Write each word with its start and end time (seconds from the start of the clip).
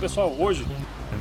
Pessoal, 0.00 0.34
hoje 0.38 0.66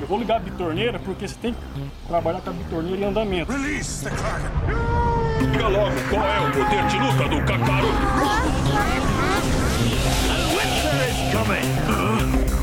eu 0.02 0.07
vou 0.07 0.18
ligar 0.18 0.38
a 0.38 0.40
bitorneira 0.40 1.00
porque 1.00 1.28
você 1.28 1.36
tem 1.42 1.54
que 1.54 1.60
trabalhar 2.08 2.42
com 2.42 2.50
a 2.50 2.54
bitorneira 2.54 3.02
em 3.02 3.06
andamento. 3.06 3.52
Release 3.52 4.04
the 4.04 4.10
Kraken. 4.10 5.52
Diga 5.52 5.68
logo 5.68 5.96
qual 6.10 6.26
é 6.26 6.40
o 6.40 6.52
poder 6.52 6.86
de 6.88 6.99
luta 6.99 7.29
do 7.29 7.46
Kakaroto. 7.46 8.96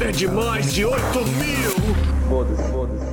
É 0.00 0.10
de 0.10 0.26
mais 0.26 0.72
de 0.74 0.84
8 0.84 0.98
mil. 1.26 1.70
Foda-se, 2.28 2.72
foda-se, 2.72 3.11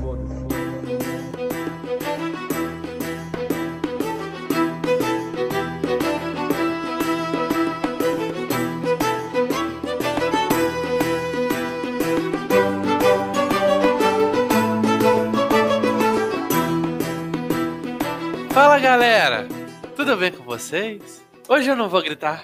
galera, 18.89 19.47
tudo 19.95 20.17
bem 20.17 20.31
com 20.31 20.43
vocês? 20.43 21.23
Hoje 21.47 21.69
eu 21.69 21.75
não 21.75 21.87
vou 21.87 22.01
gritar. 22.01 22.43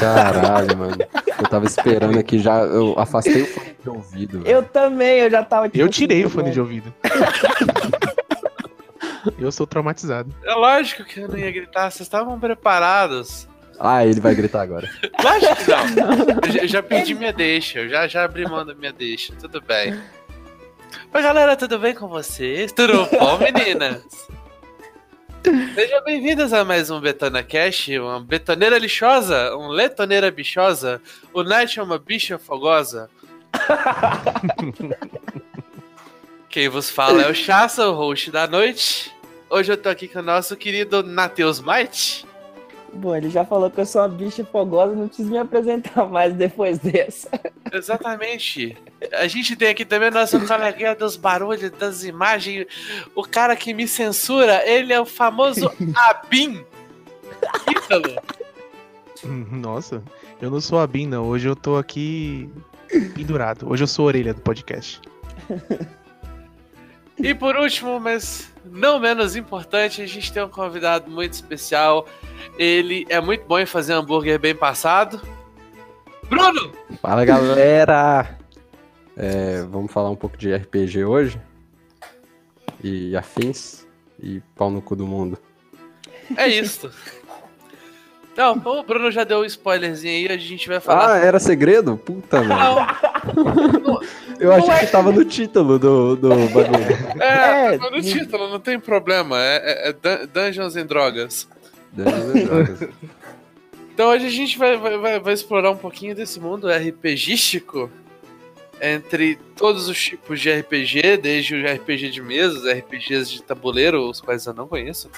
Caralho, 0.00 0.74
mano. 0.78 0.96
Eu 1.38 1.46
tava 1.46 1.66
esperando 1.66 2.18
aqui 2.18 2.38
já. 2.38 2.60
Eu 2.60 2.94
afastei 2.98 3.42
o 3.42 3.46
fone 3.46 3.76
de 3.82 3.90
ouvido. 3.90 4.40
velho. 4.40 4.50
Eu 4.56 4.62
também, 4.62 5.18
eu 5.18 5.30
já 5.30 5.44
tava 5.44 5.70
Eu 5.74 5.88
tirei 5.90 6.24
o 6.24 6.30
fone 6.30 6.52
de 6.52 6.58
ouvido. 6.58 6.90
Eu 9.38 9.52
sou 9.52 9.66
traumatizado. 9.66 10.34
É 10.42 10.54
lógico 10.54 11.04
que 11.04 11.20
eu 11.20 11.28
não 11.28 11.36
ia 11.36 11.50
gritar, 11.52 11.90
vocês 11.90 12.00
estavam 12.00 12.40
preparados. 12.40 13.46
Ah, 13.78 14.06
ele 14.06 14.20
vai 14.20 14.34
gritar 14.34 14.62
agora. 14.62 14.88
Lógico 15.22 15.54
que 15.54 15.70
não. 15.70 16.38
Eu 16.48 16.50
já, 16.50 16.60
eu 16.62 16.68
já 16.68 16.82
pedi 16.82 17.14
minha 17.14 17.32
deixa, 17.32 17.80
eu 17.80 17.88
já, 17.90 18.08
já 18.08 18.24
abri 18.24 18.48
mão 18.48 18.64
da 18.64 18.74
minha 18.74 18.92
deixa, 18.92 19.34
tudo 19.34 19.60
bem. 19.60 20.00
Oi 21.12 21.22
galera, 21.22 21.54
tudo 21.56 21.78
bem 21.78 21.94
com 21.94 22.08
vocês? 22.08 22.72
Tudo 22.72 23.06
bom, 23.18 23.36
meninas? 23.38 24.02
Sejam 25.74 26.04
bem-vindas 26.04 26.52
a 26.52 26.62
mais 26.62 26.90
um 26.90 27.00
Betona 27.00 27.42
Cash, 27.42 27.88
uma 27.98 28.20
betoneira 28.20 28.76
lixosa, 28.76 29.56
um 29.56 29.68
letoneira 29.68 30.30
bichosa, 30.30 31.00
o 31.32 31.42
Night 31.42 31.80
é 31.80 31.82
uma 31.82 31.98
bicha 31.98 32.38
fogosa. 32.38 33.08
Quem 36.50 36.68
vos 36.68 36.90
fala 36.90 37.22
é 37.22 37.30
o 37.30 37.34
Chassa, 37.34 37.88
o 37.88 37.94
host 37.94 38.30
da 38.30 38.46
noite. 38.46 39.10
Hoje 39.48 39.72
eu 39.72 39.78
tô 39.78 39.88
aqui 39.88 40.06
com 40.06 40.18
o 40.18 40.22
nosso 40.22 40.54
querido 40.54 41.02
Nateus 41.02 41.60
Might. 41.60 42.26
Bom, 42.92 43.14
ele 43.14 43.28
já 43.28 43.44
falou 43.44 43.70
que 43.70 43.80
eu 43.80 43.86
sou 43.86 44.00
uma 44.00 44.08
bicha 44.08 44.44
fogosa, 44.44 44.94
não 44.94 45.08
preciso 45.08 45.30
me 45.30 45.38
apresentar 45.38 46.06
mais 46.08 46.32
depois 46.34 46.78
dessa. 46.78 47.28
Exatamente. 47.72 48.76
A 49.12 49.28
gente 49.28 49.54
tem 49.56 49.68
aqui 49.68 49.84
também 49.84 50.08
o 50.08 50.12
nosso 50.12 50.40
coleguinha 50.46 50.94
dos 50.94 51.16
barulhos, 51.16 51.70
das 51.72 52.02
imagens, 52.02 52.66
o 53.14 53.22
cara 53.22 53.54
que 53.54 53.74
me 53.74 53.86
censura, 53.86 54.66
ele 54.66 54.92
é 54.92 55.00
o 55.00 55.06
famoso 55.06 55.70
Abin. 56.08 56.64
Ítalo. 57.70 58.16
Nossa, 59.24 60.02
eu 60.40 60.50
não 60.50 60.60
sou 60.60 60.78
a 60.78 60.86
Bin, 60.86 61.06
não. 61.06 61.26
Hoje 61.26 61.48
eu 61.48 61.56
tô 61.56 61.76
aqui 61.76 62.48
pendurado. 63.14 63.68
Hoje 63.68 63.82
eu 63.82 63.86
sou 63.88 64.04
a 64.04 64.08
orelha 64.08 64.34
do 64.34 64.40
podcast. 64.40 65.00
E 67.18 67.34
por 67.34 67.56
último, 67.56 67.98
mas 67.98 68.52
não 68.72 68.98
menos 68.98 69.36
importante, 69.36 70.02
a 70.02 70.06
gente 70.06 70.32
tem 70.32 70.42
um 70.42 70.48
convidado 70.48 71.10
muito 71.10 71.32
especial. 71.32 72.06
Ele 72.58 73.06
é 73.08 73.20
muito 73.20 73.44
bom 73.46 73.58
em 73.58 73.66
fazer 73.66 73.92
hambúrguer 73.92 74.38
bem 74.38 74.54
passado. 74.54 75.20
Bruno! 76.28 76.72
Fala 77.00 77.24
galera! 77.24 78.38
É, 79.16 79.62
vamos 79.62 79.92
falar 79.92 80.10
um 80.10 80.16
pouco 80.16 80.36
de 80.36 80.54
RPG 80.54 81.04
hoje. 81.04 81.40
E 82.82 83.16
afins. 83.16 83.86
E 84.20 84.40
pau 84.56 84.70
no 84.70 84.82
cu 84.82 84.94
do 84.94 85.06
mundo. 85.06 85.38
É 86.36 86.46
isso. 86.46 86.90
Não, 88.38 88.52
o 88.52 88.82
Bruno 88.84 89.10
já 89.10 89.24
deu 89.24 89.40
um 89.40 89.44
spoilerzinho 89.44 90.28
aí, 90.28 90.32
a 90.32 90.38
gente 90.38 90.68
vai 90.68 90.78
falar. 90.78 91.14
Ah, 91.14 91.18
era 91.18 91.40
segredo? 91.40 91.96
Puta, 91.96 92.40
mano. 92.40 92.86
Não, 93.82 94.00
Eu 94.38 94.52
achei 94.52 94.86
que 94.86 94.86
tava 94.92 95.10
no 95.10 95.24
título 95.24 95.76
do, 95.78 96.14
do 96.14 96.28
bagulho. 96.28 96.94
é, 97.20 97.74
É, 97.74 97.78
tá 97.78 97.90
no 97.90 98.00
título, 98.00 98.48
não 98.48 98.60
tem 98.60 98.78
problema. 98.78 99.36
É, 99.42 99.56
é- 99.56 99.88
é 99.88 99.92
Dun- 99.92 100.28
Dungeons 100.32 100.76
and 100.76 100.86
Drogas. 100.86 101.48
Então 103.92 104.10
hoje 104.10 104.26
a 104.26 104.30
gente 104.30 104.56
vai, 104.56 104.76
vai, 104.76 104.96
vai, 104.98 105.18
vai 105.20 105.34
explorar 105.34 105.70
um 105.72 105.76
pouquinho 105.76 106.14
desse 106.14 106.38
mundo 106.38 106.68
RPGístico 106.70 107.90
entre 108.80 109.36
todos 109.56 109.88
os 109.88 110.00
tipos 110.00 110.40
de 110.40 110.48
RPG, 110.52 111.16
desde 111.16 111.56
o 111.56 111.66
RPG 111.66 112.10
de 112.10 112.22
mesa, 112.22 112.56
os 112.56 112.64
RPGs 112.72 113.28
de 113.32 113.42
tabuleiro, 113.42 114.08
os 114.08 114.20
quais 114.20 114.46
eu 114.46 114.54
não 114.54 114.68
conheço. 114.68 115.10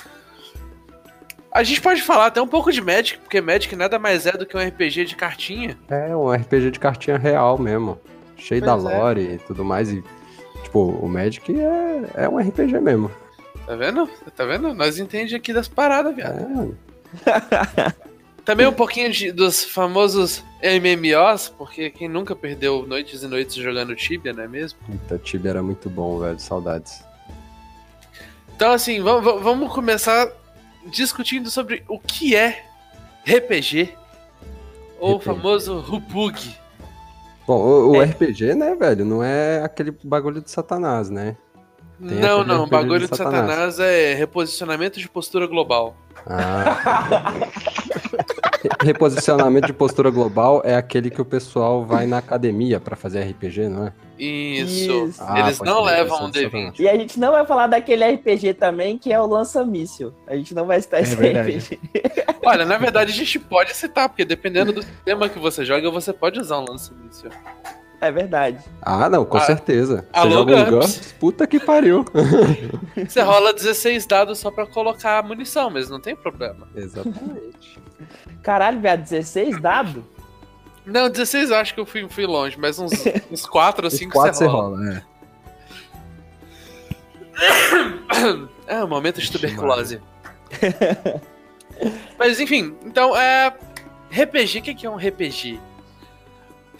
A 1.52 1.62
gente 1.64 1.80
pode 1.80 2.00
falar 2.02 2.26
até 2.26 2.40
um 2.40 2.46
pouco 2.46 2.70
de 2.70 2.80
Magic, 2.80 3.18
porque 3.18 3.40
Magic 3.40 3.74
nada 3.74 3.98
mais 3.98 4.24
é 4.26 4.32
do 4.32 4.46
que 4.46 4.56
um 4.56 4.60
RPG 4.60 5.04
de 5.04 5.16
cartinha. 5.16 5.76
É 5.88 6.14
um 6.14 6.30
RPG 6.30 6.70
de 6.70 6.78
cartinha 6.78 7.18
real 7.18 7.58
mesmo. 7.58 7.98
Cheio 8.36 8.62
Pois 8.64 8.82
da 8.84 8.90
é. 8.92 8.98
lore 8.98 9.20
e 9.34 9.38
tudo 9.38 9.64
mais. 9.64 9.90
E, 9.90 10.02
tipo, 10.62 10.80
o 10.80 11.08
Magic 11.08 11.52
é, 11.60 12.24
é 12.24 12.28
um 12.28 12.38
RPG 12.38 12.78
mesmo. 12.80 13.10
Tá 13.66 13.74
vendo? 13.74 14.06
Tá 14.36 14.44
vendo? 14.44 14.72
Nós 14.74 14.98
entendemos 14.98 15.34
aqui 15.34 15.52
das 15.52 15.66
paradas, 15.68 16.14
viado. 16.14 16.76
É, 17.26 17.92
Também 18.44 18.66
um 18.66 18.72
pouquinho 18.72 19.10
de- 19.10 19.32
dos 19.32 19.64
famosos 19.64 20.42
MMOs, 20.62 21.48
porque 21.50 21.90
quem 21.90 22.08
nunca 22.08 22.34
perdeu 22.34 22.86
noites 22.86 23.22
e 23.22 23.26
noites 23.28 23.54
jogando 23.56 23.94
Tibia, 23.94 24.32
não 24.32 24.42
é 24.44 24.48
mesmo? 24.48 24.78
puta, 24.86 25.18
Tibia 25.18 25.50
era 25.50 25.62
muito 25.62 25.90
bom, 25.90 26.18
velho. 26.18 26.38
Saudades. 26.40 27.04
Então, 28.56 28.72
assim, 28.72 29.00
vamos, 29.02 29.42
vamos 29.42 29.72
começar 29.72 30.26
discutindo 30.86 31.50
sobre 31.50 31.84
o 31.88 31.98
que 31.98 32.34
é 32.34 32.64
RPG, 33.26 33.94
ou 34.98 35.14
o 35.14 35.16
RPG. 35.18 35.24
famoso 35.24 35.78
Rupug. 35.80 36.54
Bom, 37.46 37.58
o, 37.60 37.90
o 37.90 38.02
É. 38.02 38.04
RPG, 38.06 38.54
né, 38.54 38.74
velho, 38.74 39.04
não 39.04 39.22
é 39.22 39.62
aquele 39.62 39.90
bagulho 40.04 40.40
de 40.40 40.50
Satanás, 40.50 41.10
né? 41.10 41.36
Tem 41.98 42.18
Não, 42.18 42.44
não, 42.44 42.60
o 42.60 42.64
RPG 42.64 42.70
bagulho 42.70 43.00
de 43.00 43.10
de 43.10 43.16
Satanás 43.16 43.78
é 43.78 44.14
reposicionamento 44.14 44.98
de 44.98 45.08
postura 45.08 45.46
global. 45.46 45.96
Ah. 46.26 47.34
Re- 48.62 48.70
Reposicionamento 48.86 49.66
de 49.66 49.72
postura 49.72 50.10
global 50.10 50.60
é 50.64 50.74
aquele 50.76 51.10
que 51.10 51.20
o 51.20 51.24
pessoal 51.24 51.84
vai 51.84 52.06
na 52.06 52.18
academia 52.18 52.78
pra 52.80 52.96
fazer 52.96 53.22
RPG, 53.22 53.68
não 53.68 53.86
é? 53.86 53.92
Isso. 54.18 55.06
Isso. 55.08 55.22
Ah, 55.26 55.40
Eles 55.40 55.60
não 55.60 55.82
levam 55.82 56.18
é 56.18 56.22
um 56.24 56.30
de 56.30 56.42
Satanás. 56.42 56.72
D20. 56.74 56.80
E 56.80 56.88
a 56.88 56.94
gente 56.96 57.18
não 57.18 57.32
vai 57.32 57.46
falar 57.46 57.66
daquele 57.68 58.04
RPG 58.04 58.54
também, 58.54 58.98
que 58.98 59.10
é 59.12 59.20
o 59.20 59.24
lança-míssil. 59.26 60.12
A 60.26 60.36
gente 60.36 60.54
não 60.54 60.66
vai 60.66 60.80
citar 60.80 61.00
esse 61.02 61.16
verdade. 61.16 61.56
RPG. 61.56 61.80
Olha, 62.44 62.64
na 62.66 62.76
verdade 62.76 63.12
a 63.12 63.14
gente 63.14 63.38
pode 63.38 63.74
citar, 63.74 64.08
porque 64.10 64.24
dependendo 64.24 64.72
do 64.72 64.82
sistema 64.82 65.28
que 65.28 65.38
você 65.38 65.64
joga, 65.64 65.90
você 65.90 66.12
pode 66.12 66.38
usar 66.38 66.58
um 66.58 66.64
lance-míssil. 66.68 67.30
É 68.00 68.10
verdade. 68.10 68.58
Ah, 68.80 69.10
não, 69.10 69.24
com 69.26 69.36
Ah, 69.36 69.40
certeza. 69.42 70.06
Você 70.12 70.18
alô, 70.20 70.30
joga 70.30 70.56
um 70.56 70.64
GURPS? 70.70 71.14
Puta 71.20 71.46
que 71.46 71.60
pariu. 71.60 72.04
Você 73.06 73.20
rola 73.20 73.52
16 73.52 74.06
dados 74.06 74.38
só 74.38 74.50
pra 74.50 74.66
colocar 74.66 75.22
munição, 75.22 75.68
mas 75.68 75.90
não 75.90 76.00
tem 76.00 76.16
problema. 76.16 76.66
Exatamente. 76.74 77.78
Caralho, 78.42 78.80
viado, 78.80 79.02
16 79.02 79.60
dado? 79.60 80.02
Não, 80.86 81.10
16 81.10 81.50
eu 81.50 81.56
acho 81.56 81.74
que 81.74 81.80
eu 81.80 81.84
fui, 81.84 82.08
fui 82.08 82.24
longe, 82.26 82.58
mas 82.58 82.78
uns, 82.78 82.90
uns 83.30 83.44
4 83.44 83.84
ou 83.84 83.88
Os 83.88 83.94
5 83.98 84.12
quatro 84.12 84.34
você 84.34 84.44
você 84.44 84.50
rola. 84.50 84.78
rola, 84.78 84.94
é. 84.96 85.02
É, 88.66 88.84
um 88.84 88.88
momento 88.88 89.20
de 89.20 89.30
tuberculose. 89.30 90.00
Mas 92.18 92.38
enfim, 92.38 92.76
então 92.84 93.16
é. 93.16 93.52
RPG, 94.12 94.58
o 94.58 94.62
que 94.62 94.74
que 94.74 94.86
é 94.86 94.90
um 94.90 94.96
RPG? 94.96 95.58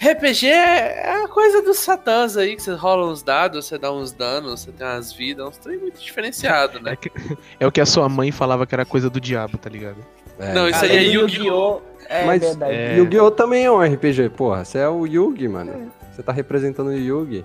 RPG 0.03 0.47
é 0.47 1.13
a 1.25 1.29
coisa 1.29 1.61
dos 1.63 1.79
satãs 1.79 2.37
aí, 2.37 2.57
que 2.57 2.63
você 2.63 2.73
rola 2.73 3.07
uns 3.07 3.23
dados, 3.23 3.67
você 3.67 3.77
dá 3.77 3.93
uns 3.93 4.13
danos, 4.13 4.61
você 4.61 4.73
tem 4.73 4.87
umas 4.87 5.13
vidas, 5.13 5.47
uns 5.47 5.59
trem 5.59 5.77
muito 5.79 6.01
diferenciado, 6.01 6.81
né? 6.81 6.93
É, 6.93 6.97
que- 6.97 7.13
é 7.61 7.67
o 7.67 7.71
que 7.73 7.81
a 7.81 7.87
sua 7.87 8.09
mãe 8.09 8.33
falava 8.33 8.67
que 8.67 8.75
era 8.75 8.85
coisa 8.87 9.11
do 9.11 9.21
diabo, 9.21 9.59
tá 9.59 9.69
ligado? 9.69 9.99
É. 10.39 10.55
Não, 10.55 10.67
isso 10.69 10.83
aí 10.85 10.97
é 10.97 11.03
Yu-Gi-Oh! 11.03 11.83
É 12.09 12.25
Mas 12.27 12.41
verdade. 12.41 12.73
é- 12.73 12.97
Yu-Gi-Oh! 12.97 13.31
também 13.31 13.67
é 13.67 13.71
um 13.71 13.81
RPG, 13.83 14.31
porra. 14.31 14.65
Você 14.65 14.79
é 14.79 14.89
o 14.89 15.07
Yugi, 15.07 15.47
mano. 15.47 15.93
Você 16.11 16.23
tá 16.23 16.33
representando 16.33 16.89
o 16.89 16.93
Yugi. 16.97 17.45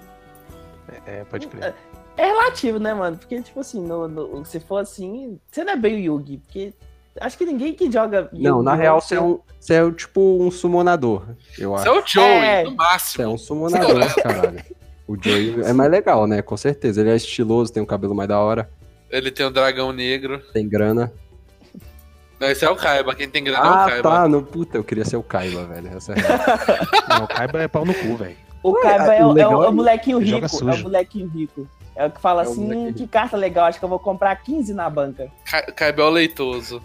É, 1.05 1.23
pode 1.25 1.47
crer. 1.47 1.73
É 2.17 2.25
relativo, 2.25 2.79
né, 2.79 2.93
mano? 2.93 3.17
Porque, 3.17 3.41
tipo 3.41 3.59
assim, 3.59 3.81
no, 3.85 4.07
no- 4.07 4.45
se 4.45 4.59
for 4.61 4.77
assim, 4.77 5.37
você 5.51 5.63
não 5.65 5.73
é 5.73 5.75
bem 5.75 5.95
o 5.95 5.99
Yugi, 6.15 6.37
porque 6.37 6.73
acho 7.21 7.37
que 7.37 7.45
ninguém 7.45 7.73
que 7.73 7.91
joga 7.91 8.29
Não, 8.33 8.61
na 8.63 8.75
real 8.75 8.99
você 9.01 9.15
é 9.15 9.21
um. 9.21 9.39
Você 9.59 9.73
é 9.73 9.83
o, 9.83 9.91
tipo 9.91 10.21
um 10.41 10.51
summonador, 10.51 11.25
eu 11.57 11.71
Você 11.71 11.89
acho. 11.89 11.97
é 11.97 12.01
o 12.01 12.05
Joey, 12.05 12.27
É. 12.45 12.63
no 12.63 12.69
Você 12.69 12.73
é 12.73 12.77
máximo. 12.77 13.27
um 13.33 13.37
summonador, 13.37 14.13
caralho. 14.21 14.63
O 15.07 15.15
Joey 15.19 15.61
é 15.63 15.73
mais 15.73 15.89
legal, 15.91 16.27
né? 16.27 16.41
Com 16.41 16.55
certeza. 16.57 17.01
Ele 17.01 17.09
é 17.11 17.15
estiloso, 17.15 17.71
tem 17.73 17.81
um 17.81 17.85
cabelo 17.85 18.13
mais 18.15 18.29
da 18.29 18.39
hora, 18.39 18.69
Ele 19.09 19.31
tem 19.31 19.45
um 19.45 19.51
dragão 19.51 19.91
negro. 19.91 20.39
tem 20.53 20.67
grana. 20.67 21.11
Não, 22.39 22.49
esse 22.49 22.65
é 22.65 22.69
o 22.69 22.75
Kaiba, 22.75 23.15
quem 23.15 23.29
tem 23.29 23.43
grana 23.43 23.65
é 23.65 23.69
o 23.69 23.73
Ah, 23.73 23.85
Kaiba. 23.89 24.09
tá. 24.09 24.27
No, 24.27 24.43
puta, 24.43 24.77
eu 24.77 24.83
queria 24.83 25.05
ser 25.05 25.15
o 25.15 25.23
Kaiba, 25.23 25.63
velho. 25.65 25.87
Essa 25.95 26.11
é. 26.13 26.15
Não, 27.09 27.23
o 27.23 27.27
Kaiba 27.27 27.61
é 27.63 27.67
pau 27.67 27.85
no 27.85 27.93
cu, 27.93 28.17
velho. 28.17 28.35
O 28.61 28.73
Kaiba 28.73 29.13
é, 29.15 29.25
o- 29.25 29.37
é 29.37 29.47
o, 29.47 29.51
é 29.53 29.57
o 29.57 29.63
é- 29.65 29.71
molequinho 29.71 30.17
rico. 30.19 30.45
É 30.45 30.73
o 30.75 30.83
molequinho 30.83 31.27
rico. 31.29 31.67
É 31.95 32.05
o 32.07 32.11
que 32.11 32.19
fala 32.19 32.43
É 32.43 32.47
o 32.47 32.51
assim, 32.51 32.65
"Hum, 32.73 32.91
que 32.93 32.99
rico." 33.03 33.07
carta 33.13 33.37
legal, 33.37 33.65
acho 33.67 33.79
que 33.79 33.85
eu 33.85 33.89
vou 33.89 33.99
comprar 33.99 34.35
15 34.35 34.73
na 34.73 34.89
banca. 34.89 35.31
Ca- 35.49 35.71
Caibel 35.71 36.09
leitoso. 36.09 36.81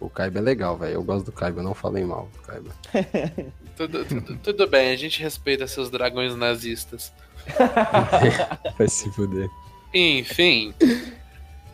O 0.00 0.08
Kaiba 0.08 0.38
é 0.38 0.42
legal, 0.42 0.78
velho. 0.78 0.94
Eu 0.94 1.02
gosto 1.02 1.26
do 1.26 1.32
Kaiba, 1.32 1.62
não 1.62 1.74
falei 1.74 2.04
mal 2.04 2.28
do 2.32 2.40
Kaiba. 2.40 2.70
Tudo, 3.76 4.04
tudo, 4.04 4.36
tudo 4.42 4.66
bem, 4.66 4.92
a 4.92 4.96
gente 4.96 5.22
respeita 5.22 5.66
seus 5.66 5.88
dragões 5.88 6.36
nazistas. 6.36 7.10
Vai 8.76 8.88
se 8.88 9.10
fuder. 9.12 9.48
Enfim. 9.94 10.74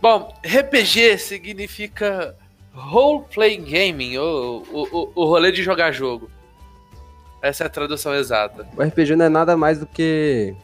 Bom, 0.00 0.32
RPG 0.44 1.18
significa 1.18 2.36
Role 2.72 3.24
Playing 3.34 3.64
Gaming, 3.64 4.18
ou 4.18 4.62
o, 4.70 5.12
o, 5.16 5.24
rolê 5.24 5.50
de 5.50 5.64
jogar 5.64 5.90
jogo. 5.90 6.30
Essa 7.42 7.64
é 7.64 7.66
a 7.66 7.70
tradução 7.70 8.14
exata. 8.14 8.68
O 8.76 8.82
RPG 8.82 9.16
não 9.16 9.24
é 9.24 9.28
nada 9.28 9.56
mais 9.56 9.80
do 9.80 9.86
que 9.86 10.54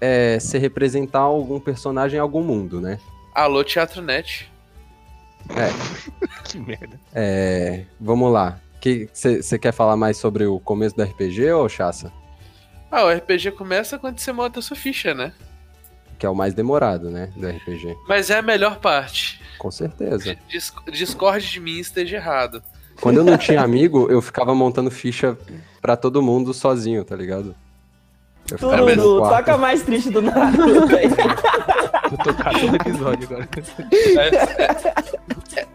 é, 0.00 0.38
se 0.38 0.56
representar 0.58 1.20
algum 1.20 1.58
personagem 1.58 2.18
em 2.18 2.20
algum 2.20 2.44
mundo, 2.44 2.80
né? 2.80 3.00
Alô, 3.34 3.64
Teatro 3.64 4.02
Net. 4.02 4.52
Que 6.44 6.58
merda. 6.58 7.00
É, 7.14 7.84
vamos 8.00 8.32
lá. 8.32 8.60
Você 9.12 9.58
quer 9.58 9.72
falar 9.72 9.96
mais 9.96 10.16
sobre 10.16 10.44
o 10.44 10.60
começo 10.60 10.94
do 10.94 11.02
RPG, 11.02 11.50
ou 11.52 11.68
Chassa? 11.68 12.12
Ah, 12.90 13.04
o 13.04 13.10
RPG 13.10 13.52
começa 13.52 13.98
quando 13.98 14.18
você 14.18 14.30
monta 14.32 14.58
a 14.58 14.62
sua 14.62 14.76
ficha, 14.76 15.14
né? 15.14 15.32
Que 16.18 16.26
é 16.26 16.28
o 16.28 16.34
mais 16.34 16.54
demorado, 16.54 17.10
né? 17.10 17.32
Do 17.34 17.48
RPG. 17.48 17.96
Mas 18.06 18.30
é 18.30 18.38
a 18.38 18.42
melhor 18.42 18.78
parte. 18.78 19.40
Com 19.58 19.70
certeza. 19.70 20.36
Dis 20.48 20.72
Discorde 20.92 21.50
de 21.50 21.60
mim 21.60 21.78
esteja 21.78 22.16
errado. 22.16 22.62
Quando 23.00 23.16
eu 23.18 23.24
não 23.24 23.36
tinha 23.38 23.60
amigo, 23.64 24.08
eu 24.10 24.22
ficava 24.22 24.54
montando 24.54 24.90
ficha 24.90 25.36
pra 25.80 25.96
todo 25.96 26.22
mundo 26.22 26.54
sozinho, 26.54 27.04
tá 27.04 27.16
ligado? 27.16 27.54
Tudo, 28.46 29.18
toca 29.20 29.56
mais 29.56 29.82
triste 29.82 30.10
do 30.10 30.20
Naruto, 30.22 30.86
velho. 30.88 31.10
Vou 32.10 32.18
tocar 32.18 32.52
todo 32.60 32.76
episódio 32.76 33.28
agora. 33.30 33.48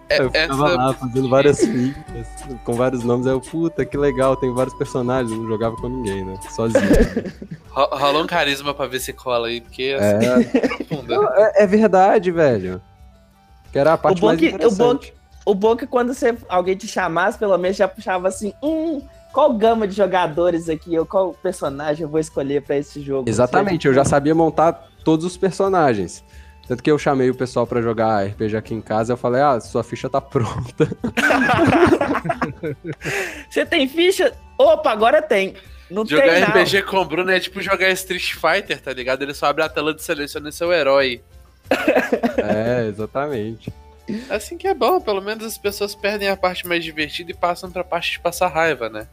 É, 0.09 0.21
Eu 0.21 0.31
ficava 0.31 0.67
essa- 0.67 0.75
lá 0.77 0.93
fazendo 0.93 1.29
várias 1.29 1.59
fichas 1.59 2.27
com 2.63 2.73
vários 2.73 3.03
nomes. 3.03 3.27
Aí 3.27 3.33
eu, 3.33 3.41
puta, 3.41 3.85
que 3.85 3.97
legal, 3.97 4.35
tem 4.35 4.53
vários 4.53 4.73
personagens. 4.75 5.31
Não 5.37 5.47
jogava 5.47 5.75
com 5.77 5.87
ninguém, 5.89 6.23
né? 6.25 6.35
Sozinho. 6.49 6.83
ro- 7.69 7.89
Rola 7.91 8.21
um 8.23 8.27
carisma 8.27 8.73
pra 8.73 8.87
ver 8.87 8.99
se 8.99 9.13
cola 9.13 9.47
aí, 9.47 9.61
porque 9.61 9.95
essa 9.97 10.25
É, 10.25 10.41
é 10.41 10.67
profunda. 10.67 11.15
Não, 11.15 11.27
é, 11.29 11.51
é 11.63 11.67
verdade, 11.67 12.31
velho. 12.31 12.81
Que 13.71 13.77
era 13.79 13.93
a 13.93 13.97
parte 13.97 14.19
bom 14.19 14.27
mais 14.27 14.39
que- 14.39 14.47
o 14.47 14.51
bom 14.51 14.55
interessante. 14.57 15.13
O 15.45 15.55
bom 15.55 15.73
é 15.73 15.77
que 15.77 15.87
quando 15.87 16.13
você, 16.13 16.35
alguém 16.47 16.75
te 16.75 16.87
chamasse, 16.87 17.37
pelo 17.37 17.57
menos 17.57 17.77
já 17.77 17.87
puxava 17.87 18.27
assim, 18.27 18.53
hum, 18.61 19.01
qual 19.31 19.53
gama 19.53 19.87
de 19.87 19.95
jogadores 19.95 20.69
aqui, 20.69 20.97
ou 20.97 21.05
qual 21.05 21.33
personagem 21.33 22.03
eu 22.03 22.09
vou 22.09 22.19
escolher 22.19 22.61
pra 22.61 22.77
esse 22.77 23.01
jogo? 23.01 23.29
Exatamente, 23.29 23.87
eu 23.87 23.93
já 23.93 24.03
sabia 24.03 24.33
montar 24.33 24.89
todos 25.03 25.25
os 25.25 25.37
personagens. 25.37 26.23
Tanto 26.67 26.83
que 26.83 26.91
eu 26.91 26.99
chamei 26.99 27.29
o 27.29 27.35
pessoal 27.35 27.65
pra 27.65 27.81
jogar 27.81 28.25
RPG 28.27 28.55
aqui 28.55 28.75
em 28.75 28.81
casa, 28.81 29.13
eu 29.13 29.17
falei, 29.17 29.41
ah, 29.41 29.59
sua 29.59 29.83
ficha 29.83 30.07
tá 30.07 30.21
pronta. 30.21 30.87
Você 33.49 33.65
tem 33.65 33.87
ficha? 33.87 34.33
Opa, 34.57 34.91
agora 34.91 35.21
tem. 35.21 35.55
Não 35.89 36.05
Jogar 36.05 36.29
tem, 36.29 36.41
não. 36.41 36.49
RPG 36.49 36.83
com 36.83 36.97
o 36.97 37.05
Bruno 37.05 37.31
é 37.31 37.39
tipo 37.39 37.59
jogar 37.61 37.89
Street 37.89 38.33
Fighter, 38.35 38.79
tá 38.79 38.93
ligado? 38.93 39.23
Ele 39.23 39.33
só 39.33 39.47
abre 39.47 39.63
a 39.63 39.69
tela 39.69 39.93
de 39.93 40.03
seleciona 40.03 40.51
seu 40.51 40.71
herói. 40.71 41.23
é, 42.37 42.85
exatamente. 42.87 43.73
Assim 44.29 44.57
que 44.57 44.67
é 44.67 44.73
bom, 44.73 44.99
pelo 45.01 45.21
menos 45.21 45.43
as 45.43 45.57
pessoas 45.57 45.95
perdem 45.95 46.29
a 46.29 46.37
parte 46.37 46.67
mais 46.67 46.83
divertida 46.83 47.31
e 47.31 47.33
passam 47.33 47.71
pra 47.71 47.83
parte 47.83 48.11
de 48.11 48.19
passar 48.19 48.47
raiva, 48.47 48.89
né? 48.89 49.07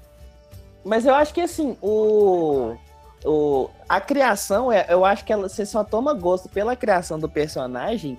Mas 0.87 1.05
eu 1.05 1.15
acho 1.15 1.35
que 1.35 1.41
assim, 1.41 1.77
o. 1.83 2.77
o 3.25 3.69
a 3.89 4.01
criação, 4.01 4.71
é, 4.71 4.87
eu 4.89 5.05
acho 5.05 5.25
que 5.25 5.33
ela, 5.33 5.49
você 5.49 5.67
só 5.67 5.83
toma 5.83 6.15
gosto 6.15 6.49
pela 6.49 6.77
criação 6.77 7.19
do 7.19 7.29
personagem 7.29 8.17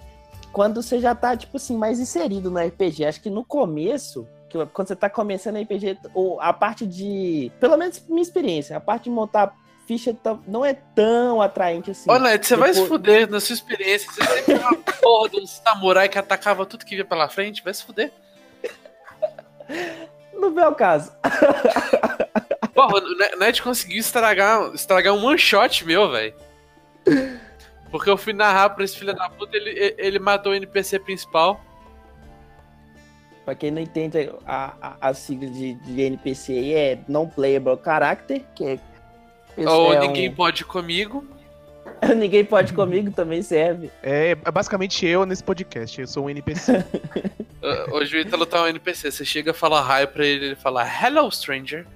quando 0.52 0.82
você 0.82 1.00
já 1.00 1.14
tá, 1.16 1.36
tipo 1.38 1.58
assim, 1.58 1.78
mais 1.78 2.00
inserido 2.00 2.50
no 2.52 2.60
RPG. 2.60 3.06
Acho 3.06 3.22
que 3.22 3.30
no 3.30 3.46
começo, 3.46 4.28
que 4.50 4.58
quando 4.68 4.88
você 4.90 4.96
tá 4.96 5.10
começando 5.10 5.62
RPG, 5.62 5.98
ou 6.14 6.42
a 6.42 6.52
parte 6.52 6.86
de. 6.86 7.52
Pelo 7.60 7.78
menos 7.78 8.04
minha 8.10 8.22
experiência, 8.22 8.76
a 8.76 8.82
parte 8.82 9.04
de 9.06 9.12
montar 9.12 9.56
ficha 9.88 10.14
tá- 10.14 10.38
não 10.46 10.66
é 10.66 10.74
tão 10.74 11.42
atraente 11.42 11.92
assim. 11.92 12.12
Ned, 12.20 12.46
você 12.46 12.58
vai 12.58 12.74
se 12.74 12.82
Depois- 12.82 12.90
fuder 12.90 13.30
na 13.32 13.40
sua 13.40 13.54
experiência. 13.54 14.12
Você 14.12 14.22
sempre 14.22 14.44
foi 14.44 14.56
uma 14.60 14.78
porra 15.02 15.30
de 15.30 15.40
um 15.40 15.48
samurai 15.48 16.10
que 16.10 16.18
atacava 16.18 16.66
tudo 16.66 16.86
que 16.86 16.96
via 16.96 17.06
pela 17.06 17.30
frente. 17.30 17.64
Vai 17.64 17.74
se 17.74 17.84
fuder. 17.86 18.12
No 20.34 20.52
meu 20.52 20.76
caso. 20.76 21.12
Porra, 22.78 23.00
o 23.04 23.18
Ne- 23.18 23.36
Ned 23.38 23.60
conseguiu 23.64 24.00
estragar, 24.00 24.72
estragar 24.76 25.12
um 25.16 25.26
one 25.26 25.40
shot 25.40 25.84
meu, 25.84 26.12
velho. 26.12 26.32
Porque 27.90 28.08
eu 28.08 28.16
fui 28.18 28.34
narrar 28.34 28.70
pra 28.70 28.84
esse 28.86 28.96
filho 28.96 29.16
da 29.16 29.28
puta, 29.30 29.58
ele, 29.58 29.96
ele 29.98 30.20
matou 30.20 30.52
o 30.52 30.56
NPC 30.56 31.00
principal. 31.00 31.60
Pra 33.44 33.56
quem 33.56 33.72
não 33.72 33.82
entende, 33.82 34.30
a, 34.46 34.74
a, 34.80 35.10
a 35.10 35.14
sigla 35.16 35.50
de, 35.50 35.74
de 35.74 36.02
NPC 36.02 36.52
aí 36.52 36.74
é 36.76 37.00
Non-Playable 37.08 37.80
Character, 37.84 38.44
que 38.54 38.64
é. 38.66 38.80
Ou 39.66 39.94
é 39.94 40.00
ninguém 40.00 40.30
um- 40.30 40.36
pode 40.36 40.64
comigo. 40.64 41.26
ninguém 42.16 42.46
pode 42.46 42.74
comigo 42.74 43.10
também 43.10 43.42
serve. 43.42 43.90
É, 44.04 44.38
é 44.46 44.52
basicamente 44.52 45.04
eu 45.08 45.26
nesse 45.26 45.44
podcast. 45.44 46.00
Eu 46.00 46.06
sou 46.06 46.26
um 46.26 46.30
NPC. 46.30 46.86
Hoje 47.92 48.18
o 48.18 48.20
Ítalo 48.20 48.46
tá 48.46 48.62
um 48.62 48.68
NPC. 48.68 49.10
Você 49.12 49.26
chega, 49.26 49.52
fala 49.52 49.82
hi 50.04 50.06
pra 50.06 50.24
ele, 50.24 50.46
ele 50.48 50.56
fala 50.56 50.86
hello, 50.86 51.32
stranger. 51.32 51.88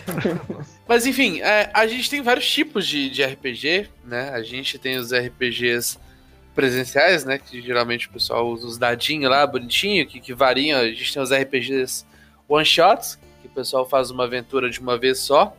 Mas 0.88 1.06
enfim, 1.06 1.40
é, 1.40 1.70
a 1.72 1.86
gente 1.86 2.08
tem 2.08 2.22
vários 2.22 2.50
tipos 2.50 2.86
de, 2.86 3.10
de 3.10 3.24
RPG, 3.24 3.88
né? 4.04 4.30
A 4.30 4.42
gente 4.42 4.78
tem 4.78 4.96
os 4.96 5.12
RPGs 5.12 5.98
presenciais, 6.54 7.24
né? 7.24 7.38
Que 7.38 7.60
geralmente 7.60 8.08
o 8.08 8.12
pessoal 8.12 8.48
usa 8.48 8.66
os 8.66 8.78
dadinhos 8.78 9.30
lá, 9.30 9.46
bonitinho, 9.46 10.06
que, 10.06 10.20
que 10.20 10.34
variam. 10.34 10.80
A 10.80 10.88
gente 10.88 11.12
tem 11.12 11.22
os 11.22 11.32
RPGs 11.32 12.06
one-shots, 12.48 13.18
que 13.40 13.48
o 13.48 13.50
pessoal 13.50 13.88
faz 13.88 14.10
uma 14.10 14.24
aventura 14.24 14.68
de 14.70 14.80
uma 14.80 14.98
vez 14.98 15.18
só. 15.18 15.56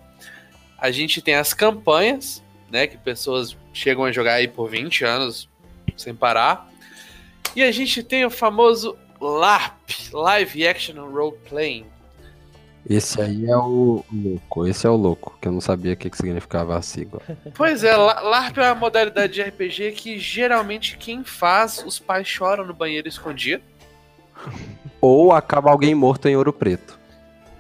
A 0.78 0.92
gente 0.92 1.22
tem 1.22 1.36
as 1.36 1.54
campanhas, 1.54 2.44
né? 2.70 2.88
Que 2.88 2.98
pessoas 2.98 3.56
chegam 3.74 4.04
a 4.04 4.12
jogar 4.12 4.34
aí 4.34 4.48
por 4.48 4.70
20 4.70 5.06
anos 5.06 5.50
sem 5.96 6.14
parar. 6.14 6.70
E 7.56 7.64
a 7.64 7.72
gente 7.72 8.02
tem 8.04 8.26
o 8.26 8.30
famoso 8.30 8.98
LARP, 9.22 10.12
Live 10.12 10.68
Action 10.68 11.06
Role 11.10 11.38
Playing. 11.48 11.93
Esse 12.90 13.22
aí 13.22 13.46
é 13.50 13.56
o 13.56 14.04
louco, 14.12 14.68
esse 14.68 14.86
é 14.86 14.90
o 14.90 14.96
louco, 14.96 15.38
que 15.42 15.48
eu 15.48 15.52
não 15.54 15.62
sabia 15.62 15.94
o 15.94 15.96
que, 15.98 16.10
que 16.10 16.18
significava 16.18 16.78
a 16.78 16.82
sigla. 16.82 17.22
Pois 17.56 17.84
é, 17.84 17.96
La- 17.96 18.20
LARP 18.20 18.58
é 18.58 18.64
uma 18.64 18.76
modalidade 18.76 19.34
de 19.34 19.42
RPG 19.42 19.94
que 19.94 20.20
geralmente 20.20 20.98
quem 20.98 21.24
faz, 21.24 21.82
os 21.86 21.98
pais 21.98 22.28
choram 22.28 22.66
no 22.66 22.74
banheiro 22.74 23.08
escondido. 23.08 23.64
Ou 25.00 25.32
acaba 25.32 25.72
alguém 25.72 25.96
morto 25.96 26.28
em 26.28 26.36
ouro 26.36 26.52
preto. 26.52 27.00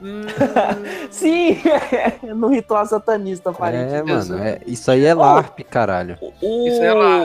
Hum, 0.01 0.23
Sim! 1.09 1.57
no 2.35 2.49
ritual 2.49 2.85
satanista, 2.85 3.49
É, 3.49 3.51
aparentemente. 3.53 4.29
mano, 4.29 4.43
é- 4.43 4.59
isso 4.67 4.91
aí 4.91 5.05
é 5.05 5.13
LARP, 5.13 5.59
caralho. 5.63 6.17
O, 6.41 6.67
Isso 6.67 6.83
é 6.83 6.93
lá. 6.93 7.23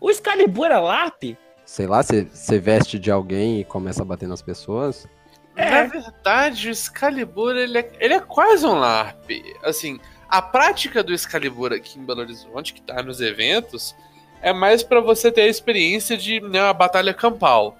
o 0.00 0.10
Excalibur 0.10 0.66
é 0.70 0.78
LARP? 0.78 1.36
Sei 1.66 1.86
lá, 1.86 2.02
você 2.02 2.58
veste 2.58 2.98
de 2.98 3.10
alguém 3.10 3.60
e 3.60 3.64
começa 3.64 4.02
a 4.02 4.04
bater 4.04 4.28
nas 4.28 4.40
pessoas. 4.42 5.06
Na 5.54 5.84
verdade, 5.84 6.68
o 6.68 6.72
Excalibur 6.72 7.56
ele 7.56 7.78
é, 7.78 7.92
ele 8.00 8.14
é 8.14 8.20
quase 8.20 8.64
um 8.66 8.74
LARP. 8.74 9.42
Assim, 9.62 10.00
a 10.28 10.40
prática 10.40 11.02
do 11.02 11.12
Excalibur 11.12 11.72
aqui 11.72 11.98
em 11.98 12.04
Belo 12.04 12.20
Horizonte, 12.20 12.72
que 12.72 12.80
tá 12.80 13.02
nos 13.02 13.20
eventos, 13.20 13.94
é 14.40 14.52
mais 14.52 14.82
pra 14.82 15.00
você 15.00 15.30
ter 15.30 15.42
a 15.42 15.48
experiência 15.48 16.16
de 16.16 16.40
né, 16.40 16.62
uma 16.62 16.72
batalha 16.72 17.12
campal. 17.12 17.76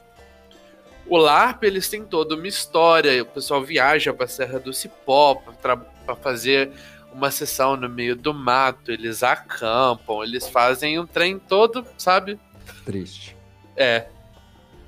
O 1.06 1.16
LARP, 1.16 1.64
eles 1.64 1.88
têm 1.88 2.04
toda 2.04 2.34
uma 2.34 2.46
história, 2.46 3.22
o 3.22 3.26
pessoal 3.26 3.62
viaja 3.62 4.12
pra 4.12 4.26
Serra 4.26 4.58
do 4.60 4.72
Cipó 4.72 5.42
pra 5.60 6.16
fazer 6.16 6.70
uma 7.12 7.30
sessão 7.30 7.76
no 7.76 7.88
meio 7.88 8.16
do 8.16 8.32
mato, 8.32 8.90
eles 8.90 9.22
acampam, 9.22 10.22
eles 10.22 10.48
fazem 10.48 10.98
um 10.98 11.06
trem 11.06 11.38
todo, 11.38 11.86
sabe? 11.98 12.38
Triste. 12.84 13.36
É, 13.76 14.06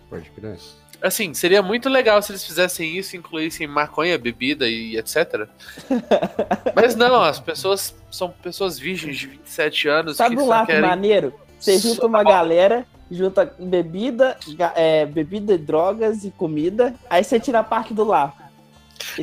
Pode 0.09 0.31
crer. 0.31 0.59
Assim, 1.04 1.34
seria 1.34 1.61
muito 1.61 1.90
legal 1.90 2.23
se 2.23 2.32
eles 2.32 2.42
fizessem 2.42 2.96
isso, 2.96 3.14
incluíssem 3.14 3.66
maconha, 3.66 4.16
bebida 4.16 4.66
e 4.66 4.96
etc. 4.96 5.46
Mas 6.75 6.96
não, 6.96 7.23
as 7.23 7.38
pessoas 7.38 7.94
são 8.11 8.30
pessoas 8.30 8.78
virgens 8.78 9.18
de 9.18 9.26
27 9.26 9.87
anos 9.87 10.16
Sabe 10.16 10.34
que 10.34 10.40
um 10.40 10.46
LARP 10.46 10.66
querem... 10.66 10.80
maneiro? 10.80 11.34
Você 11.61 11.78
junta 11.78 12.06
uma 12.06 12.25
galera, 12.25 12.87
junta 13.11 13.54
bebida, 13.58 14.38
é, 14.75 15.04
bebida, 15.04 15.58
drogas 15.58 16.25
e 16.25 16.30
comida, 16.30 16.94
aí 17.11 17.23
você 17.23 17.38
tira 17.38 17.58
a 17.58 17.64
parte 17.64 17.92
do 17.92 18.02
LARP. 18.02 18.37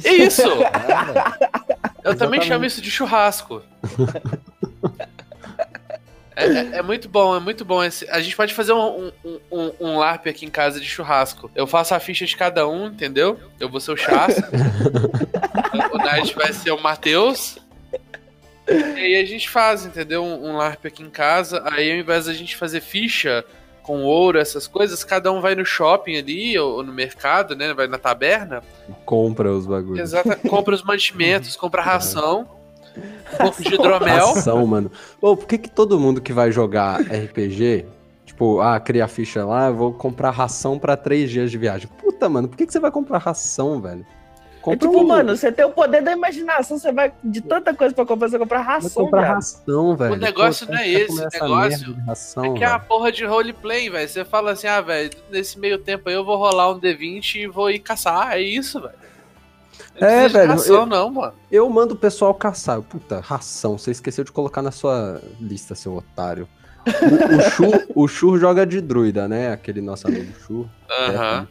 É 0.04 0.14
isso! 0.14 0.44
Eu 2.04 2.16
também 2.16 2.40
Exatamente. 2.40 2.48
chamo 2.48 2.66
isso 2.66 2.82
de 2.82 2.92
churrasco. 2.92 3.64
É, 6.42 6.76
é- 6.76 6.78
é 6.78 6.82
muito 6.82 7.08
bom, 7.08 7.36
é 7.36 7.40
muito 7.40 7.64
bom. 7.64 7.84
Esse, 7.84 8.10
a 8.10 8.20
gente 8.20 8.36
pode 8.36 8.54
fazer 8.54 8.74
um, 8.74 9.12
um, 9.24 9.40
um, 9.52 9.72
um 9.80 9.98
LARP 9.98 10.28
aqui 10.28 10.46
em 10.46 10.50
casa 10.50 10.80
de 10.80 10.86
churrasco. 10.88 11.50
Eu 11.56 11.68
faço 11.68 11.94
a 11.94 12.00
ficha 12.00 12.26
de 12.26 12.36
cada 12.36 12.68
um, 12.68 12.88
entendeu? 12.88 13.40
Eu 13.60 13.70
vou 13.70 13.80
ser 13.80 13.92
o 13.92 13.98
chasco. 13.98 14.42
o 15.94 15.98
Knight 15.98 16.36
vai 16.36 16.54
ser 16.54 16.72
o 16.72 16.82
Matheus. 16.82 17.58
E 18.68 19.00
aí 19.00 19.16
a 19.16 19.26
gente 19.26 19.50
faz, 19.50 19.86
entendeu? 19.86 20.24
Um, 20.24 20.50
um 20.52 20.58
LARP 20.58 20.86
aqui 20.86 21.04
em 21.04 21.10
casa. 21.10 21.62
Aí 21.66 21.92
ao 21.92 21.98
invés 21.98 22.26
da 22.26 22.34
gente 22.34 22.56
fazer 22.56 22.82
ficha 22.82 23.44
com 23.84 24.04
ouro, 24.04 24.38
essas 24.38 24.68
coisas, 24.68 25.04
cada 25.04 25.32
um 25.32 25.42
vai 25.42 25.56
no 25.56 25.66
shopping 25.66 26.16
ali, 26.16 26.58
ou, 26.58 26.76
ou 26.78 26.84
no 26.84 26.94
mercado, 26.94 27.56
né? 27.56 27.74
Vai 27.74 27.88
na 27.88 27.98
taberna. 27.98 28.62
Compra 29.06 29.52
os 29.52 29.66
bagulhos. 29.66 30.00
Exata, 30.00 30.36
compra 30.36 30.76
os 30.76 30.84
mantimentos, 30.84 31.56
compra 31.58 31.82
ração, 31.82 32.48
um 32.98 33.38
pouco 33.38 33.62
de 33.64 33.74
hidromel. 33.76 34.28
Ração, 34.34 34.66
mano. 34.68 34.92
Ô, 35.22 35.36
por 35.38 35.48
que 35.48 35.58
que 35.58 35.70
todo 35.70 36.00
mundo 36.00 36.22
que 36.22 36.34
vai 36.34 36.52
jogar 36.52 37.02
RPG, 37.02 37.86
tipo, 38.26 38.60
ah, 38.62 38.80
cria 38.80 39.08
ficha 39.08 39.46
lá, 39.46 39.68
eu 39.68 39.76
vou 39.76 39.94
comprar 39.94 40.32
ração 40.32 40.78
pra 40.80 40.96
três 40.98 41.30
dias 41.30 41.50
de 41.52 41.58
viagem. 41.58 41.90
Puta, 42.00 42.28
mano, 42.30 42.48
por 42.48 42.58
que 42.58 42.66
que 42.66 42.74
você 42.74 42.80
vai 42.80 42.92
comprar 42.92 43.18
ração, 43.20 43.82
velho? 43.82 44.06
É 44.68 44.76
tipo, 44.78 44.96
um- 44.96 45.08
mano, 45.08 45.36
você 45.36 45.52
tem 45.52 45.66
o 45.66 45.72
poder 45.72 46.04
da 46.04 46.12
imaginação, 46.12 46.78
você 46.78 46.92
vai 46.92 47.12
de 47.24 47.42
tanta 47.42 47.74
coisa 47.74 47.96
pra 47.96 48.06
comprar, 48.06 48.30
você 48.30 48.38
comprar 48.38 48.60
vai 48.62 48.74
ração, 48.76 49.06
comprar 49.06 49.22
viado. 49.22 49.34
ração, 49.34 49.96
velho. 49.96 50.16
negócio 50.18 50.68
Pô, 50.68 50.74
não 50.74 50.80
é 50.80 50.84
vai 50.84 50.94
esse, 50.94 51.12
o 51.12 51.26
negócio 51.32 51.96
ração, 52.06 52.46
É 52.46 52.54
que 52.60 52.64
é 52.64 52.68
a 52.68 52.78
velho. 52.78 52.88
porra 52.88 53.12
de 53.12 53.26
roleplay, 53.26 53.90
velho. 53.90 54.08
Você 54.08 54.24
fala 54.24 54.52
assim, 54.52 54.68
ah, 54.68 54.80
velho, 54.80 55.10
nesse 55.32 55.58
meio 55.58 55.80
tempo 55.80 56.08
aí 56.10 56.14
eu 56.14 56.24
vou 56.24 56.38
rolar 56.38 56.70
um 56.70 56.80
D20 56.80 57.36
e 57.40 57.48
vou 57.48 57.72
ir 57.72 57.80
caçar. 57.80 58.34
É 58.34 58.40
isso, 58.40 58.80
velho. 58.80 58.94
Não 60.00 60.08
É, 60.08 60.28
velho, 60.28 60.48
Ração, 60.50 60.76
eu- 60.76 60.86
não, 60.86 61.10
mano. 61.12 61.34
Eu 61.52 61.70
mando 61.70 61.94
o 61.94 61.98
pessoal 61.98 62.34
caçar. 62.34 62.82
Puta, 62.82 63.20
ração. 63.20 63.78
Você 63.78 63.92
esqueceu 63.92 64.24
de 64.24 64.32
colocar 64.32 64.62
na 64.62 64.72
sua 64.72 65.22
lista, 65.40 65.76
seu 65.76 65.96
otário. 65.96 66.48
O, 67.96 68.04
o, 68.04 68.08
Chu, 68.08 68.32
o 68.32 68.38
joga 68.40 68.66
de 68.66 68.82
druida, 68.82 69.28
né? 69.28 69.52
Aquele 69.52 69.82
nosso 69.82 70.08
amigo 70.08 70.32
Chu. 70.46 70.68
Aham. 70.90 71.48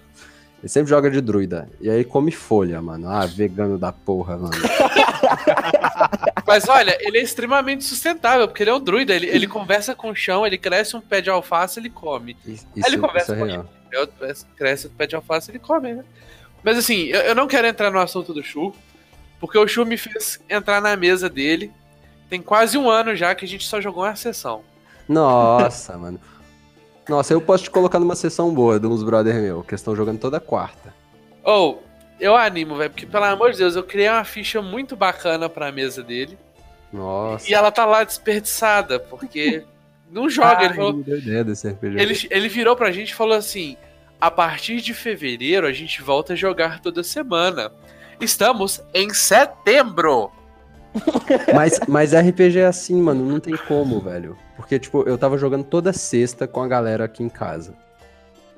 Ele 0.59 0.69
sempre 0.69 0.91
joga 0.91 1.11
de 1.11 1.21
druida. 1.21 1.69
E 1.81 1.89
aí 1.89 2.05
come 2.05 2.31
folha, 2.33 2.83
mano. 2.83 3.09
Ah, 3.09 3.25
vegano 3.27 3.79
da 3.79 3.93
porra, 3.93 4.37
mano. 4.37 4.51
Mas 6.47 6.69
olha, 6.69 6.97
ele 7.01 7.19
é 7.19 7.23
extremamente 7.23 7.85
sustentável, 7.85 8.49
porque 8.49 8.63
ele 8.63 8.71
é 8.71 8.75
um 8.75 8.81
druida. 8.81 9.15
Ele, 9.15 9.27
ele 9.27 9.47
conversa 9.47 9.95
com 9.95 10.11
o 10.11 10.15
chão, 10.15 10.47
ele 10.47 10.59
cresce 10.59 10.97
um 10.97 11.01
pé 11.01 11.21
de 11.21 11.31
alface 11.31 11.79
ele 11.79 11.89
come. 11.91 12.37
Isso, 12.45 12.67
ele 12.75 12.99
conversa 12.99 13.33
isso 13.33 13.35
é 13.35 13.39
com 13.39 13.45
real. 13.45 13.67
Eu- 13.93 14.09
Cresce 14.57 14.87
um 14.87 14.91
pé 14.91 15.07
de 15.07 15.15
alface 15.17 15.51
ele 15.51 15.59
come, 15.59 15.95
né? 15.95 16.05
Mas 16.63 16.79
assim, 16.79 17.05
eu, 17.05 17.21
eu 17.21 17.35
não 17.35 17.47
quero 17.47 17.67
entrar 17.67 17.91
no 17.91 17.99
assunto 17.99 18.33
do 18.33 18.43
Chu, 18.43 18.75
porque 19.39 19.59
o 19.59 19.67
Chu 19.67 19.85
me 19.87 19.97
fez 19.97 20.41
entrar 20.49 20.81
na 20.81 20.97
mesa 20.97 21.29
dele. 21.29 21.73
Tem 22.29 22.41
quase 22.41 22.79
um 22.79 22.89
ano 22.89 23.17
já 23.17 23.35
que 23.35 23.45
a 23.45 23.49
gente 23.49 23.67
só 23.67 23.81
jogou 23.81 24.05
uma 24.05 24.15
sessão. 24.15 24.63
Nossa, 25.09 25.97
mano. 25.99 26.21
Nossa, 27.09 27.33
eu 27.33 27.41
posso 27.41 27.65
te 27.65 27.71
colocar 27.71 27.99
numa 27.99 28.15
sessão 28.15 28.55
boa 28.55 28.79
de 28.79 28.87
uns 28.87 29.03
brother 29.03 29.35
meu, 29.35 29.65
que 29.65 29.75
estão 29.75 29.97
jogando 29.97 30.21
toda 30.21 30.39
quarta. 30.39 30.95
Ou, 31.43 31.83
eu 32.21 32.37
animo, 32.37 32.77
velho, 32.77 32.91
porque 32.91 33.07
pelo 33.07 33.25
amor 33.25 33.51
de 33.51 33.59
Deus, 33.59 33.75
eu 33.75 33.83
criei 33.83 34.09
uma 34.09 34.23
ficha 34.23 34.63
muito 34.63 34.95
bacana 34.95 35.49
pra 35.49 35.73
mesa 35.73 36.05
dele. 36.05 36.39
Nossa. 36.93 37.51
E 37.51 37.55
ela 37.55 37.73
tá 37.73 37.85
lá 37.85 38.05
desperdiçada, 38.05 39.01
porque 39.01 39.65
não 40.11 40.29
joga. 40.29 40.65
ele, 40.67 40.75
falou, 40.75 41.01
ideia 41.01 41.43
desse 41.43 41.69
RPG. 41.69 42.01
ele, 42.01 42.29
ele 42.31 42.49
virou 42.49 42.77
pra 42.77 42.93
gente 42.93 43.11
e 43.11 43.15
falou 43.15 43.37
assim: 43.37 43.77
a 44.21 44.31
partir 44.31 44.81
de 44.81 44.93
fevereiro 44.93 45.67
a 45.67 45.73
gente 45.73 46.03
volta 46.03 46.35
a 46.35 46.37
jogar 46.37 46.81
toda 46.81 47.03
semana. 47.03 47.73
Estamos 48.21 48.83
em 48.93 49.15
setembro. 49.15 50.31
Mas, 51.55 51.79
mas 51.87 52.13
RPG 52.13 52.59
é 52.59 52.67
assim, 52.67 53.01
mano, 53.01 53.25
não 53.25 53.39
tem 53.39 53.57
como, 53.57 54.01
velho. 54.01 54.37
Porque, 54.57 54.77
tipo, 54.77 55.09
eu 55.09 55.17
tava 55.17 55.39
jogando 55.39 55.63
toda 55.63 55.93
sexta 55.93 56.49
com 56.49 56.61
a 56.61 56.67
galera 56.67 57.05
aqui 57.05 57.23
em 57.23 57.29
casa. 57.29 57.75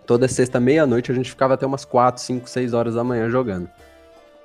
Toda 0.06 0.26
sexta, 0.26 0.58
meia-noite, 0.58 1.12
a 1.12 1.14
gente 1.14 1.28
ficava 1.28 1.54
até 1.54 1.66
umas 1.66 1.84
4, 1.84 2.22
5, 2.22 2.48
6 2.48 2.72
horas 2.72 2.94
da 2.94 3.04
manhã 3.04 3.28
jogando. 3.28 3.68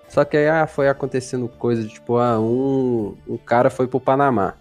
Só 0.09 0.25
que 0.25 0.35
aí 0.35 0.49
ah, 0.49 0.67
foi 0.67 0.89
acontecendo 0.89 1.47
coisa 1.47 1.83
de, 1.83 1.93
tipo, 1.93 2.17
ah, 2.17 2.37
um, 2.37 3.15
um 3.25 3.37
cara 3.37 3.69
foi 3.69 3.87
pro 3.87 4.01
Panamá. 4.01 4.55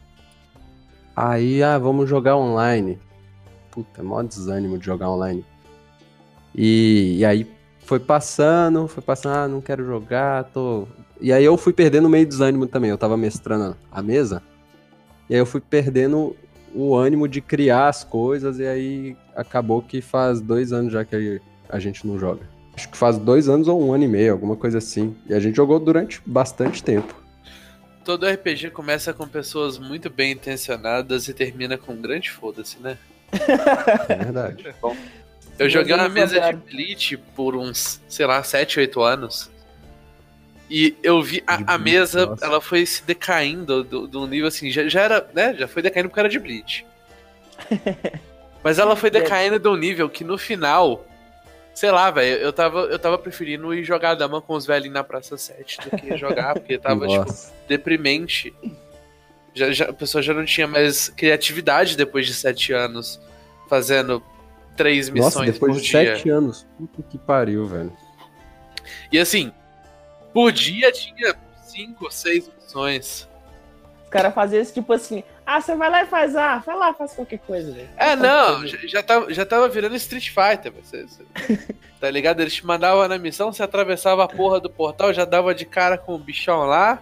Aí, 1.16 1.64
ah, 1.64 1.78
vamos 1.78 2.08
jogar 2.08 2.36
online. 2.36 2.96
Puta, 3.72 4.04
mó 4.04 4.22
desânimo 4.22 4.78
de 4.78 4.86
jogar 4.86 5.10
online. 5.10 5.44
E, 6.56 7.18
e 7.18 7.24
aí 7.24 7.46
foi 7.80 8.00
passando, 8.00 8.88
foi 8.88 9.02
passando, 9.02 9.34
ah, 9.36 9.48
não 9.48 9.60
quero 9.60 9.84
jogar, 9.84 10.44
tô. 10.44 10.88
E 11.20 11.32
aí 11.32 11.44
eu 11.44 11.56
fui 11.58 11.72
perdendo 11.72 12.08
meio 12.08 12.26
desânimo 12.26 12.66
também. 12.66 12.90
Eu 12.90 12.98
tava 12.98 13.16
mestrando 13.16 13.76
a 13.92 14.02
mesa. 14.02 14.42
E 15.28 15.34
aí 15.34 15.40
eu 15.40 15.46
fui 15.46 15.60
perdendo 15.60 16.34
o 16.74 16.96
ânimo 16.96 17.28
de 17.28 17.40
criar 17.40 17.88
as 17.88 18.02
coisas. 18.02 18.58
E 18.58 18.66
aí 18.66 19.16
acabou 19.34 19.82
que 19.82 20.00
faz 20.00 20.40
dois 20.40 20.72
anos 20.72 20.92
já 20.92 21.04
que 21.04 21.40
a 21.68 21.78
gente 21.78 22.06
não 22.06 22.18
joga. 22.18 22.40
Acho 22.74 22.88
que 22.90 22.96
faz 22.96 23.18
dois 23.18 23.48
anos 23.48 23.68
ou 23.68 23.82
um 23.82 23.92
ano 23.92 24.04
e 24.04 24.08
meio, 24.08 24.32
alguma 24.32 24.56
coisa 24.56 24.78
assim. 24.78 25.14
E 25.26 25.34
a 25.34 25.40
gente 25.40 25.56
jogou 25.56 25.78
durante 25.78 26.20
bastante 26.26 26.82
tempo. 26.82 27.14
Todo 28.04 28.26
RPG 28.26 28.70
começa 28.70 29.12
com 29.12 29.26
pessoas 29.26 29.78
muito 29.78 30.08
bem 30.08 30.32
intencionadas 30.32 31.26
e 31.28 31.34
termina 31.34 31.76
com 31.76 31.92
um 31.92 32.00
grande 32.00 32.30
foda-se, 32.30 32.78
né? 32.78 32.98
É 34.08 34.14
verdade. 34.14 34.74
Eu 35.58 35.70
joguei 35.70 35.94
uma 35.94 36.08
Meus 36.08 36.32
mesa 36.32 36.52
de 36.52 36.56
Bleach 36.56 37.16
por 37.34 37.56
uns, 37.56 38.00
sei 38.08 38.26
lá, 38.26 38.42
7, 38.42 38.80
8 38.80 39.02
anos. 39.02 39.50
E 40.68 40.96
eu 41.02 41.22
vi 41.22 41.42
a, 41.46 41.74
a 41.74 41.78
mesa, 41.78 42.26
nossa. 42.26 42.44
ela 42.44 42.60
foi 42.60 42.84
se 42.84 43.02
decaindo 43.04 43.84
do, 43.84 44.06
do 44.06 44.26
nível 44.26 44.48
assim, 44.48 44.70
já, 44.70 44.88
já 44.88 45.02
era, 45.02 45.30
né? 45.32 45.54
Já 45.54 45.68
foi 45.68 45.80
decaindo 45.80 46.08
porque 46.08 46.20
era 46.20 46.28
de 46.28 46.38
Bleach. 46.38 46.84
Mas 48.62 48.78
ela 48.78 48.96
foi 48.96 49.10
decaindo 49.10 49.58
de 49.58 49.68
um 49.68 49.76
nível 49.76 50.10
que 50.10 50.24
no 50.24 50.36
final, 50.36 51.06
sei 51.72 51.90
lá, 51.92 52.10
velho, 52.10 52.40
eu 52.40 52.52
tava, 52.52 52.80
eu 52.80 52.98
tava 52.98 53.16
preferindo 53.16 53.72
ir 53.72 53.84
jogar 53.84 54.14
dama 54.14 54.42
com 54.42 54.54
os 54.54 54.66
velhinhos 54.66 54.94
na 54.94 55.04
Praça 55.04 55.38
7 55.38 55.88
do 55.88 55.96
que 55.96 56.16
jogar, 56.16 56.54
porque 56.54 56.76
tava, 56.78 57.06
tipo, 57.06 57.32
deprimente. 57.68 58.52
Já, 59.54 59.70
já, 59.70 59.84
a 59.86 59.92
pessoa 59.92 60.20
já 60.20 60.34
não 60.34 60.44
tinha 60.44 60.66
mais 60.66 61.08
criatividade 61.10 61.96
depois 61.96 62.26
de 62.26 62.34
sete 62.34 62.72
anos 62.72 63.20
fazendo 63.70 64.22
três 64.76 65.08
missões 65.08 65.34
Nossa, 65.34 65.52
depois 65.52 65.72
por 65.74 65.80
de 65.80 65.88
dia. 65.88 66.16
sete 66.16 66.28
anos. 66.30 66.66
Puta 66.78 67.02
que 67.02 67.18
pariu, 67.18 67.66
velho. 67.66 67.92
E 69.10 69.18
assim, 69.18 69.52
por 70.32 70.52
dia 70.52 70.92
tinha 70.92 71.34
cinco, 71.64 72.10
seis 72.10 72.50
missões. 72.60 73.28
Os 74.04 74.10
caras 74.10 74.32
faziam 74.34 74.62
isso 74.62 74.72
tipo 74.72 74.92
assim, 74.92 75.24
ah, 75.44 75.60
você 75.60 75.74
vai 75.74 75.90
lá 75.90 76.02
e 76.02 76.06
faz, 76.06 76.36
ah, 76.36 76.58
vai 76.64 76.76
lá, 76.76 76.94
faz 76.94 77.12
qualquer 77.12 77.38
coisa, 77.40 77.72
velho. 77.72 77.88
É, 77.96 78.14
não, 78.14 78.66
já, 78.66 78.78
já, 78.86 79.02
tava, 79.02 79.32
já 79.34 79.44
tava 79.44 79.68
virando 79.68 79.96
Street 79.96 80.28
Fighter. 80.28 80.72
Você, 80.72 81.04
você- 81.06 81.74
tá 82.00 82.08
ligado? 82.10 82.40
Eles 82.40 82.54
te 82.54 82.64
mandavam 82.66 83.06
na 83.08 83.18
missão, 83.18 83.52
você 83.52 83.62
atravessava 83.62 84.22
a 84.24 84.28
porra 84.28 84.60
do 84.60 84.70
portal, 84.70 85.12
já 85.12 85.24
dava 85.24 85.54
de 85.54 85.64
cara 85.64 85.98
com 85.98 86.14
o 86.14 86.18
bichão 86.18 86.64
lá. 86.64 87.00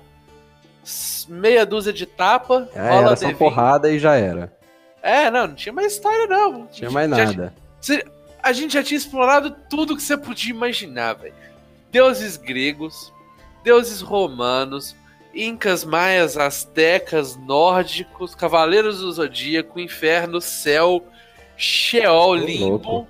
Meia 1.28 1.64
dúzia 1.64 1.92
de 1.92 2.04
tapa, 2.06 2.68
Ah, 2.74 2.88
rola 2.90 3.06
era 3.08 3.16
só 3.16 3.26
D20. 3.28 3.36
porrada 3.36 3.90
e 3.90 3.98
já 3.98 4.14
era. 4.16 4.52
É, 5.02 5.30
não, 5.30 5.48
não 5.48 5.54
tinha 5.54 5.72
mais 5.72 5.92
história, 5.92 6.26
não. 6.26 6.52
Não 6.52 6.66
tinha 6.66 6.90
mais 6.90 7.10
Já- 7.10 7.16
nada. 7.26 7.54
A 8.42 8.52
gente 8.52 8.74
já 8.74 8.82
tinha 8.82 8.98
explorado 8.98 9.50
tudo 9.70 9.96
que 9.96 10.02
você 10.02 10.16
podia 10.16 10.50
imaginar, 10.50 11.14
velho. 11.14 11.34
Deuses 11.90 12.36
gregos, 12.36 13.12
deuses 13.62 14.00
romanos, 14.00 14.94
incas, 15.34 15.84
maias, 15.84 16.36
astecas, 16.36 17.36
nórdicos, 17.36 18.34
cavaleiros 18.34 19.00
do 19.00 19.12
zodíaco, 19.12 19.80
inferno, 19.80 20.40
céu, 20.40 21.06
Sheol, 21.56 22.34
limbo. 22.36 23.08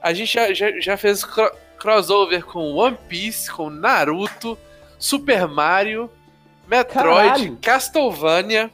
A 0.00 0.12
gente 0.12 0.32
já, 0.32 0.52
já, 0.52 0.80
já 0.80 0.96
fez 0.96 1.24
cro- 1.24 1.52
crossover 1.78 2.44
com 2.44 2.72
One 2.74 2.96
Piece, 3.08 3.50
com 3.50 3.68
Naruto, 3.70 4.56
Super 4.98 5.46
Mario, 5.48 6.10
Metroid, 6.66 7.28
Caralho. 7.28 7.58
Castlevania. 7.60 8.70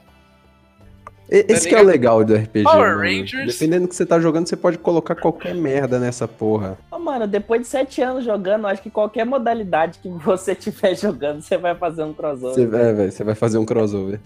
E- 1.30 1.46
Esse 1.48 1.68
que 1.68 1.74
é 1.74 1.80
o 1.80 1.84
legal 1.84 2.24
do 2.24 2.34
RPG. 2.34 2.64
Power 2.64 2.96
mano. 2.96 3.00
Rangers. 3.00 3.52
Dependendo 3.52 3.82
do 3.86 3.88
que 3.88 3.94
você 3.94 4.04
tá 4.04 4.18
jogando, 4.18 4.48
você 4.48 4.56
pode 4.56 4.78
colocar 4.78 5.14
qualquer 5.14 5.54
merda 5.54 5.98
nessa 5.98 6.26
porra. 6.26 6.76
Ô, 6.90 6.98
mano, 6.98 7.26
depois 7.26 7.60
de 7.62 7.68
sete 7.68 8.02
anos 8.02 8.24
jogando, 8.24 8.66
acho 8.66 8.82
que 8.82 8.90
qualquer 8.90 9.24
modalidade 9.24 9.98
que 10.00 10.08
você 10.08 10.52
estiver 10.58 10.96
jogando, 10.96 11.40
você 11.40 11.56
vai 11.56 11.74
fazer 11.74 12.02
um 12.02 12.12
crossover. 12.12 12.54
Você, 12.54 12.62
é, 12.64 12.92
velho, 12.92 13.12
você 13.12 13.22
vai 13.24 13.34
fazer 13.34 13.58
um 13.58 13.64
crossover. 13.64 14.18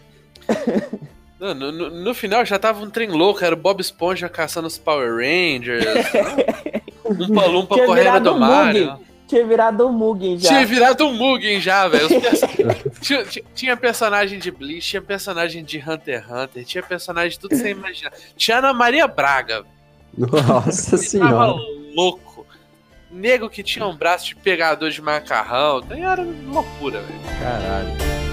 No, 1.37 1.53
no, 1.53 1.91
no- 1.91 2.15
final 2.15 2.43
já 2.47 2.59
tava 2.59 2.83
um 2.83 2.89
trem 2.89 3.11
louco, 3.11 3.45
era 3.45 3.55
o 3.55 3.59
Bob 3.59 3.79
Esponja 3.81 4.31
caçando 4.31 4.67
os 4.67 4.79
Power 4.79 5.17
Rangers, 5.17 5.85
um 7.05 7.35
palumpa 7.35 7.77
correndo 7.85 8.21
do 8.21 8.33
um 8.35 8.39
Mario. 8.39 8.87
Mugen. 8.93 9.05
Tinha 9.27 9.47
virado 9.47 9.87
um 9.89 9.93
Mugen 9.93 10.39
já. 10.39 10.49
Tinha 10.49 10.67
virado 10.67 11.07
um 11.07 11.13
Mugen 11.15 11.61
já, 11.61 11.89
velho. 11.89 12.09
Tinha, 13.01 13.25
tinha- 13.55 13.77
personagem 13.77 14.39
de 14.39 14.51
Bleach, 14.51 14.81
tinha 14.89 15.03
personagem 15.03 15.65
de 15.65 15.79
Hunter 15.79 16.23
x 16.23 16.31
Hunter, 16.31 16.65
tinha 16.65 16.83
personagem 16.83 17.31
de 17.31 17.39
tudo 17.39 17.51
que 17.51 17.57
você 17.57 17.71
imagina. 17.71 18.11
Tinha 18.37 18.59
Ana 18.59 18.73
Maria 18.73 19.07
Braga, 19.07 19.65
Nossa 20.17 20.97
que 20.99 21.19
tava 21.19 21.27
senhora. 21.29 21.55
louco. 21.95 22.47
Nego 23.11 23.49
que 23.49 23.63
tinha 23.63 23.87
um 23.87 23.97
braço 23.97 24.27
de 24.27 24.35
pegador 24.37 24.91
de 24.91 25.01
macarrão. 25.01 25.79
Então 25.81 25.97
era 25.97 26.23
loucura, 26.23 27.01
velho. 27.01 27.21
Caralho. 27.41 28.24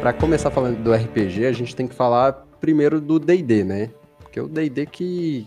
Pra 0.00 0.12
começar 0.12 0.50
falando 0.50 0.82
do 0.82 0.92
RPG, 0.94 1.44
a 1.46 1.52
gente 1.52 1.76
tem 1.76 1.86
que 1.86 1.94
falar 1.94 2.32
primeiro 2.60 3.00
do 3.00 3.18
D&D, 3.18 3.64
né? 3.64 3.90
Porque 4.18 4.38
é 4.38 4.42
o 4.42 4.48
D&D 4.48 4.86
que 4.86 5.46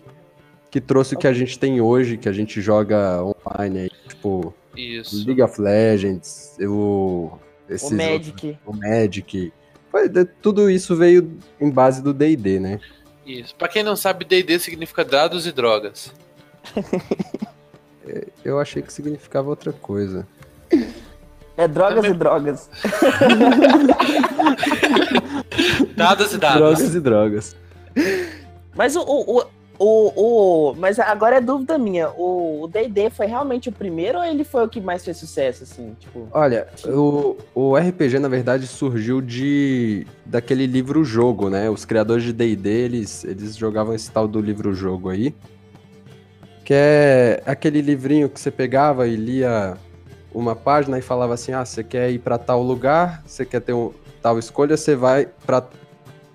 que 0.70 0.82
trouxe 0.82 1.14
o 1.14 1.18
que 1.20 1.28
a 1.28 1.34
gente 1.34 1.60
tem 1.60 1.80
hoje, 1.82 2.18
que 2.18 2.28
a 2.28 2.32
gente 2.34 2.60
joga 2.60 3.22
online 3.48 3.80
aí, 3.82 3.92
tipo 4.10 4.52
Isso. 4.76 5.24
League 5.24 5.40
of 5.44 5.62
Legends, 5.62 6.58
o 6.62 7.32
esses 7.70 7.92
O 7.92 7.94
outros- 7.94 8.10
Magic. 8.32 8.58
o 8.66 8.74
Magic. 8.76 9.54
Foi- 9.92 10.10
de- 10.10 10.26
tudo 10.26 10.72
isso 10.72 10.96
veio 10.96 11.38
em 11.62 11.70
base 11.70 12.02
do 12.02 12.12
D&D, 12.12 12.60
né? 12.60 12.80
Isso. 13.24 13.54
Pra 13.56 13.68
quem 13.68 13.84
não 13.84 13.96
sabe, 13.96 14.26
D&D 14.26 14.58
significa 14.60 15.06
dados 15.06 15.46
e 15.46 15.52
drogas. 15.52 16.12
Eu 18.44 18.60
achei 18.60 18.82
que 18.82 18.92
significava 18.92 19.50
outra 19.50 19.72
coisa. 19.72 20.28
É 21.56 21.68
drogas 21.68 21.96
Também- 21.98 22.12
e 22.12 22.14
drogas. 22.16 22.70
Dados 25.96 26.34
e 26.34 26.38
dados. 26.38 26.58
Drogas 26.58 26.96
e 26.96 27.00
drogas. 27.00 27.56
Mas 28.76 28.96
o, 28.96 29.02
o, 29.02 29.40
o, 29.40 29.44
o, 29.80 30.72
o- 30.72 30.76
Mas 30.76 31.00
agora 31.00 31.38
é 31.38 31.42
dúvida 31.42 31.78
minha. 31.78 32.10
O 32.10 32.68
D&D 32.72 33.10
foi 33.12 33.28
realmente 33.28 33.70
o 33.70 33.72
primeiro 33.72 34.18
ou 34.18 34.24
ele 34.26 34.44
foi 34.44 34.66
o 34.66 34.70
que 34.70 34.82
mais 34.82 35.06
fez 35.06 35.18
sucesso, 35.18 35.64
assim? 35.64 35.96
Tipo. 36.00 36.28
Olha, 36.32 36.68
o, 36.88 37.38
o 37.54 37.78
RPG, 37.78 38.18
na 38.20 38.28
verdade, 38.28 38.66
surgiu 38.68 39.22
de 39.22 40.06
daquele 40.26 40.66
livro-jogo, 40.66 41.50
né? 41.50 41.70
Os 41.70 41.86
criadores 41.86 42.24
de 42.24 42.34
D&D, 42.34 42.70
eles, 42.70 43.24
eles 43.24 43.56
jogavam 43.56 43.94
esse 43.94 44.10
tal 44.12 44.28
do 44.28 44.42
livro-jogo 44.42 45.10
aí. 45.10 45.34
Que 46.66 46.74
é 46.74 47.44
aquele 47.46 47.82
livrinho 47.82 48.30
que 48.30 48.40
você 48.40 48.50
pegava 48.50 49.06
e 49.08 49.16
lia 49.18 49.76
uma 50.34 50.56
página 50.56 50.98
e 50.98 51.02
falava 51.02 51.34
assim, 51.34 51.52
ah, 51.54 51.64
você 51.66 51.84
quer 51.84 52.12
ir 52.12 52.20
pra 52.20 52.38
tal 52.38 52.62
lugar, 52.62 53.24
você 53.26 53.46
quer 53.46 53.62
ter 53.62 53.74
um, 53.74 53.92
tal 54.22 54.40
escolha, 54.40 54.76
você 54.78 54.96
vai 54.96 55.28
pra 55.46 55.64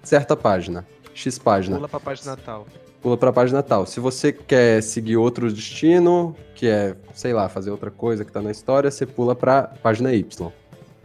certa 0.02 0.36
página, 0.36 0.86
X 1.14 1.38
página 1.38 1.76
Pula 1.76 1.88
pra 1.88 2.00
página 2.00 2.30
Natal. 2.36 2.66
pula 3.02 3.16
pra 3.16 3.32
página 3.32 3.62
tal. 3.62 3.86
Se 3.86 4.00
você 4.00 4.32
quer 4.32 4.82
seguir 4.82 5.16
outro 5.16 5.52
destino, 5.52 6.34
que 6.54 6.66
é, 6.68 6.96
sei 7.14 7.32
lá, 7.32 7.48
fazer 7.48 7.70
outra 7.70 7.90
coisa 7.90 8.24
que 8.24 8.32
tá 8.32 8.40
na 8.40 8.50
história, 8.50 8.90
você 8.90 9.04
pula 9.04 9.34
pra 9.34 9.62
página 9.82 10.12
Y. 10.14 10.52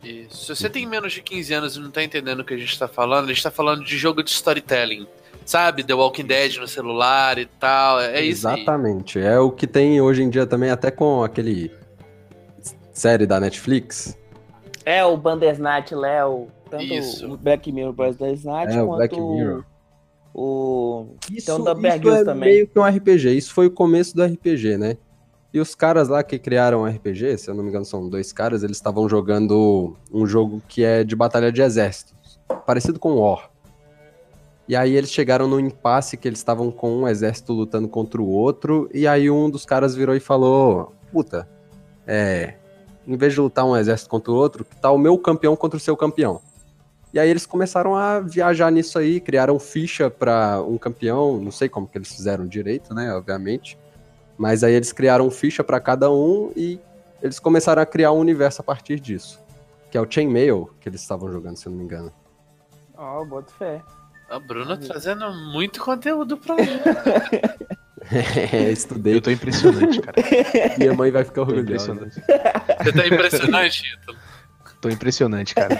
Isso. 0.03 0.53
Se 0.53 0.55
você 0.55 0.69
tem 0.69 0.85
menos 0.85 1.13
de 1.13 1.21
15 1.21 1.53
anos 1.53 1.75
e 1.77 1.79
não 1.79 1.89
tá 1.89 2.03
entendendo 2.03 2.41
o 2.41 2.43
que 2.43 2.53
a 2.53 2.57
gente 2.57 2.77
tá 2.77 2.87
falando, 2.87 3.25
a 3.25 3.33
gente 3.33 3.41
tá 3.41 3.51
falando 3.51 3.85
de 3.85 3.97
jogo 3.97 4.21
de 4.21 4.31
storytelling. 4.31 5.07
Sabe? 5.45 5.83
The 5.83 5.93
Walking 5.93 6.25
Dead 6.25 6.57
no 6.57 6.67
celular 6.67 7.37
e 7.37 7.45
tal. 7.45 7.99
É 7.99 8.21
isso 8.21 8.47
aí. 8.47 8.55
Exatamente. 8.55 9.19
É 9.19 9.39
o 9.39 9.51
que 9.51 9.67
tem 9.67 9.99
hoje 9.99 10.23
em 10.23 10.29
dia 10.29 10.45
também, 10.45 10.69
até 10.69 10.89
com 10.91 11.23
aquele 11.23 11.71
série 12.93 13.25
da 13.25 13.39
Netflix. 13.39 14.17
É 14.85 15.03
o 15.03 15.17
Bandersnatch, 15.17 15.91
Léo. 15.93 16.47
Tanto 16.69 16.83
Isso. 16.83 17.31
o 17.31 17.37
Black 17.37 17.71
Mirror 17.71 17.93
Bandersnatch 17.93 18.73
É, 18.73 18.81
o 18.81 18.87
quanto 18.87 18.97
Black 18.97 19.19
Mirror. 19.19 19.63
o. 20.33 21.07
Isso, 21.31 21.63
da 21.63 21.73
Bear 21.73 21.99
isso 21.99 22.09
é 22.09 22.23
também. 22.23 22.49
meio 22.53 22.67
que 22.67 22.79
um 22.79 22.83
RPG. 22.83 23.37
Isso 23.37 23.53
foi 23.53 23.67
o 23.67 23.71
começo 23.71 24.15
do 24.15 24.23
RPG, 24.23 24.77
né? 24.77 24.97
E 25.53 25.59
os 25.59 25.75
caras 25.75 26.07
lá 26.07 26.23
que 26.23 26.39
criaram 26.39 26.81
o 26.81 26.85
RPG, 26.87 27.37
se 27.37 27.49
eu 27.49 27.53
não 27.53 27.63
me 27.63 27.69
engano 27.69 27.85
são 27.85 28.09
dois 28.09 28.33
caras, 28.33 28.63
eles 28.63 28.77
estavam 28.77 29.07
jogando 29.07 29.95
um 30.11 30.25
jogo 30.25 30.61
que 30.67 30.83
é 30.83 31.03
de 31.03 31.15
batalha 31.15 31.51
de 31.51 31.61
exércitos, 31.61 32.39
parecido 32.65 32.97
com 32.97 33.19
War. 33.19 33.51
E 34.67 34.75
aí 34.75 34.95
eles 34.95 35.11
chegaram 35.11 35.47
no 35.47 35.59
impasse 35.59 36.17
que 36.17 36.27
eles 36.27 36.39
estavam 36.39 36.71
com 36.71 36.91
um 37.01 37.07
exército 37.07 37.53
lutando 37.53 37.87
contra 37.87 38.19
o 38.19 38.27
outro, 38.27 38.89
e 38.91 39.05
aí 39.05 39.29
um 39.29 39.47
dos 39.47 39.63
caras 39.63 39.93
virou 39.93 40.15
e 40.15 40.19
falou: 40.19 40.91
Puta, 41.11 41.47
é. 42.07 42.55
Em 43.07 43.17
vez 43.17 43.33
de 43.33 43.41
lutar 43.41 43.65
um 43.65 43.75
exército 43.75 44.09
contra 44.09 44.31
o 44.31 44.35
outro, 44.35 44.63
que 44.63 44.75
tal 44.77 44.95
o 44.95 44.99
meu 44.99 45.17
campeão 45.17 45.55
contra 45.55 45.77
o 45.77 45.79
seu 45.79 45.95
campeão? 45.97 46.41
E 47.13 47.19
aí 47.19 47.29
eles 47.29 47.45
começaram 47.45 47.95
a 47.95 48.19
viajar 48.19 48.71
nisso 48.71 48.97
aí, 48.97 49.19
criaram 49.19 49.59
ficha 49.59 50.09
pra 50.09 50.61
um 50.61 50.77
campeão, 50.77 51.37
não 51.37 51.51
sei 51.51 51.69
como 51.69 51.87
que 51.87 51.97
eles 51.97 52.11
fizeram 52.11 52.47
direito, 52.47 52.93
né, 52.93 53.13
obviamente. 53.13 53.77
Mas 54.37 54.63
aí 54.63 54.73
eles 54.73 54.91
criaram 54.91 55.29
ficha 55.29 55.63
pra 55.63 55.79
cada 55.79 56.09
um 56.09 56.51
e 56.55 56.79
eles 57.21 57.39
começaram 57.39 57.81
a 57.81 57.85
criar 57.85 58.11
um 58.11 58.17
universo 58.17 58.61
a 58.61 58.63
partir 58.63 58.99
disso. 58.99 59.39
Que 59.91 59.97
é 59.97 60.01
o 60.01 60.07
Chainmail 60.09 60.71
que 60.81 60.89
eles 60.89 61.01
estavam 61.01 61.31
jogando, 61.31 61.55
se 61.55 61.67
eu 61.67 61.71
não 61.71 61.77
me 61.77 61.85
engano. 61.85 62.11
Ó, 62.97 63.23
boto 63.25 63.53
fé. 63.53 63.81
A 64.27 64.39
Bruna 64.39 64.75
trazendo 64.77 65.31
muito 65.51 65.83
conteúdo 65.83 66.35
pra 66.37 66.57
gente. 66.57 66.81
É, 68.53 68.71
estudei. 68.71 69.15
Eu 69.15 69.21
tô 69.21 69.31
impressionante, 69.31 70.01
cara. 70.01 70.17
Minha 70.77 70.93
mãe 70.93 71.11
vai 71.11 71.23
ficar 71.23 71.41
orgulhosa. 71.41 71.91
impressionante. 71.91 72.21
Você 72.83 72.91
tá 72.91 73.07
impressionante, 73.07 73.83
Ítalo? 74.01 74.17
Tô 74.81 74.89
impressionante, 74.89 75.55
cara. 75.55 75.75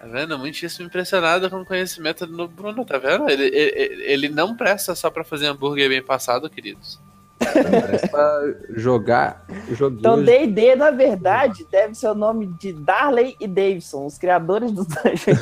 Tá 0.00 0.06
vendo? 0.06 0.38
Muitíssimo 0.38 0.86
impressionado 0.86 1.50
com 1.50 1.60
o 1.60 1.66
conhecimento 1.66 2.26
do 2.26 2.48
Bruno, 2.48 2.84
tá 2.84 2.98
vendo? 2.98 3.28
Ele, 3.28 3.44
ele, 3.44 4.02
ele 4.04 4.28
não 4.28 4.56
presta 4.56 4.94
só 4.94 5.10
pra 5.10 5.24
fazer 5.24 5.46
hambúrguer 5.46 5.88
bem 5.88 6.02
passado, 6.02 6.48
queridos. 6.48 6.98
Parece 7.38 8.08
pra 8.08 8.54
jogar 8.70 9.44
joguinho. 9.72 10.00
Então, 10.00 10.22
D&D, 10.22 10.76
na 10.76 10.90
verdade, 10.90 11.66
deve 11.70 11.94
ser 11.94 12.08
o 12.08 12.14
nome 12.14 12.46
de 12.58 12.72
Darley 12.72 13.36
e 13.40 13.46
Davidson, 13.46 14.06
os 14.06 14.16
criadores 14.16 14.72
do 14.72 14.84
Dungeon 14.84 15.36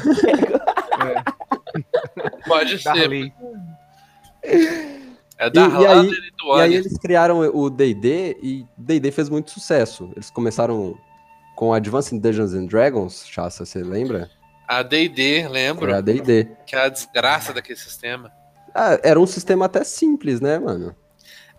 Pode 2.46 2.78
ser. 2.78 2.84
Darley. 2.84 3.32
É 5.38 5.50
da 5.50 5.66
E- 5.66 5.70
e 5.82 5.86
aí- 5.86 6.10
e 6.10 6.58
E 6.58 6.60
aí 6.60 6.74
eles 6.74 6.98
criaram 6.98 7.38
o 7.40 7.70
D&D 7.70 8.36
e 8.42 8.66
D&D 8.76 9.10
fez 9.10 9.28
muito 9.28 9.50
sucesso. 9.50 10.10
Eles 10.14 10.30
começaram 10.30 10.96
com 11.56 11.72
Advanced 11.72 12.20
Dungeons 12.20 12.52
and 12.54 12.66
Dragons, 12.66 13.26
Chassa, 13.26 13.64
você 13.64 13.82
lembra? 13.82 14.30
A 14.66 14.82
D&D, 14.82 15.48
lembro, 15.48 15.88
Era 15.90 16.00
D&D. 16.02 16.48
que 16.66 16.74
é 16.76 16.84
a 16.84 16.88
desgraça 16.88 17.52
daquele 17.52 17.78
sistema. 17.78 18.30
Ah, 18.74 18.98
era 19.02 19.20
um 19.20 19.26
sistema 19.26 19.66
até 19.66 19.84
simples, 19.84 20.40
né, 20.40 20.58
mano? 20.58 20.94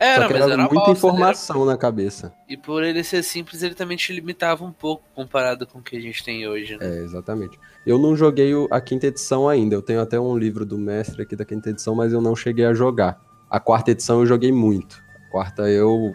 Era, 0.03 0.23
Só 0.23 0.27
que 0.27 0.33
mas 0.33 0.43
era 0.43 0.53
era 0.53 0.61
muita 0.63 0.75
bosta, 0.75 0.91
informação 0.91 1.65
na 1.65 1.77
cabeça. 1.77 2.27
né? 2.27 2.33
E 2.49 2.57
por 2.57 2.83
ele 2.83 3.03
ser 3.03 3.23
simples, 3.23 3.63
ele 3.63 3.73
também 3.73 3.95
te 3.95 4.11
limitava 4.11 4.65
um 4.65 4.71
pouco 4.71 5.03
comparado 5.15 5.65
com 5.65 5.79
o 5.79 5.81
que 5.81 5.95
a 5.95 5.99
gente 6.01 6.23
tem 6.23 6.45
hoje, 6.47 6.75
né? 6.77 6.85
É, 6.85 7.03
exatamente. 7.03 7.57
Eu 7.85 7.97
não 7.97 8.15
joguei 8.15 8.51
a 8.69 8.81
quinta 8.81 9.07
edição 9.07 9.47
ainda. 9.47 9.75
Eu 9.75 9.81
tenho 9.81 10.01
até 10.01 10.19
um 10.19 10.37
livro 10.37 10.65
do 10.65 10.77
mestre 10.77 11.21
aqui 11.21 11.35
da 11.35 11.45
quinta 11.45 11.69
edição, 11.69 11.95
mas 11.95 12.11
eu 12.11 12.21
não 12.21 12.35
cheguei 12.35 12.65
a 12.65 12.73
jogar. 12.73 13.21
A 13.49 13.59
quarta 13.59 13.91
edição 13.91 14.19
eu 14.19 14.25
joguei 14.25 14.51
muito. 14.51 15.01
A 15.27 15.31
quarta 15.31 15.69
eu 15.69 16.13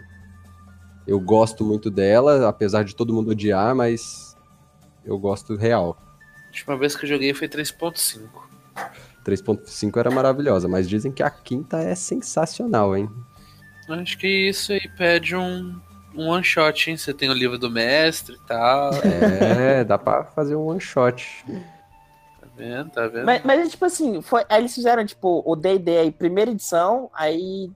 eu 1.07 1.19
gosto 1.19 1.63
muito 1.65 1.89
dela, 1.89 2.47
apesar 2.47 2.83
de 2.83 2.95
todo 2.95 3.11
mundo 3.11 3.31
odiar, 3.31 3.73
mas 3.73 4.37
eu 5.03 5.17
gosto 5.17 5.55
real. 5.55 5.97
A 6.43 6.47
última 6.49 6.77
vez 6.77 6.95
que 6.95 7.05
eu 7.05 7.09
joguei 7.09 7.33
foi 7.33 7.47
3.5. 7.47 8.19
3.5 9.25 9.97
era 9.97 10.11
maravilhosa, 10.11 10.67
mas 10.67 10.87
dizem 10.87 11.11
que 11.11 11.23
a 11.23 11.29
quinta 11.29 11.79
é 11.79 11.95
sensacional, 11.95 12.95
hein? 12.95 13.09
Acho 13.89 14.17
que 14.17 14.27
isso 14.49 14.71
aí 14.71 14.87
pede 14.97 15.35
um, 15.35 15.75
um 16.15 16.27
one 16.27 16.43
shot, 16.43 16.89
hein? 16.89 16.97
Você 16.97 17.13
tem 17.13 17.29
o 17.29 17.33
livro 17.33 17.57
do 17.57 17.69
mestre 17.69 18.35
e 18.35 18.47
tal. 18.47 18.91
É, 19.03 19.83
dá 19.83 19.97
pra 19.97 20.23
fazer 20.25 20.55
um 20.55 20.67
one 20.67 20.79
shot. 20.79 21.43
Tá 22.39 22.47
vendo? 22.55 22.89
Tá 22.91 23.07
vendo? 23.07 23.25
Mas, 23.25 23.41
mas 23.43 23.67
é 23.67 23.69
tipo 23.69 23.85
assim, 23.85 24.21
foi, 24.21 24.43
aí 24.49 24.61
eles 24.61 24.75
fizeram, 24.75 25.05
tipo, 25.05 25.41
o 25.45 25.55
D&D 25.55 25.97
aí, 25.97 26.11
primeira 26.11 26.51
edição, 26.51 27.09
aí, 27.13 27.69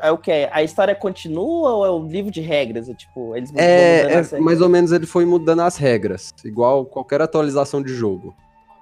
aí 0.00 0.10
o 0.10 0.18
que? 0.18 0.48
A 0.52 0.62
história 0.62 0.94
continua 0.94 1.72
ou 1.72 1.86
é 1.86 1.90
o 1.90 2.06
livro 2.06 2.30
de 2.30 2.40
regras? 2.40 2.88
É, 2.88 2.94
tipo, 2.94 3.36
eles 3.36 3.52
É, 3.54 4.00
é, 4.00 4.02
regras? 4.06 4.32
mais 4.40 4.60
ou 4.60 4.68
menos 4.68 4.92
ele 4.92 5.06
foi 5.06 5.24
mudando 5.24 5.60
as 5.60 5.76
regras, 5.76 6.32
igual 6.44 6.84
qualquer 6.86 7.20
atualização 7.20 7.82
de 7.82 7.92
jogo. 7.94 8.34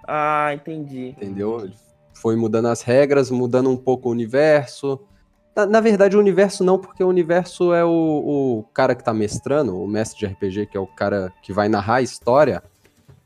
Ah, 0.06 0.52
entendi. 0.54 1.08
entendeu? 1.08 1.60
Ele 1.64 1.74
foi 2.14 2.34
mudando 2.36 2.66
as 2.68 2.82
regras, 2.82 3.30
mudando 3.30 3.68
um 3.70 3.76
pouco 3.76 4.08
o 4.08 4.12
universo. 4.12 4.98
Na, 5.58 5.66
na 5.66 5.80
verdade, 5.80 6.16
o 6.16 6.20
universo 6.20 6.62
não, 6.62 6.78
porque 6.78 7.02
o 7.02 7.08
universo 7.08 7.72
é 7.74 7.84
o, 7.84 7.88
o 8.60 8.64
cara 8.72 8.94
que 8.94 9.02
tá 9.02 9.12
mestrando, 9.12 9.76
o 9.76 9.88
mestre 9.88 10.20
de 10.20 10.26
RPG, 10.26 10.66
que 10.66 10.76
é 10.76 10.80
o 10.80 10.86
cara 10.86 11.32
que 11.42 11.52
vai 11.52 11.68
narrar 11.68 11.96
a 11.96 12.02
história, 12.02 12.62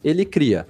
ele 0.02 0.24
cria. 0.24 0.66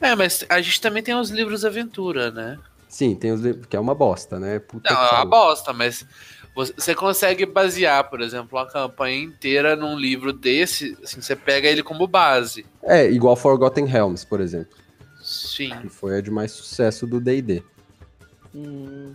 É, 0.00 0.16
mas 0.16 0.42
a 0.48 0.58
gente 0.62 0.80
também 0.80 1.02
tem 1.02 1.14
os 1.14 1.28
livros 1.28 1.66
aventura, 1.66 2.30
né? 2.30 2.58
Sim, 2.88 3.14
tem 3.14 3.30
os 3.30 3.42
livros, 3.42 3.66
que 3.66 3.76
é 3.76 3.80
uma 3.80 3.94
bosta, 3.94 4.40
né? 4.40 4.58
Puta 4.58 4.90
Não, 4.94 5.02
é 5.02 5.10
uma 5.16 5.26
bosta, 5.26 5.74
mas 5.74 6.06
você- 6.54 6.72
você 6.72 6.94
consegue 6.94 7.44
basear, 7.44 8.08
por 8.08 8.22
exemplo, 8.22 8.58
uma 8.58 8.66
campanha 8.66 9.22
inteira 9.22 9.76
num 9.76 9.98
livro 9.98 10.32
desse, 10.32 10.96
assim, 11.04 11.20
você 11.20 11.36
pega 11.36 11.68
ele 11.68 11.82
como 11.82 12.06
base. 12.06 12.64
É, 12.82 13.04
igual 13.10 13.36
Forgotten 13.36 13.84
Realms, 13.84 14.24
por 14.26 14.40
exemplo, 14.40 14.74
Sim. 15.22 15.78
que 15.82 15.90
foi 15.90 16.16
a 16.16 16.20
de 16.22 16.30
mais 16.30 16.52
sucesso 16.52 17.06
do 17.06 17.20
D&D. 17.20 17.62
Hum. 18.54 19.12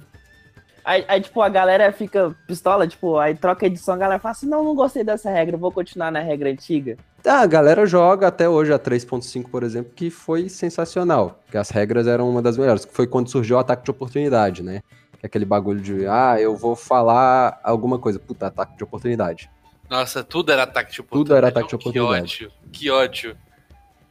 Aí, 0.86 1.04
aí, 1.08 1.20
tipo, 1.20 1.42
a 1.42 1.50
galera 1.50 1.92
fica 1.92 2.36
pistola, 2.48 2.88
tipo, 2.88 3.18
aí 3.18 3.34
troca 3.34 3.66
a 3.66 3.68
edição, 3.68 3.96
a 3.96 3.98
galera 3.98 4.20
fala 4.20 4.34
assim, 4.34 4.48
não, 4.48 4.64
não 4.64 4.76
gostei 4.76 5.04
dessa 5.04 5.32
regra, 5.32 5.58
vou 5.58 5.72
continuar 5.72 6.12
na 6.12 6.20
regra 6.20 6.48
antiga. 6.50 6.96
Ah, 7.26 7.40
a 7.42 7.48
galera 7.48 7.88
joga 7.88 8.28
até 8.28 8.48
hoje 8.48 8.72
a 8.72 8.78
3.5, 8.78 9.50
por 9.50 9.64
exemplo, 9.64 9.92
que 9.96 10.12
foi 10.12 10.48
sensacional. 10.48 11.40
Que 11.50 11.58
as 11.58 11.72
regras 11.72 12.06
eram 12.06 12.30
uma 12.30 12.40
das 12.40 12.56
melhores. 12.56 12.86
Que 12.86 12.94
foi 12.94 13.08
quando 13.08 13.32
surgiu 13.32 13.56
o 13.58 13.60
ataque 13.60 13.84
de 13.84 13.90
oportunidade, 13.90 14.62
né? 14.62 14.82
Que 15.20 15.26
é 15.26 15.28
aquele 15.28 15.44
bagulho 15.44 15.82
de, 15.82 16.06
ah, 16.06 16.40
eu 16.40 16.56
vou 16.56 16.76
falar 16.76 17.60
alguma 17.64 17.98
coisa. 17.98 18.20
Puta, 18.20 18.46
ataque 18.46 18.78
de 18.78 18.84
oportunidade. 18.84 19.50
Nossa, 19.90 20.24
tudo 20.24 20.52
era 20.52 20.64
ataque 20.64 20.94
de 20.94 21.02
oportunidade. 21.02 21.28
Tudo 21.30 21.36
era 21.36 21.48
ataque 21.48 21.66
de 21.66 21.70
Que 21.70 21.76
oportunidade. 22.00 22.22
ódio, 22.46 22.52
que 22.72 22.92
ódio. 22.92 23.38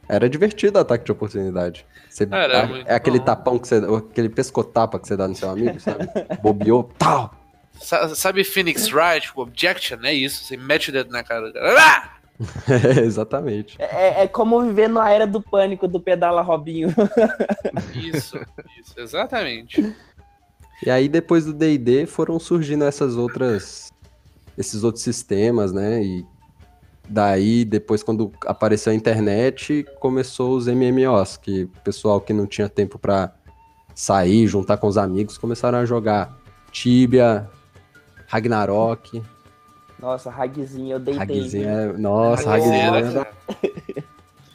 Era 0.07 0.29
divertido 0.29 0.77
o 0.77 0.81
ataque 0.81 1.05
de 1.05 1.11
oportunidade. 1.11 1.85
Você, 2.09 2.27
Era 2.31 2.67
muito 2.67 2.87
é 2.87 2.95
aquele 2.95 3.19
bom. 3.19 3.25
tapão 3.25 3.57
que 3.59 3.67
você. 3.67 3.75
aquele 3.77 4.29
pescotapa 4.29 4.99
que 4.99 5.07
você 5.07 5.17
dá 5.17 5.27
no 5.27 5.35
seu 5.35 5.49
amigo, 5.49 5.79
sabe? 5.79 6.07
Bobeou, 6.43 6.91
tal! 6.97 7.33
Sa- 7.79 8.13
Sabe 8.15 8.43
Phoenix 8.43 8.91
Wright, 8.93 9.31
o 9.35 9.41
Objection? 9.41 9.97
É 10.03 10.13
isso. 10.13 10.43
Você 10.45 10.55
mete 10.57 10.89
o 10.89 10.93
dedo 10.93 11.11
na 11.11 11.23
cara 11.23 11.47
do 11.47 11.53
cara. 11.53 11.75
Ah! 11.79 12.11
É, 12.67 12.99
exatamente. 12.99 13.77
É, 13.79 14.23
é 14.23 14.27
como 14.27 14.61
viver 14.61 14.89
na 14.89 15.09
era 15.09 15.25
do 15.25 15.41
pânico 15.41 15.87
do 15.87 16.01
pedala 16.01 16.41
Robinho. 16.41 16.89
Isso, 17.95 18.37
isso, 18.77 18.93
exatamente. 18.97 19.95
E 20.85 20.89
aí, 20.91 21.07
depois 21.07 21.45
do 21.45 21.53
DD, 21.53 22.05
foram 22.05 22.37
surgindo 22.37 22.83
essas 22.83 23.15
outras. 23.15 23.89
esses 24.57 24.83
outros 24.83 25.01
sistemas, 25.03 25.71
né? 25.71 26.03
E 26.03 26.25
daí, 27.07 27.65
depois, 27.65 28.03
quando 28.03 28.31
apareceu 28.45 28.91
a 28.91 28.95
internet, 28.95 29.85
começou 29.99 30.55
os 30.55 30.67
MMOs, 30.67 31.37
que 31.37 31.63
o 31.63 31.81
pessoal 31.83 32.21
que 32.21 32.33
não 32.33 32.45
tinha 32.45 32.69
tempo 32.69 32.97
pra 32.99 33.33
sair, 33.93 34.47
juntar 34.47 34.77
com 34.77 34.87
os 34.87 34.97
amigos, 34.97 35.37
começaram 35.37 35.77
a 35.77 35.85
jogar 35.85 36.37
Tibia, 36.71 37.49
Ragnarok. 38.27 39.21
Nossa, 39.99 40.29
Ragzinho, 40.29 40.95
eu 40.95 40.99
deitei. 40.99 41.39
Ragzinho 41.39 41.69
é. 41.69 41.93
Nossa, 41.97 42.49
Ragzinho 42.49 42.75
é. 42.75 43.13
cara. 43.13 43.33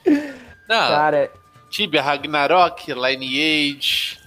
Não, 0.68 0.88
Cara, 0.88 1.32
Tibia, 1.68 2.00
Ragnarok, 2.00 2.92
Lineage, 2.92 4.18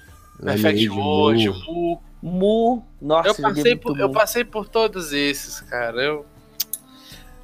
Perfect 0.43 0.87
Lineage, 0.87 0.89
World, 0.89 1.49
Mu. 1.65 2.03
Mu. 2.21 2.83
Nossa, 3.01 3.29
Eu 3.29 3.35
joguei 3.35 3.53
passei, 3.53 3.75
por, 3.75 3.99
eu 3.99 4.11
passei 4.11 4.43
por 4.43 4.67
todos 4.67 5.13
esses, 5.13 5.61
cara. 5.61 6.01
Eu. 6.01 6.25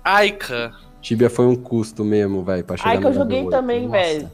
Aika. 0.03 0.73
Tibia 1.01 1.29
foi 1.29 1.45
um 1.45 1.55
custo 1.55 2.03
mesmo, 2.03 2.43
velho, 2.43 2.63
pra 2.63 2.75
chegar 2.77 2.89
Ai, 2.89 2.97
que 2.97 3.03
no 3.03 3.09
eu 3.09 3.13
joguei 3.13 3.39
oito. 3.39 3.49
também, 3.51 3.88
Nossa. 3.88 3.91
velho. 3.97 4.31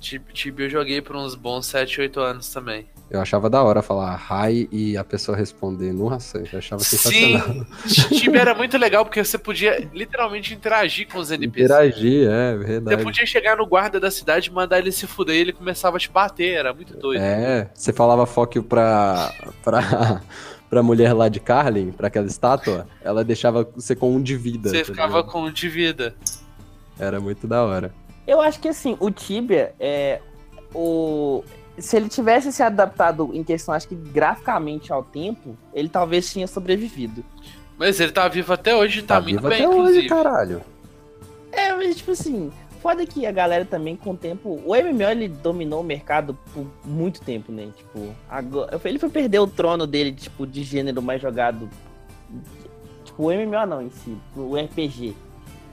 Tib- 0.00 0.28
Tibia 0.32 0.66
eu 0.66 0.70
joguei 0.70 1.02
por 1.02 1.16
uns 1.16 1.34
bons 1.34 1.66
7, 1.66 2.00
8 2.00 2.20
anos 2.20 2.52
também. 2.52 2.86
Eu 3.10 3.20
achava 3.20 3.50
da 3.50 3.62
hora 3.64 3.82
falar 3.82 4.14
hi 4.30 4.68
e 4.70 4.96
a 4.96 5.02
pessoa 5.02 5.36
responder. 5.36 5.92
Nossa, 5.92 6.38
eu 6.52 6.58
achava 6.58 6.82
sensacional. 6.84 7.66
Sim, 7.86 8.16
Tibia 8.16 8.42
era 8.42 8.54
muito 8.54 8.78
legal 8.78 9.04
porque 9.04 9.24
você 9.24 9.36
podia 9.36 9.88
literalmente 9.92 10.54
interagir 10.54 11.08
com 11.08 11.18
os 11.18 11.30
NPCs. 11.32 11.64
Interagir, 11.64 12.28
é 12.30 12.56
Você 12.56 12.64
verdade. 12.64 13.02
podia 13.02 13.26
chegar 13.26 13.56
no 13.56 13.66
guarda 13.66 13.98
da 13.98 14.10
cidade, 14.10 14.52
mandar 14.52 14.78
ele 14.78 14.92
se 14.92 15.06
fuder 15.06 15.34
e 15.34 15.38
ele 15.40 15.52
começava 15.52 15.96
a 15.96 16.00
te 16.00 16.10
bater, 16.10 16.52
era 16.58 16.72
muito 16.72 16.96
doido. 16.96 17.20
É, 17.20 17.68
você 17.74 17.92
falava 17.92 18.24
foco 18.24 18.62
pra, 18.62 19.32
pra, 19.64 20.22
pra 20.68 20.82
mulher 20.82 21.12
lá 21.12 21.28
de 21.28 21.40
Carlin, 21.40 21.92
pra 21.92 22.08
aquela 22.08 22.26
estátua, 22.26 22.86
ela 23.02 23.24
deixava 23.24 23.68
você 23.74 23.94
com 23.96 24.14
um 24.14 24.22
de 24.22 24.36
vida. 24.36 24.70
Você 24.70 24.80
tá 24.80 24.84
ficava 24.84 25.16
ligado? 25.18 25.32
com 25.32 25.42
um 25.42 25.52
de 25.52 25.68
vida. 25.68 26.14
Era 26.98 27.20
muito 27.20 27.46
da 27.46 27.62
hora. 27.64 27.92
Eu 28.26 28.40
acho 28.40 28.60
que 28.60 28.68
assim, 28.68 28.96
o 29.00 29.10
Tibia 29.10 29.74
é 29.80 30.20
o 30.74 31.42
se 31.78 31.96
ele 31.96 32.08
tivesse 32.08 32.52
se 32.52 32.60
adaptado 32.62 33.30
em 33.32 33.44
questão, 33.44 33.72
acho 33.72 33.86
que 33.88 33.94
graficamente 33.94 34.92
ao 34.92 35.02
tempo, 35.04 35.56
ele 35.72 35.88
talvez 35.88 36.30
tinha 36.30 36.46
sobrevivido. 36.46 37.24
Mas 37.78 38.00
ele 38.00 38.10
tá 38.10 38.26
vivo 38.26 38.52
até 38.52 38.74
hoje, 38.74 39.02
tá, 39.02 39.14
Tá 39.14 39.20
muito 39.20 39.36
vivo 39.36 39.48
bem, 39.48 39.58
até 39.64 39.72
inclusive. 39.72 39.98
hoje, 40.00 40.08
caralho. 40.08 40.60
É, 41.52 41.72
mas 41.74 41.96
tipo 41.96 42.10
assim, 42.10 42.50
foda 42.88 43.06
que 43.06 43.26
a 43.26 43.32
galera 43.32 43.64
também 43.66 43.94
com 43.96 44.12
o 44.12 44.16
tempo, 44.16 44.60
o 44.64 44.74
MMO 44.74 45.02
ele 45.10 45.28
dominou 45.28 45.80
o 45.82 45.84
mercado 45.84 46.36
por 46.54 46.66
muito 46.84 47.20
tempo, 47.20 47.52
né? 47.52 47.68
Tipo, 47.76 48.14
agora, 48.28 48.80
ele 48.84 48.98
foi 48.98 49.10
perder 49.10 49.40
o 49.40 49.46
trono 49.46 49.86
dele, 49.86 50.12
tipo, 50.12 50.46
de 50.46 50.62
gênero 50.62 51.02
mais 51.02 51.20
jogado. 51.20 51.68
Tipo, 53.04 53.24
o 53.24 53.30
MMO 53.30 53.66
não 53.66 53.82
em 53.82 53.90
si, 53.90 54.16
o 54.34 54.56
RPG. 54.56 55.14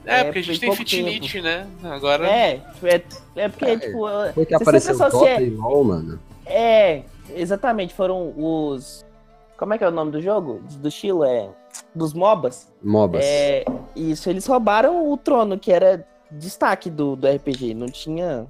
É, 0.04 0.20
É, 0.20 0.24
porque 0.24 0.38
a 0.40 0.42
gente 0.42 0.60
tem 0.60 0.72
Fitnite, 0.76 1.40
né? 1.40 1.66
Agora. 1.82 2.28
É, 2.28 2.58
tipo, 2.58 2.86
é, 2.86 3.02
é 3.36 3.48
porque, 3.48 3.64
É, 3.64 3.78
tipo, 3.78 3.98
Foi 4.34 4.46
que 4.46 4.54
apareceu 4.54 4.94
sempre 4.94 5.10
Dota 5.10 5.26
associa- 5.26 5.42
e 5.42 5.50
LOL, 5.50 5.84
mano. 5.84 6.20
É, 6.44 7.02
exatamente, 7.34 7.94
foram 7.94 8.32
os. 8.36 9.04
Como 9.56 9.72
é 9.72 9.78
que 9.78 9.84
é 9.84 9.88
o 9.88 9.90
nome 9.90 10.12
do 10.12 10.20
jogo? 10.20 10.60
Do 10.80 10.88
estilo? 10.88 11.24
É. 11.24 11.48
Dos 11.94 12.12
MOBAs. 12.12 12.70
MOBAs. 12.82 13.24
É. 13.24 13.64
Isso, 13.96 14.28
eles 14.28 14.46
roubaram 14.46 15.10
o 15.10 15.16
trono, 15.16 15.58
que 15.58 15.72
era 15.72 16.06
destaque 16.30 16.88
do, 16.90 17.16
do 17.16 17.26
RPG. 17.28 17.74
Não 17.74 17.86
tinha. 17.86 18.46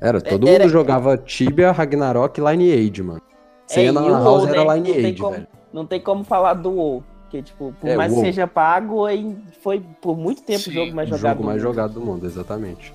Era, 0.00 0.20
todo 0.20 0.48
era- 0.48 0.64
mundo 0.64 0.72
jogava 0.72 1.16
Tibia, 1.18 1.70
Ragnarok 1.72 2.40
e 2.40 2.44
Lineage, 2.44 3.02
mano. 3.02 3.22
Você 3.66 3.80
É, 3.80 3.84
ia 3.84 3.92
na 3.92 4.00
e 4.00 4.04
o 4.10 4.12
House, 4.12 4.48
era 4.48 4.58
né? 4.58 4.64
Não 4.64 4.74
Lineage, 4.76 5.18
como- 5.20 5.32
velho. 5.32 5.46
Não 5.72 5.86
tem 5.86 6.00
como 6.00 6.24
falar 6.24 6.54
do 6.54 6.70
WoW. 6.70 7.04
Porque, 7.22 7.42
tipo, 7.42 7.72
por 7.80 7.88
É, 7.88 7.96
mais 7.96 8.10
que 8.10 8.16
WoW. 8.18 8.24
seja 8.26 8.46
pago, 8.48 9.04
aí 9.06 9.36
foi 9.62 9.80
por 10.00 10.16
muito 10.16 10.42
tempo 10.42 10.58
Sim, 10.64 10.70
o 10.70 10.72
jogo 10.72 10.92
mais 10.96 11.08
O 11.08 11.16
jogado. 11.16 11.36
jogo 11.36 11.46
mais 11.46 11.62
do 11.62 11.66
mundo. 11.68 11.74
jogado 11.76 11.92
do 11.94 12.00
mundo, 12.00 12.26
exatamente. 12.26 12.92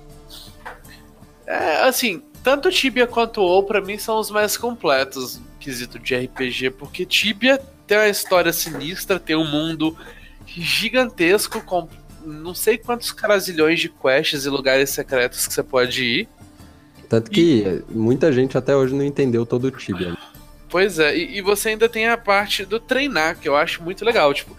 É, 1.46 1.82
assim, 1.88 2.22
tanto 2.42 2.70
Tibia 2.70 3.06
quanto 3.06 3.40
o 3.40 3.44
WoW 3.44 3.62
pra 3.62 3.80
mim 3.80 3.96
são 3.96 4.18
os 4.18 4.30
mais 4.30 4.56
completos 4.58 5.38
no 5.38 5.44
quesito 5.58 5.98
de 5.98 6.14
RPG, 6.14 6.70
porque 6.70 7.06
Tibia 7.06 7.58
tem 7.86 7.96
uma 7.96 8.08
história 8.08 8.52
sinistra, 8.52 9.18
tem 9.18 9.36
um 9.36 9.50
mundo 9.50 9.96
gigantesco 10.44 11.60
com 11.62 11.88
não 12.26 12.54
sei 12.54 12.76
quantos 12.76 13.12
carazilhões 13.12 13.80
de 13.80 13.88
quests 13.88 14.44
e 14.44 14.48
lugares 14.50 14.90
secretos 14.90 15.46
que 15.46 15.54
você 15.54 15.62
pode 15.62 16.04
ir. 16.04 16.28
Tanto 17.08 17.30
que 17.30 17.82
muita 17.88 18.32
gente 18.32 18.58
até 18.58 18.74
hoje 18.76 18.94
não 18.94 19.04
entendeu 19.04 19.46
todo 19.46 19.66
o 19.66 19.70
Tibia. 19.70 20.16
Pois 20.68 20.98
é, 20.98 21.16
e, 21.16 21.38
e 21.38 21.40
você 21.40 21.68
ainda 21.70 21.88
tem 21.88 22.08
a 22.08 22.18
parte 22.18 22.64
do 22.64 22.80
treinar, 22.80 23.38
que 23.38 23.48
eu 23.48 23.54
acho 23.56 23.82
muito 23.82 24.04
legal. 24.04 24.34
Tipo, 24.34 24.56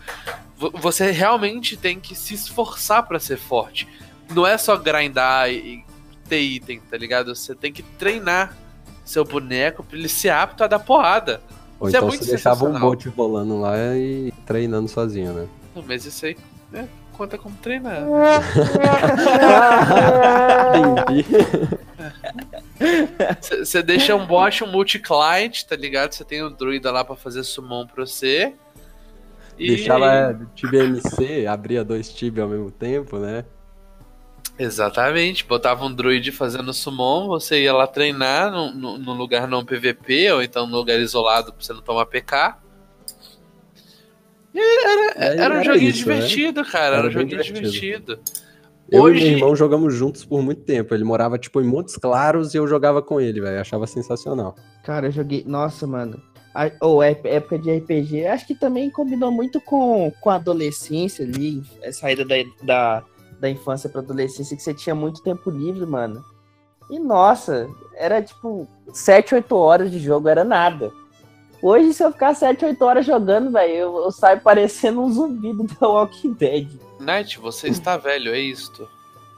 vo- 0.58 0.72
você 0.76 1.12
realmente 1.12 1.76
tem 1.76 2.00
que 2.00 2.16
se 2.16 2.34
esforçar 2.34 3.06
pra 3.06 3.20
ser 3.20 3.38
forte. 3.38 3.86
Não 4.34 4.48
é 4.48 4.58
só 4.58 4.78
grindar 4.78 5.50
e, 5.52 5.56
e 5.58 5.84
ter 6.30 6.40
item, 6.40 6.80
tá 6.90 6.98
ligado? 6.98 7.36
Você 7.36 7.54
tem 7.54 7.72
que 7.74 7.84
treinar 7.84 8.56
seu 9.04 9.26
boneco 9.26 9.84
pra 9.84 9.98
ele 9.98 10.08
ser 10.10 10.30
apto 10.30 10.64
a 10.64 10.68
dar 10.68 10.80
porrada. 10.80 11.42
Ou 11.80 11.88
Isso 11.90 11.98
é 11.98 12.00
então 12.00 12.08
muito 12.08 12.24
você 12.24 12.32
deixava 12.32 12.64
um 12.64 12.68
sensacional. 12.68 12.90
bot 12.92 13.10
rolando 13.10 13.60
lá 13.60 13.76
e 13.98 14.34
treinando 14.46 14.88
sozinho, 14.88 15.34
né? 15.34 15.48
Não, 15.76 15.84
Mas 15.86 16.06
isso 16.06 16.26
aí 16.26 16.36
né, 16.72 16.88
conta 17.18 17.38
como 17.38 17.56
treinar. 17.58 18.04
Entendi. 21.02 21.26
Você 23.42 23.82
deixa 23.82 24.16
um 24.16 24.26
bot, 24.26 24.64
um 24.64 24.72
multi-client, 24.72 25.64
tá 25.64 25.76
ligado? 25.76 26.14
Você 26.14 26.24
tem 26.24 26.44
um 26.44 26.52
druida 26.52 26.92
lá 26.92 27.04
pra 27.04 27.16
fazer 27.16 27.44
summon 27.44 27.88
pra 27.88 28.06
você. 28.06 28.54
E... 29.58 29.68
Deixava 29.70 30.40
Tibia 30.54 30.84
MC, 30.84 31.48
abria 31.48 31.84
dois 31.84 32.14
Tibia 32.14 32.44
ao 32.44 32.50
mesmo 32.50 32.70
tempo, 32.70 33.18
né? 33.18 33.44
Exatamente, 34.60 35.46
botava 35.46 35.86
um 35.86 35.94
druid 35.94 36.32
fazendo 36.32 36.74
summon, 36.74 37.28
você 37.28 37.64
ia 37.64 37.74
lá 37.74 37.86
treinar 37.86 38.52
num 38.52 39.14
lugar 39.14 39.48
não 39.48 39.64
PVP, 39.64 40.32
ou 40.32 40.42
então 40.42 40.66
num 40.66 40.78
lugar 40.78 41.00
isolado 41.00 41.54
pra 41.54 41.64
você 41.64 41.74
não 41.74 41.82
tomar 41.82 42.08
PK. 42.08 42.56
Era, 44.60 45.14
É, 45.16 45.38
era 45.38 45.54
um 45.54 45.58
era 45.60 45.64
joguinho 45.64 45.90
isso, 45.90 46.08
né? 46.08 46.16
divertido, 46.16 46.66
cara. 46.66 46.86
Era, 46.88 46.98
Era 46.98 47.08
um 47.08 47.12
joguinho 47.12 47.44
divertido. 47.44 47.70
divertido. 47.70 48.20
Eu 48.90 49.02
Hoje- 49.04 49.20
e 49.20 49.24
meu 49.30 49.34
irmão 49.38 49.56
jogamos 49.56 49.94
juntos 49.94 50.24
por 50.24 50.42
muito 50.42 50.62
tempo. 50.62 50.94
Ele 50.96 51.04
morava, 51.04 51.38
tipo, 51.38 51.60
em 51.62 51.66
Montes 51.66 51.98
Claros 51.98 52.54
e 52.54 52.58
eu 52.58 52.68
jogava 52.68 53.02
com 53.02 53.20
ele, 53.20 53.42
velho. 53.42 53.60
Achava 53.60 53.86
sensacional. 53.86 54.56
Cara, 54.84 55.08
eu 55.08 55.12
joguei. 55.12 55.44
Nossa, 55.46 55.86
mano. 55.86 56.22
A- 56.56 56.72
Ou 56.82 57.04
é 57.04 57.12
época 57.26 57.60
de 57.60 57.70
RPG, 57.70 58.26
acho 58.26 58.48
que 58.48 58.56
também 58.56 58.90
combinou 58.90 59.32
muito 59.32 59.60
com, 59.62 60.12
com 60.22 60.30
a 60.30 60.36
adolescência 60.36 61.24
ali, 61.26 61.62
a 61.86 61.92
saída 61.92 62.24
da, 62.26 62.36
da, 62.64 63.04
da 63.40 63.50
infância 63.50 63.90
pra 63.90 64.02
adolescência, 64.02 64.56
que 64.58 64.64
você 64.64 64.74
tinha 64.74 64.96
muito 64.96 65.22
tempo 65.22 65.52
livre, 65.52 65.86
mano. 65.86 66.24
E 66.90 66.98
nossa, 66.98 67.68
era 67.96 68.22
tipo 68.22 68.66
7, 68.94 69.36
8 69.36 69.54
horas 69.56 69.92
de 69.92 70.00
jogo, 70.00 70.30
era 70.30 70.44
nada. 70.46 70.90
Hoje, 71.62 71.94
se 71.94 72.04
eu 72.04 72.12
ficar 72.12 72.34
7, 72.36 72.66
8 72.66 72.82
horas 72.86 73.06
jogando, 73.06 73.52
velho, 73.52 73.74
eu, 73.74 73.98
eu 73.98 74.12
saio 74.12 74.40
parecendo 74.42 75.02
um 75.02 75.12
zumbi 75.12 75.54
do 75.54 75.64
The 75.66 75.86
Walking 75.86 76.34
Dead. 76.34 76.68
Knight, 77.00 77.40
você 77.40 77.68
está 77.70 77.98
velho, 77.98 78.32
é 78.34 78.40
isto. 78.40 78.88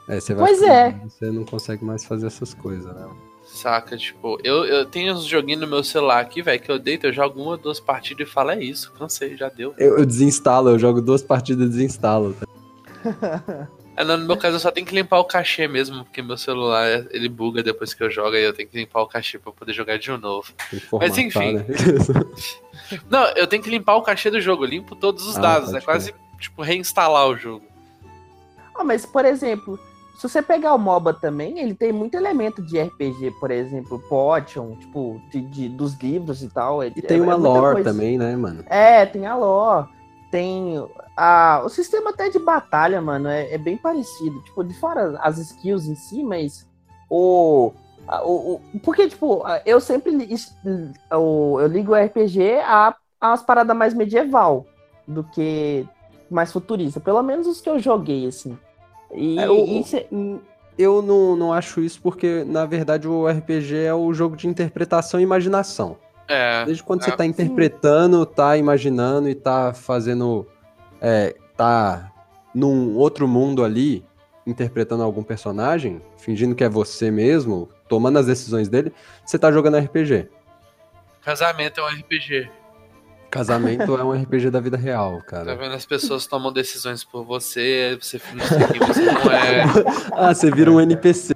É, 0.08 0.20
você 0.20 0.34
vai 0.34 0.46
Pois 0.46 0.58
ficando 0.58 0.72
é. 0.72 1.00
Você 1.08 1.30
não 1.30 1.44
consegue 1.44 1.84
mais 1.84 2.04
fazer 2.04 2.26
essas 2.26 2.52
coisas, 2.54 2.94
né? 2.94 3.08
Saca, 3.44 3.96
tipo, 3.96 4.38
eu, 4.44 4.64
eu 4.64 4.84
tenho 4.84 5.12
uns 5.12 5.24
joguinhos 5.24 5.60
no 5.62 5.66
meu 5.66 5.82
celular 5.82 6.20
aqui, 6.20 6.40
velho, 6.40 6.60
que 6.60 6.70
eu 6.70 6.78
deito, 6.78 7.06
eu 7.06 7.12
jogo 7.12 7.42
uma, 7.42 7.56
duas 7.56 7.80
partidas 7.80 8.28
e 8.28 8.30
falo, 8.30 8.50
é 8.50 8.62
isso, 8.62 8.92
cansei, 8.92 9.36
já 9.36 9.48
deu. 9.48 9.74
Eu, 9.76 9.98
eu 9.98 10.06
desinstalo, 10.06 10.68
eu 10.70 10.78
jogo 10.78 11.00
duas 11.00 11.22
partidas 11.22 11.66
e 11.66 11.70
desinstalo. 11.70 12.34
tá? 12.34 13.68
É, 14.00 14.04
não, 14.04 14.16
no 14.16 14.26
meu 14.26 14.36
caso 14.36 14.56
eu 14.56 14.60
só 14.60 14.70
tenho 14.70 14.86
que 14.86 14.94
limpar 14.94 15.18
o 15.18 15.24
cachê 15.24 15.68
mesmo, 15.68 16.04
porque 16.04 16.22
meu 16.22 16.38
celular 16.38 16.86
ele 17.10 17.28
buga 17.28 17.62
depois 17.62 17.92
que 17.92 18.02
eu 18.02 18.10
jogo 18.10 18.34
e 18.34 18.42
eu 18.42 18.52
tenho 18.54 18.66
que 18.68 18.78
limpar 18.78 19.02
o 19.02 19.06
cachê 19.06 19.38
pra 19.38 19.50
eu 19.50 19.54
poder 19.54 19.74
jogar 19.74 19.98
de 19.98 20.10
novo. 20.16 20.52
Mas 20.98 21.18
enfim. 21.18 21.54
né? 21.56 21.66
Não, 23.10 23.24
eu 23.36 23.46
tenho 23.46 23.62
que 23.62 23.68
limpar 23.70 23.96
o 23.96 24.02
cachê 24.02 24.30
do 24.30 24.40
jogo, 24.40 24.64
eu 24.64 24.68
limpo 24.70 24.96
todos 24.96 25.26
os 25.26 25.36
Ah, 25.36 25.40
dados, 25.40 25.74
é 25.74 25.80
quase 25.82 26.14
tipo 26.38 26.62
reinstalar 26.62 27.28
o 27.28 27.36
jogo. 27.36 27.64
Ah, 28.74 28.82
mas, 28.82 29.04
por 29.04 29.26
exemplo, 29.26 29.78
se 30.16 30.26
você 30.26 30.40
pegar 30.40 30.74
o 30.74 30.78
MOBA 30.78 31.12
também, 31.12 31.58
ele 31.58 31.74
tem 31.74 31.92
muito 31.92 32.14
elemento 32.16 32.62
de 32.62 32.80
RPG, 32.80 33.32
por 33.38 33.50
exemplo, 33.50 33.98
Potion, 34.08 34.76
tipo, 34.76 35.20
de, 35.30 35.42
de- 35.42 35.68
dos 35.68 35.94
livros 35.98 36.42
e 36.42 36.48
tal. 36.48 36.82
é- 36.82 36.86
E 36.88 37.02
tem 37.02 37.18
é- 37.18 37.20
uma 37.20 37.34
é 37.34 37.36
lore 37.36 37.74
coisa. 37.74 37.90
também, 37.92 38.16
né, 38.16 38.34
mano? 38.34 38.64
É, 38.66 39.04
tem 39.04 39.26
a 39.26 39.36
lore. 39.36 39.86
Tem 40.30 40.74
a, 41.16 41.62
o 41.64 41.68
sistema 41.68 42.10
até 42.10 42.28
de 42.28 42.38
batalha, 42.38 43.00
mano, 43.00 43.28
é, 43.28 43.52
é 43.52 43.58
bem 43.58 43.76
parecido. 43.76 44.40
Tipo, 44.42 44.62
de 44.64 44.74
fora 44.78 45.18
as 45.22 45.38
skills 45.38 45.86
em 45.86 45.94
si, 45.94 46.22
mas 46.22 46.66
o. 47.10 47.72
a- 48.06 48.22
o, 48.24 48.54
o- 48.54 48.60
porque, 48.82 49.08
tipo, 49.08 49.42
eu 49.66 49.80
sempre 49.80 50.12
li- 50.12 50.34
o- 51.12 51.58
eu 51.60 51.66
ligo 51.66 51.92
o 51.92 51.96
RPG 51.96 52.60
a, 52.60 52.94
a 53.20 53.28
umas 53.28 53.42
paradas 53.42 53.76
mais 53.76 53.94
medieval 53.94 54.66
do 55.06 55.24
que 55.24 55.86
mais 56.30 56.52
futurista. 56.52 57.00
Pelo 57.00 57.22
menos 57.22 57.46
os 57.46 57.60
que 57.60 57.68
eu 57.68 57.78
joguei, 57.78 58.26
assim. 58.26 58.56
E, 59.12 59.38
É, 59.40 59.50
o- 59.50 59.64
e 59.66 59.84
cê- 59.84 60.06
Eu 60.78 61.02
não, 61.02 61.36
não 61.36 61.52
acho 61.52 61.80
isso 61.82 62.00
porque, 62.00 62.42
na 62.44 62.64
verdade, 62.64 63.06
o 63.06 63.28
RPG 63.28 63.76
é 63.84 63.92
o 63.94 64.12
jogo 64.14 64.34
de 64.36 64.48
interpretação 64.48 65.20
e 65.20 65.22
imaginação. 65.22 65.96
É. 66.30 66.64
Desde 66.64 66.82
quando 66.82 67.02
você 67.02 67.10
Ah, 67.10 67.16
tá 67.16 67.26
interpretando, 67.26 68.24
tá 68.24 68.56
imaginando 68.56 69.28
e 69.28 69.34
tá 69.34 69.74
fazendo. 69.74 70.46
É, 71.00 71.34
tá 71.56 72.12
num 72.54 72.96
outro 72.96 73.26
mundo 73.26 73.64
ali, 73.64 74.04
interpretando 74.46 75.02
algum 75.02 75.22
personagem, 75.22 76.00
fingindo 76.16 76.54
que 76.54 76.62
é 76.64 76.68
você 76.68 77.10
mesmo, 77.10 77.68
tomando 77.88 78.18
as 78.18 78.26
decisões 78.26 78.68
dele, 78.68 78.92
você 79.24 79.38
tá 79.38 79.50
jogando 79.52 79.76
RPG. 79.78 80.28
Casamento 81.22 81.80
é 81.80 81.84
um 81.84 81.88
RPG. 81.88 82.50
Casamento 83.30 83.96
é 83.96 84.02
um 84.04 84.12
RPG 84.12 84.50
da 84.50 84.58
vida 84.60 84.76
real, 84.76 85.18
Tá 85.18 85.24
cara. 85.24 85.54
vendo? 85.56 85.74
As 85.74 85.86
pessoas 85.86 86.26
tomam 86.26 86.52
decisões 86.52 87.04
por 87.04 87.24
você, 87.24 87.96
você 88.00 88.18
finge 88.18 88.42
que 88.72 88.78
você 88.84 89.02
não 89.04 89.30
é. 89.32 89.64
Ah, 90.12 90.34
você 90.34 90.50
vira 90.50 90.70
um 90.70 90.80
NPC. 90.80 91.34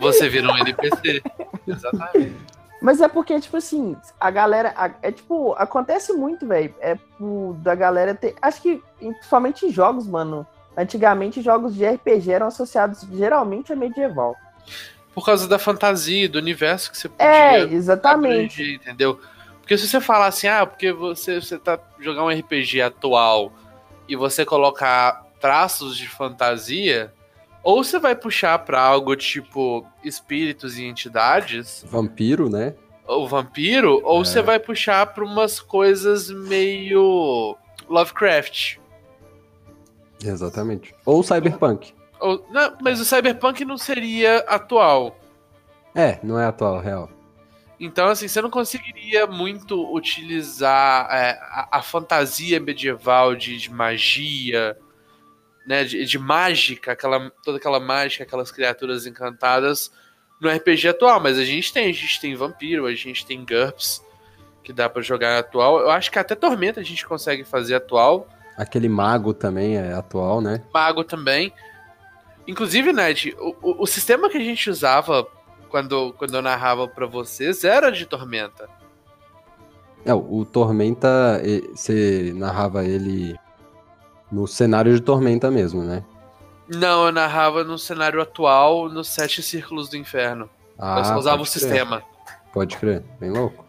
Você 0.00 0.28
vira 0.28 0.50
um 0.50 0.56
NPC. 0.58 1.22
Exatamente. 1.66 2.34
Mas 2.80 3.00
é 3.00 3.08
porque, 3.08 3.38
tipo 3.40 3.56
assim, 3.56 3.96
a 4.20 4.30
galera. 4.30 4.72
a- 4.76 4.90
é 5.02 5.10
tipo, 5.10 5.52
acontece 5.54 6.12
muito, 6.12 6.46
velho. 6.46 6.74
É 6.80 6.94
pro- 7.16 7.56
da 7.60 7.74
galera 7.74 8.14
ter. 8.14 8.34
Acho 8.40 8.62
que, 8.62 8.82
principalmente 8.98 9.66
em 9.66 9.72
jogos, 9.72 10.06
mano. 10.06 10.46
Antigamente, 10.76 11.42
jogos 11.42 11.74
de 11.74 11.84
RPG 11.84 12.30
eram 12.30 12.46
associados 12.46 13.00
geralmente 13.12 13.72
a 13.72 13.76
medieval. 13.76 14.36
Por 15.12 15.26
causa 15.26 15.48
da 15.48 15.58
fantasia, 15.58 16.28
do 16.28 16.38
universo 16.38 16.92
que 16.92 16.96
você 16.98 17.08
podia 17.08 17.26
É, 17.26 17.62
exatamente. 17.64 18.62
abranger, 18.62 18.74
entendeu? 18.76 19.18
Porque 19.60 19.76
se 19.76 19.88
você 19.88 20.00
falar 20.00 20.28
assim, 20.28 20.46
ah, 20.46 20.64
porque 20.64 20.92
você, 20.92 21.40
você 21.40 21.58
tá 21.58 21.78
jogando 21.98 22.26
um 22.26 22.30
RPG 22.30 22.80
atual 22.80 23.52
e 24.08 24.14
você 24.14 24.44
colocar 24.44 25.26
traços 25.40 25.96
de 25.96 26.08
fantasia, 26.08 27.12
ou 27.62 27.82
você 27.84 27.98
vai 27.98 28.14
puxar 28.14 28.58
pra 28.60 28.80
algo 28.80 29.14
tipo 29.16 29.86
espíritos 30.04 30.78
e 30.78 30.84
entidades, 30.84 31.84
Vampiro, 31.86 32.48
né? 32.48 32.74
ou 33.06 33.26
vampiro, 33.26 34.02
ou 34.04 34.20
É. 34.20 34.24
você 34.24 34.42
vai 34.42 34.58
puxar 34.58 35.06
pra 35.14 35.24
umas 35.24 35.58
coisas 35.60 36.30
meio 36.30 37.56
Lovecraft. 37.88 38.76
Exatamente. 40.22 40.94
Ou 41.06 41.22
Cyberpunk. 41.22 41.94
Ou, 42.20 42.44
não, 42.50 42.76
mas 42.82 43.00
o 43.00 43.04
Cyberpunk 43.04 43.64
não 43.64 43.78
seria 43.78 44.38
atual. 44.40 45.16
É, 45.94 46.18
não 46.22 46.38
é 46.38 46.44
atual, 46.44 46.80
real. 46.80 47.08
Então, 47.80 48.08
assim, 48.08 48.26
você 48.26 48.42
não 48.42 48.50
conseguiria 48.50 49.26
muito 49.26 49.94
utilizar 49.94 51.08
é, 51.12 51.38
a, 51.40 51.78
a 51.78 51.82
fantasia 51.82 52.58
medieval 52.60 53.36
de, 53.36 53.56
de 53.56 53.70
magia, 53.72 54.76
né? 55.68 55.84
De, 55.84 56.02
de 56.06 56.18
mágica, 56.18 56.92
aquela, 56.92 57.30
toda 57.44 57.58
aquela 57.58 57.78
mágica, 57.78 58.24
aquelas 58.24 58.50
criaturas 58.50 59.06
encantadas 59.06 59.92
no 60.40 60.48
RPG 60.48 60.88
atual. 60.88 61.20
Mas 61.20 61.36
a 61.36 61.44
gente 61.44 61.70
tem, 61.72 61.90
a 61.90 61.92
gente 61.92 62.18
tem 62.18 62.34
vampiro, 62.34 62.86
a 62.86 62.94
gente 62.94 63.26
tem 63.26 63.44
GURPS, 63.44 64.02
que 64.64 64.72
dá 64.72 64.88
pra 64.88 65.02
jogar 65.02 65.38
atual. 65.38 65.80
Eu 65.80 65.90
acho 65.90 66.10
que 66.10 66.18
até 66.18 66.34
Tormenta 66.34 66.80
a 66.80 66.82
gente 66.82 67.06
consegue 67.06 67.44
fazer 67.44 67.74
atual. 67.74 68.26
Aquele 68.56 68.88
mago 68.88 69.34
também 69.34 69.76
é 69.76 69.92
atual, 69.92 70.40
né? 70.40 70.62
Mago 70.72 71.04
também. 71.04 71.52
Inclusive, 72.46 72.90
Ned, 72.94 73.36
o, 73.38 73.54
o, 73.60 73.82
o 73.82 73.86
sistema 73.86 74.30
que 74.30 74.38
a 74.38 74.42
gente 74.42 74.70
usava 74.70 75.28
quando, 75.68 76.14
quando 76.14 76.34
eu 76.34 76.40
narrava 76.40 76.88
pra 76.88 77.04
vocês 77.04 77.62
era 77.62 77.92
de 77.92 78.06
Tormenta. 78.06 78.70
É, 80.02 80.14
o 80.14 80.46
Tormenta, 80.50 81.42
você 81.74 82.32
narrava 82.34 82.86
ele 82.86 83.36
no 84.30 84.46
cenário 84.46 84.94
de 84.94 85.00
Tormenta 85.00 85.50
mesmo, 85.50 85.82
né? 85.82 86.04
Não, 86.68 87.06
eu 87.06 87.12
narrava 87.12 87.64
no 87.64 87.78
cenário 87.78 88.20
atual, 88.20 88.88
nos 88.88 89.08
Sete 89.08 89.42
Círculos 89.42 89.88
do 89.88 89.96
Inferno. 89.96 90.50
Ah, 90.78 90.98
eu 90.98 91.04
só 91.04 91.16
usava 91.16 91.42
o 91.42 91.44
crer. 91.44 91.52
sistema. 91.52 92.02
Pode 92.52 92.76
crer, 92.76 93.02
bem 93.18 93.30
louco. 93.30 93.64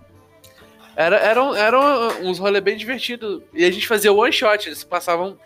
Era, 0.96 1.16
eram, 1.18 1.56
eram 1.56 1.82
uns 2.24 2.40
rolê 2.40 2.60
bem 2.60 2.76
divertidos. 2.76 3.42
E 3.54 3.64
a 3.64 3.72
gente 3.72 3.88
fazia 3.88 4.12
one 4.12 4.34
shot, 4.34 4.68
eles 4.68 4.84
passavam 4.84 5.38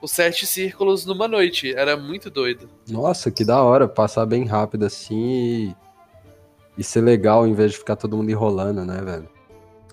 os 0.00 0.10
sete 0.10 0.46
círculos 0.46 1.04
numa 1.04 1.28
noite. 1.28 1.74
Era 1.74 1.96
muito 1.98 2.30
doido. 2.30 2.68
Nossa, 2.88 3.30
que 3.30 3.44
da 3.44 3.62
hora, 3.62 3.86
passar 3.86 4.24
bem 4.24 4.46
rápido 4.46 4.86
assim 4.86 5.20
e, 5.20 5.76
e 6.78 6.82
ser 6.82 7.02
legal 7.02 7.46
em 7.46 7.52
vez 7.52 7.72
de 7.72 7.78
ficar 7.78 7.96
todo 7.96 8.16
mundo 8.16 8.30
enrolando, 8.30 8.86
né, 8.86 9.02
velho? 9.02 9.28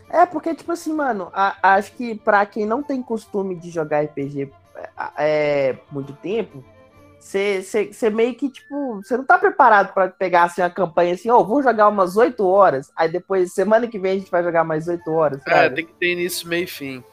É, 0.10 0.26
porque, 0.26 0.56
tipo 0.56 0.72
assim, 0.72 0.94
mano, 0.94 1.30
a- 1.34 1.56
acho 1.62 1.92
que 1.92 2.16
pra 2.16 2.46
quem 2.46 2.66
não 2.66 2.82
tem 2.82 3.04
costume 3.04 3.56
de 3.56 3.70
jogar 3.70 4.04
RPG 4.06 4.50
é, 4.80 5.70
é, 5.72 5.78
muito 5.92 6.14
tempo, 6.14 6.64
você 7.20 8.10
meio 8.12 8.34
que, 8.36 8.50
tipo, 8.50 8.96
você 9.04 9.18
não 9.18 9.26
tá 9.26 9.38
preparado 9.38 9.94
pra 9.94 10.08
pegar 10.08 10.44
assim 10.44 10.62
uma 10.62 10.70
campanha 10.70 11.14
assim, 11.14 11.30
ó, 11.30 11.44
vou 11.44 11.62
jogar 11.62 11.88
umas 11.90 12.16
8 12.18 12.46
horas, 12.48 12.92
aí 12.96 13.10
depois, 13.10 13.54
semana 13.54 13.88
que 13.88 14.00
vem 14.00 14.14
a 14.14 14.20
gente 14.20 14.32
vai 14.32 14.44
jogar 14.44 14.64
mais 14.64 14.88
8 14.88 15.12
horas, 15.12 15.42
É, 15.46 15.52
sabe? 15.64 15.76
tem 15.76 15.86
que 15.86 15.94
ter 15.94 16.14
início, 16.14 16.48
meio 16.48 16.64
e 16.64 16.68
fim. 16.68 17.04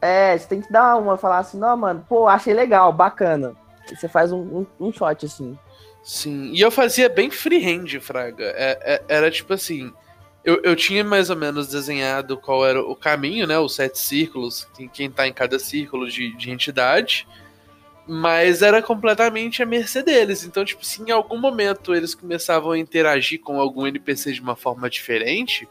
É, 0.00 0.36
você 0.36 0.46
tem 0.48 0.62
que 0.62 0.72
dar 0.72 0.96
uma, 0.96 1.18
falar 1.18 1.38
assim, 1.40 1.58
não, 1.58 1.76
mano, 1.76 2.04
pô, 2.08 2.26
achei 2.26 2.54
legal, 2.54 2.90
bacana. 2.92 3.54
E 3.92 3.96
você 3.96 4.08
faz 4.08 4.32
um, 4.32 4.38
um, 4.40 4.66
um 4.88 4.92
shot, 4.92 5.26
assim. 5.26 5.58
Sim. 6.02 6.52
E 6.54 6.60
eu 6.60 6.70
fazia 6.70 7.08
bem 7.10 7.30
freehand, 7.30 8.00
Fraga. 8.00 8.44
É- 8.56 8.78
é- 8.94 9.02
era 9.08 9.30
tipo 9.30 9.52
assim. 9.52 9.92
Eu, 10.44 10.60
eu 10.62 10.74
tinha 10.74 11.04
mais 11.04 11.28
ou 11.28 11.36
menos 11.36 11.68
desenhado 11.68 12.36
qual 12.36 12.66
era 12.66 12.80
o 12.80 12.96
caminho, 12.96 13.46
né? 13.46 13.58
Os 13.58 13.74
sete 13.74 13.98
círculos, 13.98 14.66
quem, 14.74 14.88
quem 14.88 15.10
tá 15.10 15.28
em 15.28 15.32
cada 15.32 15.58
círculo 15.58 16.08
de, 16.08 16.34
de 16.36 16.50
entidade. 16.50 17.26
Mas 18.06 18.62
era 18.62 18.82
completamente 18.82 19.62
a 19.62 19.66
mercê 19.66 20.02
deles. 20.02 20.44
Então, 20.44 20.64
tipo, 20.64 20.84
se 20.84 21.02
em 21.02 21.10
algum 21.10 21.38
momento 21.38 21.94
eles 21.94 22.14
começavam 22.14 22.72
a 22.72 22.78
interagir 22.78 23.40
com 23.40 23.60
algum 23.60 23.86
NPC 23.86 24.32
de 24.32 24.40
uma 24.40 24.56
forma 24.56 24.88
diferente, 24.88 25.68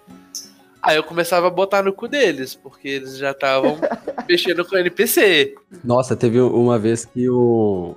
aí 0.81 0.95
eu 0.95 1.03
começava 1.03 1.47
a 1.47 1.51
botar 1.51 1.83
no 1.83 1.91
cu 1.91 2.07
deles, 2.07 2.55
porque 2.55 2.87
eles 2.87 3.17
já 3.17 3.31
estavam 3.31 3.77
mexendo 4.29 4.63
com 4.63 4.75
o 4.75 4.79
NPC. 4.79 5.55
Nossa, 5.83 6.15
teve 6.15 6.39
uma 6.39 6.77
vez 6.77 7.03
que 7.05 7.27
o 7.29 7.95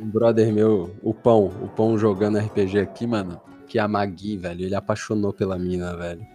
um 0.00 0.06
brother 0.06 0.52
meu, 0.52 0.94
o 1.02 1.14
Pão, 1.14 1.46
o 1.62 1.68
Pão 1.68 1.98
jogando 1.98 2.38
RPG 2.38 2.80
aqui, 2.80 3.06
mano, 3.06 3.40
que 3.66 3.78
a 3.78 3.88
Magui, 3.88 4.36
velho, 4.36 4.64
ele 4.64 4.74
apaixonou 4.74 5.32
pela 5.32 5.58
mina, 5.58 5.96
velho. 5.96 6.26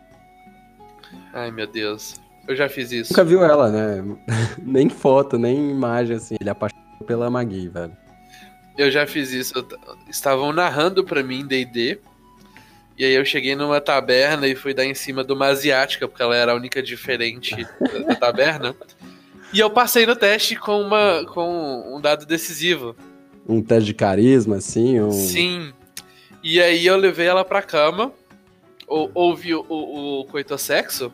Ai, 1.33 1.51
meu 1.51 1.67
Deus. 1.67 2.15
Eu 2.47 2.55
já 2.55 2.67
fiz 2.67 2.91
isso. 2.91 3.13
Nunca 3.13 3.23
viu 3.23 3.43
ela, 3.43 3.69
né? 3.69 4.17
nem 4.61 4.89
foto, 4.89 5.37
nem 5.37 5.71
imagem, 5.71 6.15
assim. 6.15 6.35
Ele 6.39 6.49
apaixonou 6.49 6.83
pela 7.05 7.29
Magui, 7.29 7.67
velho. 7.67 7.95
Eu 8.77 8.89
já 8.89 9.05
fiz 9.05 9.31
isso. 9.31 9.53
Estavam 10.09 10.51
narrando 10.51 11.03
pra 11.03 11.21
mim 11.23 11.45
D&D. 11.45 11.99
E 12.97 13.05
aí 13.05 13.13
eu 13.13 13.25
cheguei 13.25 13.55
numa 13.55 13.81
taberna 13.81 14.47
e 14.47 14.55
fui 14.55 14.73
dar 14.73 14.85
em 14.85 14.93
cima 14.93 15.23
de 15.23 15.33
uma 15.33 15.47
asiática, 15.47 16.07
porque 16.07 16.21
ela 16.21 16.35
era 16.35 16.51
a 16.51 16.55
única 16.55 16.83
diferente 16.83 17.55
da, 17.79 17.99
da 17.99 18.15
taberna. 18.15 18.75
E 19.53 19.59
eu 19.59 19.69
passei 19.69 20.05
no 20.05 20.15
teste 20.15 20.55
com, 20.55 20.81
uma, 20.81 21.25
com 21.25 21.95
um 21.95 21.99
dado 21.99 22.25
decisivo. 22.25 22.95
Um 23.47 23.61
teste 23.61 23.87
de 23.87 23.93
carisma, 23.93 24.57
assim, 24.57 24.99
um... 25.01 25.11
Sim. 25.11 25.73
E 26.43 26.61
aí 26.61 26.85
eu 26.85 26.97
levei 26.97 27.27
ela 27.27 27.45
pra 27.45 27.61
cama, 27.61 28.11
ou, 28.87 29.11
houve 29.13 29.53
o, 29.55 29.65
o, 29.69 30.21
o 30.21 30.25
coitossexo, 30.25 31.11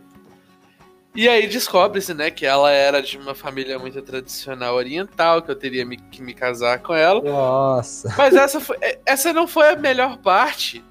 e 1.16 1.28
aí 1.28 1.48
descobre-se, 1.48 2.14
né, 2.14 2.30
que 2.30 2.46
ela 2.46 2.72
era 2.72 3.02
de 3.02 3.18
uma 3.18 3.34
família 3.34 3.78
muito 3.80 4.02
tradicional 4.02 4.76
oriental, 4.76 5.42
que 5.42 5.50
eu 5.52 5.56
teria 5.56 5.86
me- 5.86 5.98
que 5.98 6.22
me 6.22 6.34
casar 6.34 6.80
com 6.80 6.94
ela. 6.94 7.22
Nossa. 7.22 8.14
Mas 8.18 8.36
essa, 8.36 8.60
foi, 8.60 8.78
é- 8.82 9.00
essa 9.06 9.34
não 9.34 9.48
foi 9.48 9.70
a 9.70 9.76
melhor 9.76 10.18
parte. 10.18 10.84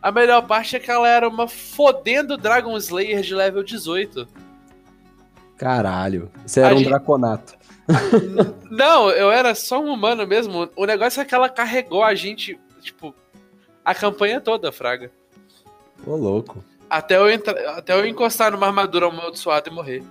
A 0.00 0.10
melhor 0.12 0.42
parte 0.46 0.76
é 0.76 0.80
que 0.80 0.90
ela 0.90 1.08
era 1.08 1.28
uma 1.28 1.46
fodendo 1.48 2.36
Dragon 2.36 2.76
Slayer 2.76 3.20
de 3.22 3.34
level 3.34 3.62
18. 3.62 4.26
Caralho. 5.56 6.30
Você 6.46 6.60
era 6.60 6.70
A 6.70 6.74
um 6.74 6.78
gente- 6.78 6.88
draconato. 6.88 7.54
Não, 8.70 9.10
eu 9.10 9.30
era 9.30 9.54
só 9.54 9.80
um 9.80 9.92
humano 9.92 10.26
mesmo. 10.26 10.68
O 10.76 10.86
negócio 10.86 11.20
é 11.20 11.24
que 11.24 11.34
ela 11.34 11.48
carregou 11.48 12.02
a 12.02 12.14
gente, 12.14 12.58
tipo, 12.80 13.14
a 13.84 13.94
campanha 13.94 14.40
toda, 14.40 14.70
Fraga. 14.72 15.10
Ô, 16.06 16.16
louco. 16.16 16.62
Até 16.88 17.16
eu, 17.16 17.30
entra... 17.30 17.78
Até 17.78 17.94
eu 17.94 18.06
encostar 18.06 18.52
numa 18.52 18.66
armadura 18.66 19.06
amaldiçoada 19.06 19.68
e 19.68 19.72
morrer. 19.72 20.02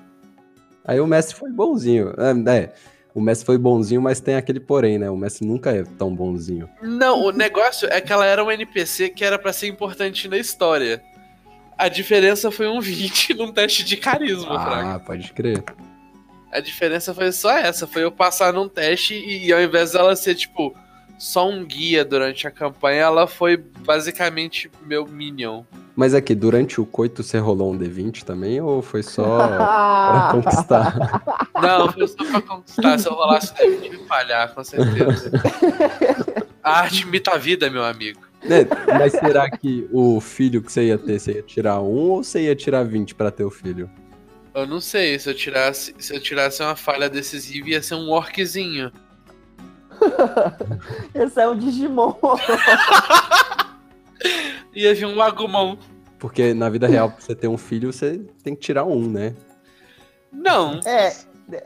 Aí 0.86 1.00
o 1.00 1.08
mestre 1.08 1.36
foi 1.36 1.52
bonzinho. 1.52 2.14
É, 2.18 2.58
é, 2.58 2.74
o 3.14 3.22
mestre 3.22 3.46
foi 3.46 3.58
bonzinho, 3.58 4.02
mas 4.02 4.20
tem 4.20 4.36
aquele 4.36 4.60
porém, 4.60 4.98
né? 4.98 5.10
O 5.10 5.18
mestre 5.18 5.46
nunca 5.46 5.72
é 5.72 5.84
tão 5.98 6.14
bonzinho. 6.14 6.70
Não, 6.82 7.24
o 7.24 7.32
negócio 7.32 7.88
é 7.92 8.02
que 8.02 8.12
ela 8.12 8.26
era 8.26 8.44
um 8.44 8.50
NPC 8.50 9.10
que 9.10 9.24
era 9.24 9.38
pra 9.38 9.54
ser 9.54 9.68
importante 9.68 10.28
na 10.28 10.38
história. 10.38 11.02
A 11.78 11.88
diferença 11.88 12.50
foi 12.50 12.68
um 12.68 12.80
20 12.82 13.34
num 13.36 13.52
teste 13.52 13.84
de 13.84 13.98
carisma, 13.98 14.60
Fraga. 14.60 14.96
Ah, 14.96 15.00
pode 15.00 15.34
crer. 15.34 15.64
A 16.52 16.60
diferença 16.60 17.14
foi 17.14 17.32
só 17.32 17.58
essa, 17.58 17.88
foi 17.88 18.04
eu 18.04 18.12
passar 18.12 18.54
num 18.54 18.68
teste 18.68 19.14
e, 19.14 19.48
e 19.48 19.54
ao 19.54 19.62
invés 19.62 19.92
dela 19.92 20.16
ser, 20.16 20.36
tipo, 20.36 20.76
só 21.22 21.48
um 21.48 21.64
guia 21.64 22.04
durante 22.04 22.48
a 22.48 22.52
campanha, 22.52 23.02
ela 23.02 23.28
foi 23.28 23.56
basicamente 23.56 24.72
meu 24.88 25.06
minion. 25.06 25.62
Mas 25.96 26.16
aqui, 26.16 26.34
durante 26.34 26.82
o 26.82 26.86
coito 26.86 27.22
você 27.22 27.38
rolou 27.38 27.72
um 27.72 27.78
D20 27.78 28.24
também 28.24 28.60
ou 28.60 28.82
foi 28.82 29.04
só 29.04 29.38
pra 29.46 30.30
conquistar? 30.32 31.22
Não, 31.62 31.92
foi 31.92 32.08
só 32.08 32.26
pra 32.26 32.42
conquistar. 32.42 32.98
Se 32.98 33.08
eu 33.08 33.14
rolasse 33.14 33.54
deve 33.54 33.90
me 33.90 33.98
falhar, 34.08 34.52
com 34.52 34.64
certeza. 34.64 35.32
A 36.64 36.80
arte 36.82 37.04
imita 37.04 37.36
a 37.36 37.38
vida, 37.38 37.70
meu 37.70 37.84
amigo. 37.84 38.20
Né, 38.44 38.66
Mas 38.88 39.12
será 39.12 39.48
que 39.48 39.88
o 39.92 40.20
filho 40.20 40.60
que 40.64 40.72
você 40.72 40.86
ia 40.86 40.98
ter, 40.98 41.20
você 41.20 41.34
ia 41.34 41.44
tirar 41.44 41.82
um 41.82 42.10
ou 42.10 42.24
você 42.24 42.46
ia 42.46 42.56
tirar 42.56 42.82
20 42.82 43.14
pra 43.14 43.30
ter 43.30 43.44
o 43.44 43.52
filho? 43.52 43.88
Eu 44.56 44.66
não 44.66 44.82
sei, 44.82 45.20
se 45.20 45.30
eu 45.30 45.36
tirasse, 45.36 45.94
se 46.00 46.16
eu 46.16 46.20
tirasse 46.20 46.64
uma 46.64 46.76
falha 46.76 47.08
decisiva, 47.08 47.70
ia 47.70 47.84
ser 47.84 47.94
um 47.94 48.10
orquezinho. 48.10 48.92
Esse 51.14 51.42
é 51.42 51.48
um 51.48 51.58
Digimon. 51.58 52.14
Ia 54.74 54.96
vir 54.96 55.06
um 55.06 55.22
agumon. 55.22 55.78
Porque 56.20 56.54
na 56.54 56.70
vida 56.70 56.88
real, 56.88 57.12
pra 57.12 57.20
você 57.22 57.36
ter 57.36 57.48
um 57.48 57.58
filho, 57.58 57.92
você 57.92 58.20
tem 58.44 58.56
que 58.56 58.62
tirar 58.62 58.86
um, 58.86 59.10
né? 59.10 59.36
Não. 60.32 60.80
É. 60.86 61.14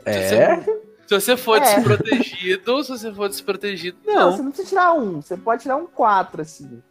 É? 0.04 0.60
Se 1.06 1.20
você 1.20 1.36
for 1.36 1.58
É. 1.58 1.60
desprotegido, 1.76 2.82
se 2.82 2.90
você 2.90 3.12
for 3.12 3.28
desprotegido, 3.28 3.98
Não, 4.04 4.14
não. 4.14 4.32
você 4.32 4.42
não 4.42 4.50
precisa 4.50 4.68
tirar 4.70 4.92
um. 4.94 5.20
Você 5.22 5.36
pode 5.36 5.62
tirar 5.62 5.76
um 5.76 5.86
4, 5.86 6.42
assim. 6.42 6.82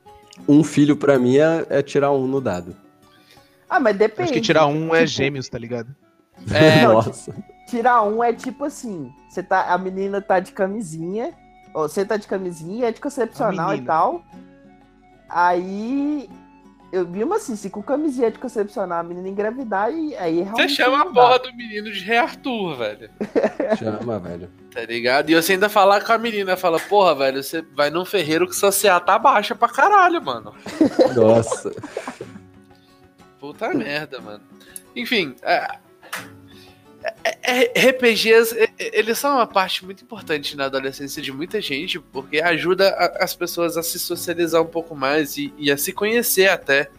Um 0.47 0.63
filho 0.63 0.95
pra 0.95 1.19
mim 1.19 1.37
é, 1.37 1.65
é 1.69 1.81
tirar 1.81 2.11
um 2.11 2.25
no 2.27 2.39
dado. 2.39 2.75
Ah, 3.69 3.79
mas 3.79 3.97
depende. 3.97 4.23
Acho 4.29 4.33
que 4.33 4.41
tirar 4.41 4.67
um 4.67 4.93
é 4.95 4.99
Tipo, 4.99 5.07
gêmeos, 5.17 5.49
tá 5.49 5.57
ligado? 5.57 5.93
É, 6.53 6.85
Nossa. 6.87 7.33
Tirar 7.67 8.03
um 8.03 8.23
é 8.23 8.31
tipo 8.33 8.65
assim: 8.65 9.13
você 9.29 9.41
tá, 9.41 9.73
a 9.73 9.77
menina 9.77 10.21
tá 10.21 10.39
de 10.39 10.51
camisinha, 10.51 11.33
ou 11.73 11.89
você 11.89 12.05
tá 12.05 12.17
de 12.17 12.27
camisinha, 12.27 12.85
é 12.85 12.89
anticoncepcional 12.89 13.69
A 13.69 13.75
e 13.75 13.81
tal. 13.81 14.23
Aí. 15.29 16.29
Eu 16.91 17.05
vi 17.05 17.23
uma 17.25 17.35
assim, 17.37 17.57
se 17.57 17.69
com 17.69 17.83
camisinha 17.83 18.29
anticoncepcional 18.29 18.99
a 18.99 19.03
menina 19.03 19.27
engravidar, 19.27 19.91
e 19.91 20.15
aí 20.15 20.37
você 20.37 20.43
realmente 20.43 20.73
chama 20.75 21.01
a 21.01 21.05
porra 21.07 21.39
do 21.39 21.53
menino 21.53 21.91
de 21.91 21.99
Rei 21.99 22.17
Arthur, 22.17 22.77
velho. 22.77 23.09
Chama, 23.77 24.17
velho. 24.19 24.49
Tá 24.71 24.81
ligado? 24.81 25.29
E 25.29 25.35
você 25.35 25.53
ainda 25.53 25.67
falar 25.67 26.05
com 26.05 26.13
a 26.13 26.17
menina, 26.17 26.55
fala, 26.55 26.79
porra, 26.79 27.13
velho, 27.15 27.43
você 27.43 27.61
vai 27.61 27.89
num 27.89 28.05
ferreiro 28.05 28.47
que 28.47 28.55
sua 28.55 28.71
CA 28.71 28.99
tá 29.01 29.19
baixa 29.19 29.53
pra 29.55 29.67
caralho, 29.67 30.23
mano. 30.23 30.53
Nossa. 31.13 31.73
Puta 33.41 33.73
merda, 33.73 34.21
mano. 34.21 34.43
Enfim, 34.95 35.35
é- 35.41 35.79
RPGs, 37.75 38.57
é- 38.57 38.69
é- 38.79 38.99
eles 38.99 39.17
são 39.17 39.35
uma 39.35 39.47
parte 39.47 39.85
muito 39.85 40.03
importante 40.03 40.55
na 40.57 40.65
adolescência 40.65 41.21
de 41.21 41.31
muita 41.31 41.61
gente, 41.61 41.99
porque 41.99 42.41
ajuda 42.41 42.89
a- 42.89 43.23
as 43.23 43.35
pessoas 43.35 43.77
a 43.77 43.83
se 43.83 43.99
socializar 43.99 44.61
um 44.61 44.67
pouco 44.67 44.95
mais 44.95 45.37
e, 45.37 45.53
e 45.57 45.71
a 45.71 45.77
se 45.77 45.91
conhecer 45.93 46.47
até. 46.49 46.89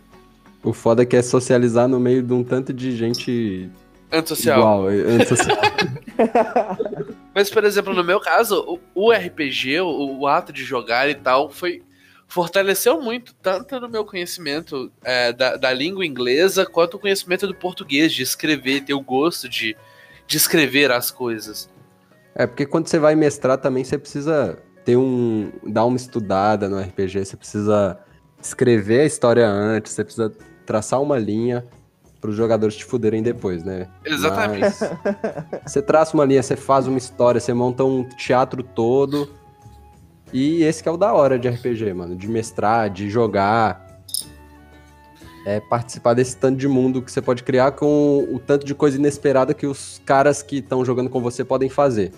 O 0.63 0.73
foda 0.73 1.03
é 1.03 1.07
que 1.07 1.17
é 1.17 1.23
socializar 1.23 1.87
no 1.89 2.01
meio 2.01 2.23
de 2.23 2.33
um 2.33 2.43
tanto 2.43 2.73
de 2.73 2.97
gente 2.97 3.69
Antissocial. 4.13 4.59
igual. 4.59 4.87
Antissocial. 4.89 5.57
Mas, 7.35 7.51
por 7.51 7.65
exemplo, 7.65 7.93
no 7.95 8.03
meu 8.03 8.19
caso, 8.21 8.81
o, 8.95 9.07
o 9.09 9.13
RPG, 9.13 9.81
o, 9.81 10.21
o 10.21 10.27
ato 10.27 10.53
de 10.53 10.65
jogar 10.65 11.09
e 11.09 11.15
tal, 11.15 11.51
foi. 11.51 11.83
Fortaleceu 12.29 13.01
muito, 13.01 13.33
tanto 13.35 13.79
no 13.79 13.89
meu 13.89 14.05
conhecimento 14.05 14.91
é, 15.05 15.33
da, 15.33 15.57
da 15.57 15.73
língua 15.73 16.05
inglesa, 16.05 16.67
quanto 16.67 16.95
o 16.95 16.99
conhecimento 16.99 17.47
do 17.47 17.55
português, 17.55 18.13
de 18.13 18.23
escrever, 18.25 18.81
ter 18.81 18.95
o 18.95 19.01
gosto 19.01 19.49
de, 19.49 19.77
de 20.27 20.37
escrever 20.37 20.91
as 20.91 21.11
coisas. 21.11 21.69
É, 22.35 22.47
porque 22.47 22.67
quando 22.67 22.89
você 22.89 22.99
vai 22.99 23.15
mestrar 23.15 23.59
também, 23.59 23.85
você 23.85 23.97
precisa 23.97 24.59
ter 24.85 24.97
um. 24.97 25.51
dar 25.67 25.85
uma 25.85 25.97
estudada 25.97 26.69
no 26.69 26.79
RPG, 26.79 27.25
você 27.25 27.37
precisa 27.37 27.99
escrever 28.41 29.01
a 29.01 29.05
história 29.05 29.49
antes, 29.49 29.93
você 29.93 30.05
precisa 30.05 30.33
traçar 30.65 31.01
uma 31.01 31.19
linha 31.19 31.65
para 32.21 32.31
os 32.31 32.37
jogadores 32.37 32.77
te 32.77 32.85
fuderem 32.85 33.23
depois, 33.23 33.63
né? 33.63 33.89
Exatamente. 34.05 34.61
Mas 34.61 34.81
você 35.67 35.81
traça 35.81 36.15
uma 36.15 36.25
linha, 36.25 36.43
você 36.43 36.57
faz 36.57 36.87
uma 36.87 36.99
história, 36.99 37.41
você 37.41 37.55
monta 37.55 37.85
um 37.85 38.05
teatro 38.05 38.63
todo. 38.63 39.31
E 40.33 40.63
esse 40.65 40.83
que 40.83 40.89
é 40.89 40.93
o 40.93 40.97
da 40.97 41.13
hora 41.13 41.39
de 41.39 41.49
RPG, 41.49 41.95
mano. 41.95 42.17
De 42.17 42.29
mestrar, 42.29 42.91
de 42.91 43.09
jogar. 43.09 43.86
É 45.47 45.61
participar 45.61 46.15
desse 46.15 46.37
tanto 46.37 46.59
de 46.59 46.67
mundo 46.67 47.01
que 47.01 47.11
você 47.11 47.23
pode 47.23 47.45
criar 47.45 47.71
com 47.71 48.27
o 48.33 48.41
tanto 48.41 48.67
de 48.67 48.75
coisa 48.75 48.99
inesperada 48.99 49.55
que 49.55 49.65
os 49.65 50.03
caras 50.05 50.43
que 50.43 50.57
estão 50.57 50.85
jogando 50.85 51.09
com 51.09 51.21
você 51.21 51.45
podem 51.45 51.69
fazer. 51.69 52.13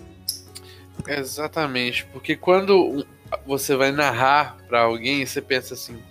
Exatamente, 1.07 2.07
porque 2.11 2.35
quando 2.35 3.05
você 3.45 3.75
vai 3.75 3.91
narrar 3.91 4.57
pra 4.67 4.81
alguém, 4.81 5.23
você 5.23 5.43
pensa 5.43 5.75
assim: 5.75 6.01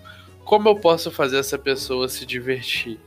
como 0.44 0.68
eu 0.68 0.76
posso 0.76 1.10
fazer 1.10 1.38
essa 1.38 1.58
pessoa 1.58 2.08
se 2.08 2.24
divertir? 2.24 3.00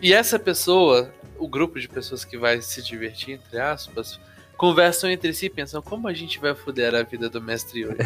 E 0.00 0.14
essa 0.14 0.38
pessoa, 0.38 1.12
o 1.38 1.46
grupo 1.46 1.78
de 1.78 1.88
pessoas 1.88 2.24
que 2.24 2.38
vai 2.38 2.62
se 2.62 2.82
divertir, 2.82 3.34
entre 3.34 3.60
aspas, 3.60 4.18
conversam 4.56 5.10
entre 5.10 5.32
si 5.32 5.46
e 5.46 5.50
pensam: 5.50 5.82
como 5.82 6.08
a 6.08 6.12
gente 6.12 6.38
vai 6.38 6.54
foder 6.54 6.94
a 6.94 7.02
vida 7.02 7.28
do 7.28 7.40
mestre 7.40 7.86
hoje? 7.86 7.98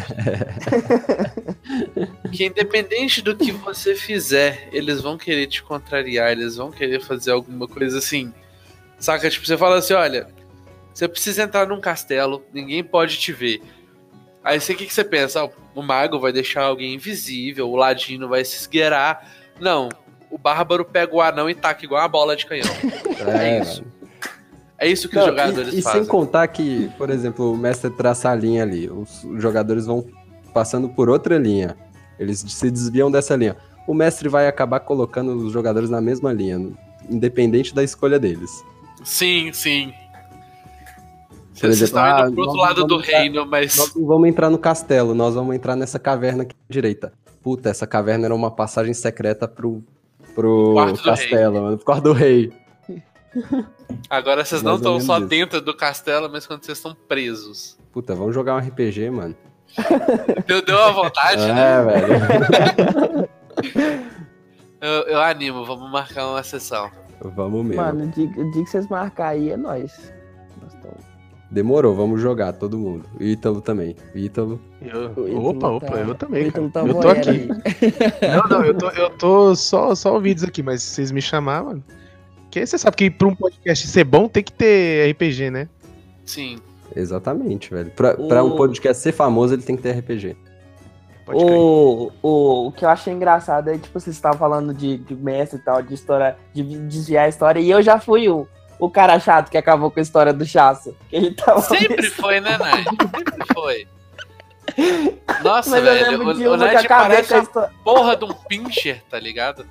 que 2.31 2.45
independente 2.45 3.21
do 3.21 3.35
que 3.35 3.51
você 3.51 3.95
fizer, 3.95 4.69
eles 4.71 5.01
vão 5.01 5.17
querer 5.17 5.47
te 5.47 5.63
contrariar, 5.63 6.31
eles 6.31 6.55
vão 6.55 6.71
querer 6.71 7.01
fazer 7.01 7.31
alguma 7.31 7.67
coisa 7.67 7.97
assim. 7.97 8.33
Saca? 8.99 9.29
Tipo, 9.29 9.45
você 9.45 9.57
fala 9.57 9.77
assim: 9.77 9.93
olha, 9.93 10.27
você 10.93 11.07
precisa 11.07 11.43
entrar 11.43 11.67
num 11.67 11.79
castelo, 11.79 12.43
ninguém 12.53 12.83
pode 12.83 13.17
te 13.17 13.31
ver. 13.31 13.61
Aí 14.43 14.59
você 14.59 14.73
o 14.73 14.75
que, 14.75 14.87
que 14.87 14.93
você 14.93 15.03
pensa? 15.03 15.43
Ah, 15.43 15.49
o 15.75 15.81
mago 15.81 16.19
vai 16.19 16.31
deixar 16.31 16.63
alguém 16.63 16.95
invisível, 16.95 17.69
o 17.69 17.75
ladino 17.75 18.27
vai 18.27 18.43
se 18.43 18.57
esgueirar. 18.57 19.27
Não, 19.59 19.89
o 20.29 20.37
bárbaro 20.37 20.83
pega 20.83 21.15
o 21.15 21.21
anão 21.21 21.49
e 21.49 21.53
taca 21.53 21.85
igual 21.85 22.01
uma 22.01 22.07
bola 22.07 22.35
de 22.35 22.45
canhão. 22.45 22.67
É 23.39 23.59
isso. 23.59 23.83
É 24.81 24.87
isso 24.87 25.07
que 25.07 25.15
Não, 25.15 25.21
os 25.21 25.29
jogadores 25.29 25.73
e, 25.75 25.77
e 25.79 25.81
fazem. 25.83 26.01
sem 26.01 26.09
contar 26.09 26.47
que, 26.47 26.89
por 26.97 27.11
exemplo, 27.11 27.53
o 27.53 27.55
mestre 27.55 27.91
traça 27.91 28.31
a 28.31 28.35
linha 28.35 28.63
ali, 28.63 28.89
os 28.89 29.23
jogadores 29.37 29.85
vão 29.85 30.03
passando 30.55 30.89
por 30.89 31.07
outra 31.07 31.37
linha. 31.37 31.77
Eles 32.17 32.39
se 32.39 32.71
desviam 32.71 33.11
dessa 33.11 33.35
linha. 33.35 33.55
O 33.87 33.93
mestre 33.93 34.27
vai 34.27 34.47
acabar 34.47 34.79
colocando 34.79 35.35
os 35.37 35.53
jogadores 35.53 35.87
na 35.87 36.01
mesma 36.01 36.33
linha, 36.33 36.71
independente 37.07 37.75
da 37.75 37.83
escolha 37.83 38.17
deles. 38.19 38.49
Sim, 39.03 39.53
sim. 39.53 39.93
Por 41.53 41.67
Vocês 41.69 41.81
exemplo, 41.81 41.99
estão 41.99 42.03
ah, 42.03 42.21
indo 42.27 42.33
pro 42.33 42.43
outro 42.43 42.57
lado 42.59 42.81
do 42.83 42.87
vamos 42.95 43.07
entrar- 43.07 43.19
reino, 43.19 43.45
mas. 43.45 43.77
Nós 43.77 43.95
não 43.95 44.05
vamos 44.07 44.27
entrar 44.29 44.49
no 44.49 44.57
castelo, 44.57 45.13
nós 45.13 45.35
vamos 45.35 45.55
entrar 45.55 45.75
nessa 45.75 45.99
caverna 45.99 46.41
aqui 46.41 46.55
à 46.55 46.73
direita. 46.73 47.13
Puta, 47.43 47.69
essa 47.69 47.85
caverna 47.85 48.25
era 48.25 48.33
uma 48.33 48.49
passagem 48.49 48.95
secreta 48.95 49.47
pro, 49.47 49.83
pro 50.33 50.73
Quarto 50.73 50.97
do 50.97 51.03
castelo, 51.03 51.61
mano, 51.61 51.77
pro 51.77 51.85
quarto 51.85 52.03
do 52.05 52.13
rei. 52.13 52.51
Agora 54.09 54.43
vocês 54.45 54.61
não 54.61 54.73
Mais 54.73 54.85
ou 54.85 54.97
estão 54.97 55.05
só 55.15 55.19
isso. 55.19 55.27
dentro 55.27 55.61
do 55.61 55.73
castelo, 55.75 56.29
mas 56.31 56.45
quando 56.47 56.63
vocês 56.63 56.77
estão 56.77 56.95
presos. 57.07 57.77
Puta, 57.91 58.13
vamos 58.15 58.33
jogar 58.33 58.55
um 58.55 58.59
RPG, 58.59 59.09
mano. 59.09 59.35
Deu, 60.47 60.61
deu 60.65 60.75
uma 60.77 60.91
vontade, 60.91 61.45
né? 61.47 61.61
É, 61.61 61.83
velho. 61.85 63.29
Eu, 64.81 64.89
eu 65.13 65.21
animo, 65.21 65.63
vamos 65.63 65.91
marcar 65.91 66.27
uma 66.27 66.41
sessão. 66.41 66.89
vamos 67.35 67.63
mesmo. 67.63 67.81
Mano, 67.83 68.05
o 68.05 68.07
dia, 68.07 68.25
o 68.27 68.51
dia 68.51 68.63
que 68.63 68.69
vocês 68.69 68.87
marcar 68.87 69.27
aí 69.27 69.51
é 69.51 69.57
nóis. 69.57 70.11
Nós 70.59 70.73
Demorou, 71.51 71.93
vamos 71.93 72.19
jogar, 72.19 72.53
todo 72.53 72.79
mundo. 72.79 73.05
O 73.19 73.23
Ítalo 73.23 73.61
também. 73.61 73.95
O 74.15 74.17
Ítalo. 74.17 74.59
Eu- 74.81 75.11
O 75.15 75.27
Ítalo 75.27 75.49
opa, 75.49 75.67
opa, 75.69 75.85
tá- 75.85 75.99
eu 75.99 76.09
o 76.09 76.15
também, 76.15 76.49
tá 76.49 76.59
eu 76.81 76.93
tô 76.99 77.09
aqui. 77.09 77.47
Não, 78.27 78.49
não, 78.49 78.65
eu 78.65 78.73
tô, 78.75 78.89
eu 78.89 79.09
tô 79.11 79.53
só, 79.55 79.93
só 79.93 80.13
ouvidos 80.15 80.43
aqui, 80.43 80.63
mas 80.63 80.81
se 80.81 80.95
vocês 80.95 81.11
me 81.11 81.21
chamaram, 81.21 81.65
mano. 81.65 81.83
Porque 82.51 82.65
você 82.67 82.77
sabe 82.77 82.97
que 82.97 83.09
pra 83.09 83.29
um 83.29 83.33
podcast 83.33 83.87
ser 83.87 84.03
bom 84.03 84.27
tem 84.27 84.43
que 84.43 84.51
ter 84.51 85.09
RPG, 85.11 85.49
né? 85.49 85.69
Sim. 86.25 86.59
Exatamente, 86.93 87.73
velho. 87.73 87.89
Pra, 87.91 88.13
pra 88.13 88.43
um 88.43 88.49
O- 88.49 88.55
podcast 88.57 89.01
ser 89.01 89.13
famoso, 89.13 89.53
ele 89.53 89.61
tem 89.61 89.77
que 89.77 89.81
ter 89.81 89.91
RPG. 89.97 90.35
O, 91.27 92.11
o, 92.21 92.67
o 92.67 92.71
que 92.73 92.83
eu 92.83 92.89
achei 92.89 93.13
engraçado 93.13 93.69
é, 93.69 93.77
tipo, 93.77 93.97
vocês 93.97 94.13
estavam 94.13 94.37
falando 94.37 94.73
de, 94.73 94.97
de 94.97 95.15
mestre 95.15 95.59
e 95.59 95.61
tal, 95.63 95.81
de 95.81 95.93
história, 95.93 96.35
de 96.53 96.61
desviar 96.61 97.23
a 97.27 97.29
história, 97.29 97.61
e 97.61 97.69
eu 97.71 97.81
já 97.81 97.97
fui 98.01 98.27
o, 98.27 98.45
o 98.77 98.89
cara 98.89 99.17
chato 99.17 99.49
que 99.49 99.57
acabou 99.57 99.89
com 99.89 100.01
a 100.01 100.03
história 100.03 100.33
do 100.33 100.45
Chasso. 100.45 100.93
Que 101.09 101.15
ele 101.15 101.31
tava. 101.33 101.61
Sempre 101.61 102.03
foi, 102.09 102.41
né, 102.41 102.57
Ned? 102.57 102.83
Sempre 102.83 103.53
foi. 103.53 103.87
Nossa, 105.41 105.69
Mas 105.69 105.85
eu 105.85 105.93
velho, 105.93 106.21
o, 106.21 106.49
o 106.49 106.63
acabei 106.65 106.87
parece 106.89 107.33
a 107.33 107.39
história. 107.39 107.71
porra 107.81 108.17
de 108.17 108.25
um 108.25 108.33
pincher, 108.33 109.01
tá 109.09 109.17
ligado? 109.17 109.65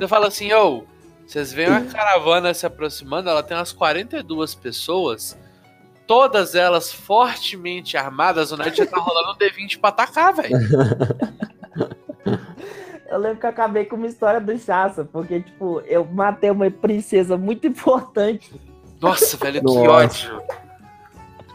Você 0.00 0.08
fala 0.08 0.28
assim, 0.28 0.50
ô, 0.54 0.84
vocês 1.26 1.52
veem 1.52 1.68
uma 1.68 1.80
caravana 1.82 2.52
se 2.52 2.66
aproximando, 2.66 3.28
ela 3.28 3.42
tem 3.42 3.56
umas 3.56 3.72
42 3.72 4.54
pessoas, 4.54 5.38
todas 6.06 6.54
elas 6.54 6.92
fortemente 6.92 7.96
armadas, 7.96 8.52
o 8.52 8.56
Ned 8.56 8.76
já 8.76 8.86
tá 8.86 8.98
rolando 8.98 9.32
um 9.32 9.36
D20 9.36 9.80
pra 9.80 9.90
atacar, 9.90 10.34
velho. 10.34 10.56
Eu 13.12 13.18
lembro 13.18 13.40
que 13.40 13.44
eu 13.44 13.50
acabei 13.50 13.84
com 13.84 13.94
uma 13.94 14.06
história 14.06 14.40
do 14.40 14.58
Chassa, 14.58 15.04
porque, 15.04 15.40
tipo, 15.40 15.82
eu 15.86 16.02
matei 16.02 16.50
uma 16.50 16.70
princesa 16.70 17.36
muito 17.36 17.66
importante 17.66 18.50
Nossa, 18.98 19.36
velho, 19.36 19.60
que 19.60 19.66
Nossa. 19.66 19.90
ódio. 19.90 20.42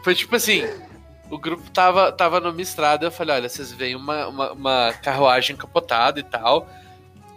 Foi 0.04 0.14
tipo 0.14 0.36
assim, 0.36 0.62
o 1.28 1.36
grupo 1.36 1.68
tava, 1.72 2.12
tava 2.12 2.38
numa 2.38 2.62
estrada, 2.62 3.06
eu 3.06 3.10
falei, 3.10 3.34
olha, 3.34 3.48
vocês 3.48 3.72
veem 3.72 3.96
uma, 3.96 4.28
uma, 4.28 4.52
uma 4.52 4.92
carruagem 5.02 5.56
capotada 5.56 6.20
e 6.20 6.22
tal, 6.22 6.68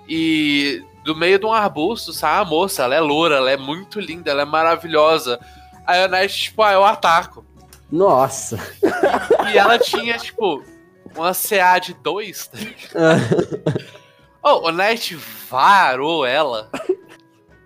e 0.07 0.84
do 1.04 1.16
meio 1.16 1.39
de 1.39 1.45
um 1.45 1.54
arbusto 1.54 2.14
sai 2.14 2.39
a 2.39 2.45
moça, 2.45 2.84
ela 2.84 2.95
é 2.95 2.99
loura, 2.99 3.38
ela 3.38 3.52
é 3.52 3.58
muito 3.58 3.99
linda, 3.99 4.32
ela 4.32 4.43
é 4.43 4.45
maravilhosa. 4.45 5.39
Aí 5.86 6.04
a 6.04 6.08
Night, 6.08 6.34
tipo, 6.36 6.62
ah, 6.62 6.74
eu 6.74 6.86
ataco. 6.86 7.45
Nossa. 7.91 8.58
E 9.52 9.58
ela 9.58 9.78
tinha, 9.78 10.18
tipo, 10.18 10.64
uma 11.16 11.34
CA 11.34 11.78
de 11.80 11.93
2. 11.95 12.52
Oh, 14.41 14.68
o 14.70 14.72
Knight 14.72 15.16
varou 15.49 16.26
ela. 16.26 16.70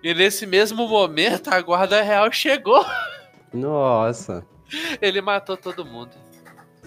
E 0.02 0.12
nesse 0.14 0.46
mesmo 0.46 0.88
momento 0.88 1.48
a 1.48 1.60
guarda 1.60 2.02
real 2.02 2.32
chegou. 2.32 2.84
Nossa. 3.52 4.44
Ele 5.00 5.20
matou 5.20 5.56
todo 5.56 5.84
mundo. 5.84 6.10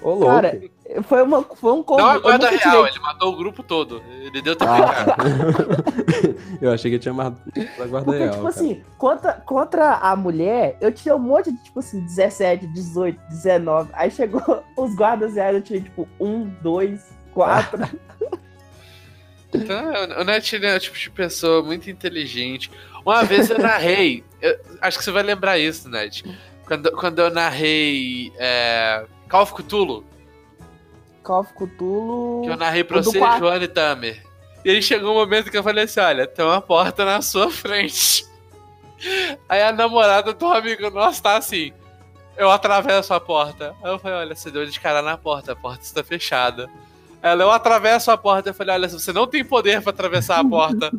Ô, 0.01 0.11
louco. 0.11 0.25
Cara, 0.27 0.61
foi, 1.03 1.21
uma, 1.21 1.43
foi 1.43 1.73
um 1.73 1.83
combo. 1.83 2.01
Não 2.01 2.09
a 2.09 2.15
eu 2.15 2.21
guarda 2.21 2.49
real, 2.49 2.59
tirei- 2.59 2.87
ele 2.91 2.99
matou 2.99 3.33
o 3.33 3.35
grupo 3.37 3.61
todo. 3.63 4.01
Ele 4.09 4.41
deu 4.41 4.55
TPK. 4.55 4.71
Ah, 4.81 5.15
eu 6.61 6.71
achei 6.71 6.89
que 6.89 6.99
tinha 6.99 7.13
matado 7.13 7.41
a 7.79 7.85
guarda 7.85 8.05
Porque, 8.05 8.17
real. 8.19 8.29
tipo 8.31 8.43
cara. 8.43 8.49
assim, 8.55 8.83
contra, 8.97 9.33
contra 9.33 9.93
a 9.95 10.15
mulher, 10.15 10.77
eu 10.79 10.91
tirei 10.91 11.13
um 11.13 11.19
monte 11.19 11.51
de, 11.51 11.63
tipo 11.63 11.79
assim, 11.79 11.99
17, 12.05 12.67
18, 12.67 13.19
19. 13.29 13.89
Aí 13.93 14.09
chegou 14.09 14.63
os 14.77 14.95
guardas 14.95 15.35
reais, 15.35 15.55
eu 15.55 15.61
tirei, 15.61 15.81
tipo, 15.81 16.07
1, 16.19 16.45
2, 16.61 17.01
4. 17.33 17.99
Então, 19.53 19.91
o 20.19 20.23
Net 20.23 20.55
ele 20.55 20.67
é 20.67 20.75
o 20.75 20.79
tipo 20.79 20.97
de 20.97 21.09
pessoa 21.09 21.63
muito 21.63 21.89
inteligente. 21.89 22.69
Uma 23.03 23.23
vez 23.23 23.49
eu 23.49 23.57
narrei, 23.57 24.23
eu- 24.41 24.59
acho 24.81 24.97
que 24.99 25.03
você 25.03 25.11
vai 25.11 25.23
lembrar 25.23 25.57
isso, 25.57 25.89
Net. 25.89 26.23
Quando, 26.67 26.91
quando 26.91 27.19
eu 27.19 27.31
narrei 27.31 28.31
é, 28.37 29.03
Call 29.29 29.43
of 29.43 29.53
Cthulhu, 29.53 30.03
Call 31.23 31.41
of 31.41 31.53
Cthulhu. 31.53 32.41
que 32.43 32.49
eu 32.49 32.57
narrei 32.57 32.83
pra 32.83 33.01
você, 33.01 33.19
quarto. 33.19 33.39
Joana 33.39 33.63
e 33.63 33.67
Tamer. 33.67 34.23
E 34.65 34.71
aí 34.71 34.81
chegou 34.81 35.11
um 35.11 35.15
momento 35.15 35.49
que 35.51 35.57
eu 35.57 35.63
falei 35.63 35.83
assim: 35.85 35.99
olha, 35.99 36.27
tem 36.27 36.43
uma 36.43 36.61
porta 36.61 37.05
na 37.05 37.21
sua 37.21 37.49
frente. 37.51 38.25
Aí 39.47 39.61
a 39.61 39.71
namorada 39.71 40.33
do 40.33 40.45
amigo 40.47 40.89
nosso 40.89 41.21
tá 41.23 41.37
assim. 41.37 41.71
Eu 42.35 42.49
atravesso 42.49 43.13
a 43.13 43.19
porta. 43.19 43.75
Aí 43.83 43.91
eu 43.91 43.99
falei, 43.99 44.17
olha, 44.17 44.35
você 44.35 44.49
deu 44.49 44.65
de 44.65 44.79
cara 44.79 45.01
na 45.01 45.17
porta, 45.17 45.51
a 45.51 45.55
porta 45.55 45.83
está 45.83 46.03
fechada. 46.03 46.69
Ela, 47.21 47.43
eu 47.43 47.51
atravesso 47.51 48.11
a 48.11 48.17
porta. 48.17 48.49
Eu 48.49 48.53
falei, 48.53 48.75
olha, 48.75 48.87
você 48.87 49.11
não 49.11 49.27
tem 49.27 49.43
poder 49.43 49.81
pra 49.81 49.89
atravessar 49.91 50.39
a 50.39 50.43
porta. 50.47 50.91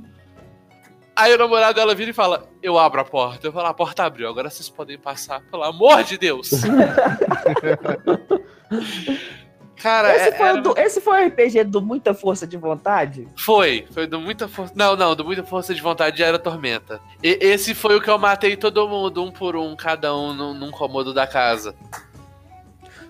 Aí 1.20 1.34
o 1.34 1.38
namorado 1.38 1.74
dela 1.74 1.94
vira 1.94 2.10
e 2.10 2.14
fala, 2.14 2.48
eu 2.62 2.78
abro 2.78 3.00
a 3.00 3.04
porta. 3.04 3.46
Eu 3.46 3.52
falo, 3.52 3.66
a 3.66 3.74
porta 3.74 4.04
abriu, 4.04 4.28
agora 4.28 4.48
vocês 4.48 4.68
podem 4.68 4.98
passar, 4.98 5.40
pelo 5.50 5.62
amor 5.64 6.02
de 6.02 6.16
Deus. 6.18 6.50
Cara, 9.76 10.14
Esse 10.14 10.28
é- 10.28 10.32
foi, 10.36 10.46
era- 10.48 10.58
o 10.58 10.62
do, 10.62 10.74
esse 10.78 11.00
foi 11.00 11.24
o 11.24 11.26
RPG 11.28 11.64
do 11.64 11.80
Muita 11.80 12.12
Força 12.12 12.46
de 12.46 12.56
Vontade? 12.58 13.26
foi, 13.34 13.86
foi 13.92 14.06
do 14.06 14.20
muita 14.20 14.46
força. 14.46 14.74
Não, 14.76 14.94
não, 14.94 15.16
do 15.16 15.24
muita 15.24 15.42
força 15.42 15.74
de 15.74 15.80
vontade 15.80 16.18
já 16.18 16.26
era 16.26 16.38
tormenta. 16.38 17.00
E- 17.22 17.38
esse 17.40 17.74
foi 17.74 17.96
o 17.96 18.00
que 18.00 18.10
eu 18.10 18.18
matei 18.18 18.56
todo 18.58 18.86
mundo, 18.86 19.24
um 19.24 19.30
por 19.30 19.56
um, 19.56 19.74
cada 19.74 20.14
um 20.14 20.34
num, 20.34 20.52
num 20.52 20.70
cômodo 20.70 21.14
da 21.14 21.26
casa. 21.26 21.74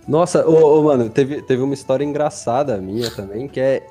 Nossa, 0.07 0.47
ô, 0.49 0.79
ô, 0.79 0.85
mano, 0.85 1.11
teve, 1.11 1.43
teve 1.43 1.61
uma 1.61 1.75
história 1.75 2.05
engraçada 2.05 2.77
minha 2.79 3.11
também, 3.11 3.49
que 3.49 3.59
é 3.59 3.85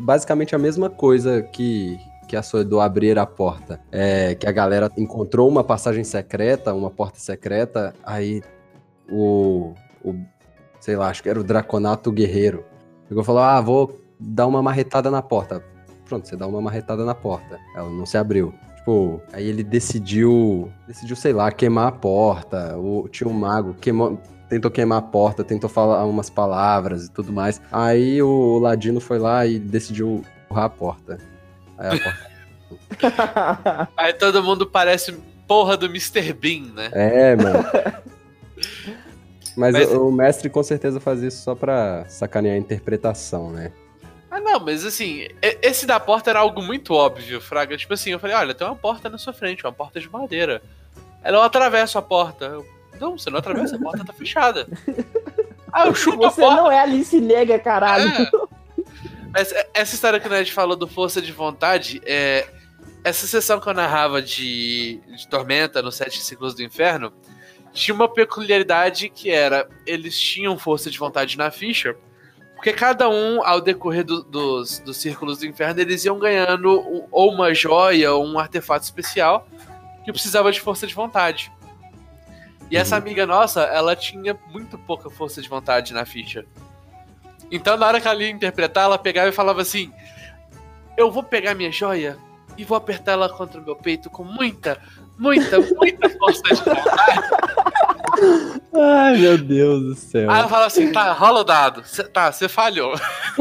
basicamente 0.00 0.54
a 0.54 0.58
mesma 0.58 0.88
coisa 0.88 1.42
que, 1.42 1.98
que 2.32 2.36
a 2.36 2.42
sua 2.42 2.64
do 2.64 2.80
abrir 2.80 3.18
a 3.18 3.26
porta. 3.26 3.78
É 3.92 4.34
que 4.34 4.46
a 4.46 4.52
galera 4.52 4.90
encontrou 4.96 5.46
uma 5.46 5.62
passagem 5.62 6.02
secreta, 6.02 6.72
uma 6.72 6.90
porta 6.90 7.18
secreta, 7.18 7.94
aí 8.02 8.40
o, 9.10 9.74
o 10.02 10.14
sei 10.80 10.96
lá, 10.96 11.10
acho 11.10 11.22
que 11.22 11.28
era 11.28 11.38
o 11.38 11.44
Draconato 11.44 12.10
Guerreiro. 12.10 12.64
Pegou 13.06 13.22
e 13.22 13.26
falou: 13.26 13.42
Ah, 13.42 13.60
vou 13.60 14.00
dar 14.18 14.46
uma 14.46 14.62
marretada 14.62 15.10
na 15.10 15.20
porta. 15.20 15.62
Pronto, 16.06 16.26
você 16.26 16.34
dá 16.34 16.46
uma 16.46 16.62
marretada 16.62 17.04
na 17.04 17.14
porta. 17.14 17.60
Ela 17.76 17.90
não 17.90 18.06
se 18.06 18.16
abriu. 18.16 18.54
Tipo, 18.76 19.20
aí 19.30 19.46
ele 19.46 19.62
decidiu, 19.62 20.72
decidiu, 20.88 21.14
sei 21.14 21.34
lá, 21.34 21.52
queimar 21.52 21.88
a 21.88 21.92
porta. 21.92 22.78
O, 22.78 23.08
tinha 23.10 23.28
um 23.28 23.34
mago, 23.34 23.74
queimou, 23.74 24.18
tentou 24.48 24.70
queimar 24.70 25.00
a 25.00 25.02
porta, 25.02 25.44
tentou 25.44 25.68
falar 25.68 26.02
umas 26.06 26.30
palavras 26.30 27.04
e 27.04 27.10
tudo 27.10 27.30
mais. 27.30 27.60
Aí 27.70 28.22
o 28.22 28.58
Ladino 28.58 29.02
foi 29.02 29.18
lá 29.18 29.44
e 29.46 29.58
decidiu 29.58 30.22
empurrar 30.46 30.64
a 30.64 30.70
porta. 30.70 31.31
Aí 31.78 31.98
a 31.98 32.02
porta. 32.02 33.88
Aí 33.96 34.12
todo 34.14 34.42
mundo 34.42 34.66
parece 34.66 35.12
porra 35.46 35.76
do 35.76 35.86
Mr. 35.86 36.32
Bean, 36.32 36.72
né? 36.74 36.88
É, 36.92 37.36
mano. 37.36 37.64
Mas, 39.56 39.74
Mas- 39.74 39.90
o, 39.92 40.08
o 40.08 40.12
mestre 40.12 40.48
com 40.48 40.62
certeza 40.62 40.98
faz 41.00 41.22
isso 41.22 41.42
só 41.42 41.54
pra 41.54 42.04
sacanear 42.08 42.54
a 42.54 42.58
interpretação, 42.58 43.50
né? 43.50 43.72
Ah, 44.30 44.40
não, 44.40 44.58
mas 44.60 44.82
assim, 44.86 45.28
esse 45.60 45.84
da 45.84 46.00
porta 46.00 46.30
era 46.30 46.38
algo 46.40 46.62
muito 46.62 46.94
óbvio, 46.94 47.38
Fraga. 47.38 47.76
Tipo 47.76 47.92
assim, 47.92 48.12
eu 48.12 48.18
falei, 48.18 48.34
olha, 48.34 48.54
tem 48.54 48.66
uma 48.66 48.74
porta 48.74 49.10
na 49.10 49.18
sua 49.18 49.34
frente, 49.34 49.62
uma 49.62 49.72
porta 49.72 50.00
de 50.00 50.08
madeira. 50.10 50.62
Ela 51.22 51.36
eu 51.36 51.42
atravesso 51.42 51.98
a 51.98 52.02
porta. 52.02 52.46
Eu, 52.46 52.66
não, 52.98 53.18
você 53.18 53.28
não 53.28 53.38
atravessa, 53.40 53.76
a 53.76 53.78
porta 53.78 54.04
tá 54.04 54.12
fechada. 54.12 54.66
Ah, 55.74 55.86
eu 55.86 55.94
chuto 55.94 56.22
a 56.22 56.30
Você 56.30 56.42
porta. 56.42 56.56
não 56.56 56.70
é 56.70 56.78
Alice 56.80 57.18
Negra, 57.18 57.58
caralho. 57.58 58.06
É. 58.06 58.30
Mas 59.32 59.52
essa 59.72 59.94
história 59.94 60.20
que 60.20 60.26
o 60.26 60.30
Ned 60.30 60.52
falou 60.52 60.76
do 60.76 60.86
Força 60.86 61.22
de 61.22 61.32
Vontade, 61.32 62.00
é, 62.04 62.46
essa 63.02 63.26
sessão 63.26 63.58
que 63.58 63.68
eu 63.68 63.74
narrava 63.74 64.20
de, 64.20 65.00
de 65.16 65.26
Tormenta 65.28 65.80
no 65.80 65.90
Sete 65.90 66.20
Ciclos 66.20 66.54
do 66.54 66.62
Inferno, 66.62 67.12
tinha 67.72 67.94
uma 67.94 68.08
peculiaridade 68.08 69.08
que 69.08 69.30
era, 69.30 69.66
eles 69.86 70.20
tinham 70.20 70.58
força 70.58 70.90
de 70.90 70.98
vontade 70.98 71.38
na 71.38 71.50
ficha, 71.50 71.96
porque 72.54 72.72
cada 72.72 73.08
um, 73.08 73.42
ao 73.42 73.60
decorrer 73.60 74.04
do- 74.04 74.22
dos, 74.22 74.78
dos 74.80 74.98
Círculos 74.98 75.38
do 75.38 75.46
Inferno, 75.46 75.80
eles 75.80 76.04
iam 76.04 76.18
ganhando 76.18 77.08
ou 77.10 77.32
uma 77.32 77.54
joia 77.54 78.12
ou 78.12 78.26
um 78.26 78.38
artefato 78.38 78.84
especial 78.84 79.48
que 80.04 80.12
precisava 80.12 80.52
de 80.52 80.60
força 80.60 80.86
de 80.86 80.94
vontade. 80.94 81.50
E 82.70 82.76
essa 82.76 82.96
amiga 82.96 83.26
nossa, 83.26 83.62
ela 83.62 83.96
tinha 83.96 84.38
muito 84.50 84.78
pouca 84.78 85.10
força 85.10 85.40
de 85.42 85.48
vontade 85.48 85.92
na 85.92 86.04
ficha. 86.04 86.44
Então, 87.52 87.76
na 87.76 87.86
hora 87.86 88.00
que 88.00 88.08
ela 88.08 88.22
ia 88.22 88.30
interpretar, 88.30 88.84
ela 88.84 88.98
pegava 88.98 89.28
e 89.28 89.32
falava 89.32 89.60
assim: 89.60 89.92
Eu 90.96 91.10
vou 91.12 91.22
pegar 91.22 91.54
minha 91.54 91.70
joia 91.70 92.16
e 92.56 92.64
vou 92.64 92.76
apertar 92.76 93.12
ela 93.12 93.28
contra 93.28 93.60
o 93.60 93.64
meu 93.64 93.76
peito 93.76 94.08
com 94.10 94.24
muita, 94.24 94.78
muita, 95.18 95.60
muita 95.60 96.08
força 96.10 96.42
de 96.42 96.54
vontade. 96.54 97.30
Ai, 98.74 99.16
meu 99.18 99.36
Deus 99.38 99.82
do 99.82 99.94
céu. 99.94 100.30
Aí 100.30 100.38
ela 100.38 100.48
falava 100.48 100.66
assim: 100.66 100.90
Tá, 100.92 101.12
rola 101.12 101.40
o 101.40 101.44
dado. 101.44 101.84
Cê- 101.84 102.04
tá, 102.04 102.32
você 102.32 102.48
falhou. 102.48 102.94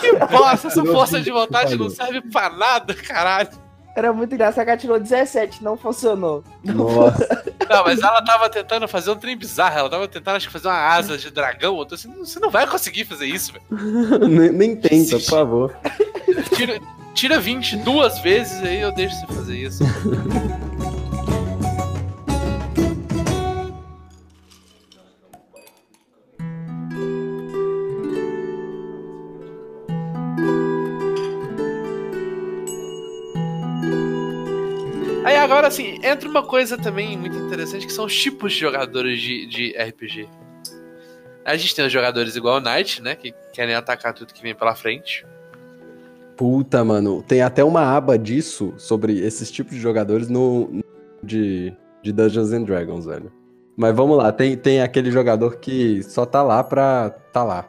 que 0.00 0.12
bosta, 0.26 0.68
essa 0.68 0.84
força 0.84 1.20
de 1.20 1.30
vontade 1.30 1.76
não 1.76 1.88
serve 1.88 2.20
pra 2.20 2.50
nada, 2.50 2.94
caralho. 2.94 3.63
Era 3.96 4.12
muito 4.12 4.34
engraçado 4.34 4.64
que 4.64 4.70
ela 4.70 4.78
tirou 4.78 4.98
17, 4.98 5.62
não 5.62 5.76
funcionou. 5.76 6.42
Nossa. 6.64 7.44
Não, 7.68 7.84
mas 7.84 8.00
ela 8.00 8.22
tava 8.22 8.50
tentando 8.50 8.88
fazer 8.88 9.10
um 9.10 9.16
trem 9.16 9.36
bizarro. 9.36 9.78
Ela 9.78 9.90
tava 9.90 10.08
tentando, 10.08 10.36
acho 10.36 10.46
que, 10.48 10.52
fazer 10.52 10.68
uma 10.68 10.74
asa 10.74 11.16
de 11.16 11.30
dragão. 11.30 11.78
Eu 11.78 11.86
tô 11.86 11.94
assim: 11.94 12.10
Você 12.18 12.40
não 12.40 12.50
vai 12.50 12.66
conseguir 12.66 13.04
fazer 13.04 13.26
isso, 13.26 13.52
velho. 13.52 13.64
nem, 14.28 14.50
nem 14.50 14.76
tenta, 14.76 15.16
por 15.18 15.24
favor. 15.24 15.76
Tira, 16.56 16.80
tira 17.14 17.38
20 17.38 17.76
duas 17.78 18.18
vezes 18.18 18.60
aí 18.62 18.80
eu 18.80 18.92
deixo 18.92 19.14
você 19.16 19.26
fazer 19.26 19.56
isso. 19.56 19.84
agora 35.64 35.68
assim, 35.68 35.98
entra 36.02 36.28
uma 36.28 36.42
coisa 36.42 36.76
também 36.76 37.16
muito 37.16 37.36
interessante 37.36 37.86
que 37.86 37.92
são 37.92 38.04
os 38.04 38.14
tipos 38.14 38.52
de 38.52 38.58
jogadores 38.58 39.20
de, 39.20 39.46
de 39.46 39.74
RPG. 39.76 40.28
A 41.44 41.56
gente 41.56 41.74
tem 41.74 41.86
os 41.86 41.92
jogadores 41.92 42.36
igual 42.36 42.58
o 42.58 42.60
Knight, 42.60 43.02
né? 43.02 43.14
Que 43.14 43.32
querem 43.52 43.74
atacar 43.74 44.12
tudo 44.12 44.32
que 44.32 44.42
vem 44.42 44.54
pela 44.54 44.74
frente. 44.74 45.26
Puta, 46.36 46.82
mano. 46.84 47.22
Tem 47.22 47.42
até 47.42 47.62
uma 47.62 47.96
aba 47.96 48.18
disso, 48.18 48.74
sobre 48.76 49.20
esses 49.20 49.50
tipos 49.50 49.74
de 49.74 49.80
jogadores 49.80 50.28
no, 50.28 50.68
no- 50.68 50.84
de, 51.22 51.72
de 52.02 52.12
Dungeons 52.12 52.52
and 52.52 52.62
Dragons, 52.64 53.06
velho. 53.06 53.32
Mas 53.76 53.94
vamos 53.94 54.16
lá, 54.16 54.30
tem, 54.32 54.56
tem 54.56 54.80
aquele 54.82 55.10
jogador 55.10 55.56
que 55.56 56.02
só 56.02 56.24
tá 56.24 56.42
lá 56.42 56.62
pra 56.62 57.10
tá 57.32 57.42
lá. 57.42 57.68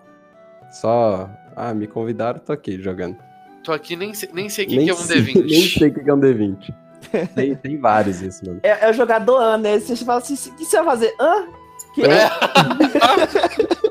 Só. 0.71 1.29
Ah, 1.55 1.73
me 1.73 1.87
convidaram, 1.87 2.39
tô 2.39 2.51
aqui 2.51 2.81
jogando. 2.81 3.17
Tô 3.63 3.71
aqui, 3.71 3.95
nem 3.95 4.13
sei, 4.13 4.29
nem 4.33 4.49
sei 4.49 4.65
o 4.65 4.67
que, 4.67 4.89
é 4.89 4.93
um 4.93 4.97
sei, 4.97 5.21
D20. 5.21 5.45
Nem 5.47 5.61
sei 5.67 5.87
o 5.89 5.93
que 5.93 6.03
que 6.03 6.09
é 6.09 6.13
um 6.13 6.19
D20. 6.19 6.84
tem, 7.35 7.55
tem 7.55 7.79
vários 7.79 8.21
isso, 8.21 8.45
mano. 8.45 8.59
É, 8.63 8.85
é 8.85 8.89
o 8.89 8.93
jogador 8.93 9.37
Ana, 9.37 9.57
né? 9.57 9.79
Você 9.79 9.95
fala 9.97 10.19
assim, 10.19 10.33
o 10.33 10.55
que 10.55 10.65
você 10.65 10.77
vai 10.77 10.85
fazer? 10.85 11.15
Hã? 11.19 11.47
Que? 11.93 12.03
É. 12.03 12.29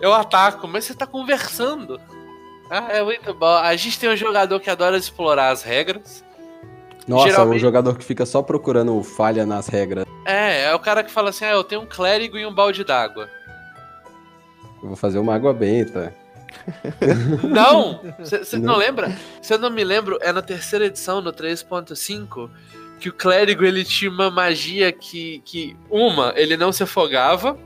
Eu 0.00 0.14
ataco, 0.14 0.68
mas 0.68 0.84
você 0.84 0.94
tá 0.94 1.06
conversando. 1.06 2.00
Ah, 2.70 2.86
é 2.90 3.02
muito 3.02 3.32
bom. 3.34 3.56
A 3.56 3.74
gente 3.76 3.98
tem 3.98 4.10
um 4.10 4.16
jogador 4.16 4.60
que 4.60 4.70
adora 4.70 4.96
explorar 4.96 5.50
as 5.50 5.62
regras. 5.62 6.24
Nossa, 7.06 7.26
o 7.26 7.30
Geralmente- 7.30 7.60
jogador 7.60 7.96
que 7.96 8.04
fica 8.04 8.26
só 8.26 8.42
procurando 8.42 9.02
falha 9.02 9.46
nas 9.46 9.66
regras. 9.66 10.04
É, 10.24 10.64
é 10.64 10.74
o 10.74 10.78
cara 10.78 11.02
que 11.02 11.10
fala 11.10 11.30
assim: 11.30 11.46
ah, 11.46 11.52
eu 11.52 11.64
tenho 11.64 11.80
um 11.80 11.86
clérigo 11.86 12.36
e 12.36 12.46
um 12.46 12.54
balde 12.54 12.84
d'água. 12.84 13.28
Eu 14.82 14.88
vou 14.88 14.96
fazer 14.96 15.18
uma 15.18 15.34
água 15.34 15.52
benta. 15.52 16.14
Não! 17.42 18.00
Você 18.18 18.56
não. 18.58 18.72
Não. 18.72 18.76
lembra? 18.78 19.16
Se 19.42 19.54
eu 19.54 19.58
não 19.58 19.70
me 19.70 19.84
lembro, 19.84 20.18
é 20.20 20.32
na 20.32 20.42
terceira 20.42 20.86
edição, 20.86 21.20
no 21.20 21.32
3.5, 21.32 22.50
que 22.98 23.08
o 23.08 23.12
clérigo 23.12 23.64
ele 23.64 23.84
tinha 23.84 24.10
uma 24.10 24.30
magia 24.30 24.90
que, 24.92 25.40
que 25.44 25.76
uma, 25.90 26.32
ele 26.36 26.56
não 26.56 26.72
se 26.72 26.82
afogava, 26.82 27.58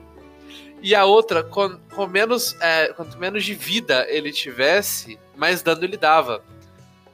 e 0.82 0.94
a 0.94 1.04
outra, 1.04 1.44
com, 1.44 1.78
com 1.94 2.06
menos, 2.06 2.56
é, 2.60 2.88
quanto 2.88 3.16
menos 3.18 3.44
de 3.44 3.54
vida 3.54 4.04
ele 4.08 4.32
tivesse, 4.32 5.18
mais 5.36 5.62
dano 5.62 5.84
ele 5.84 5.96
dava. 5.96 6.42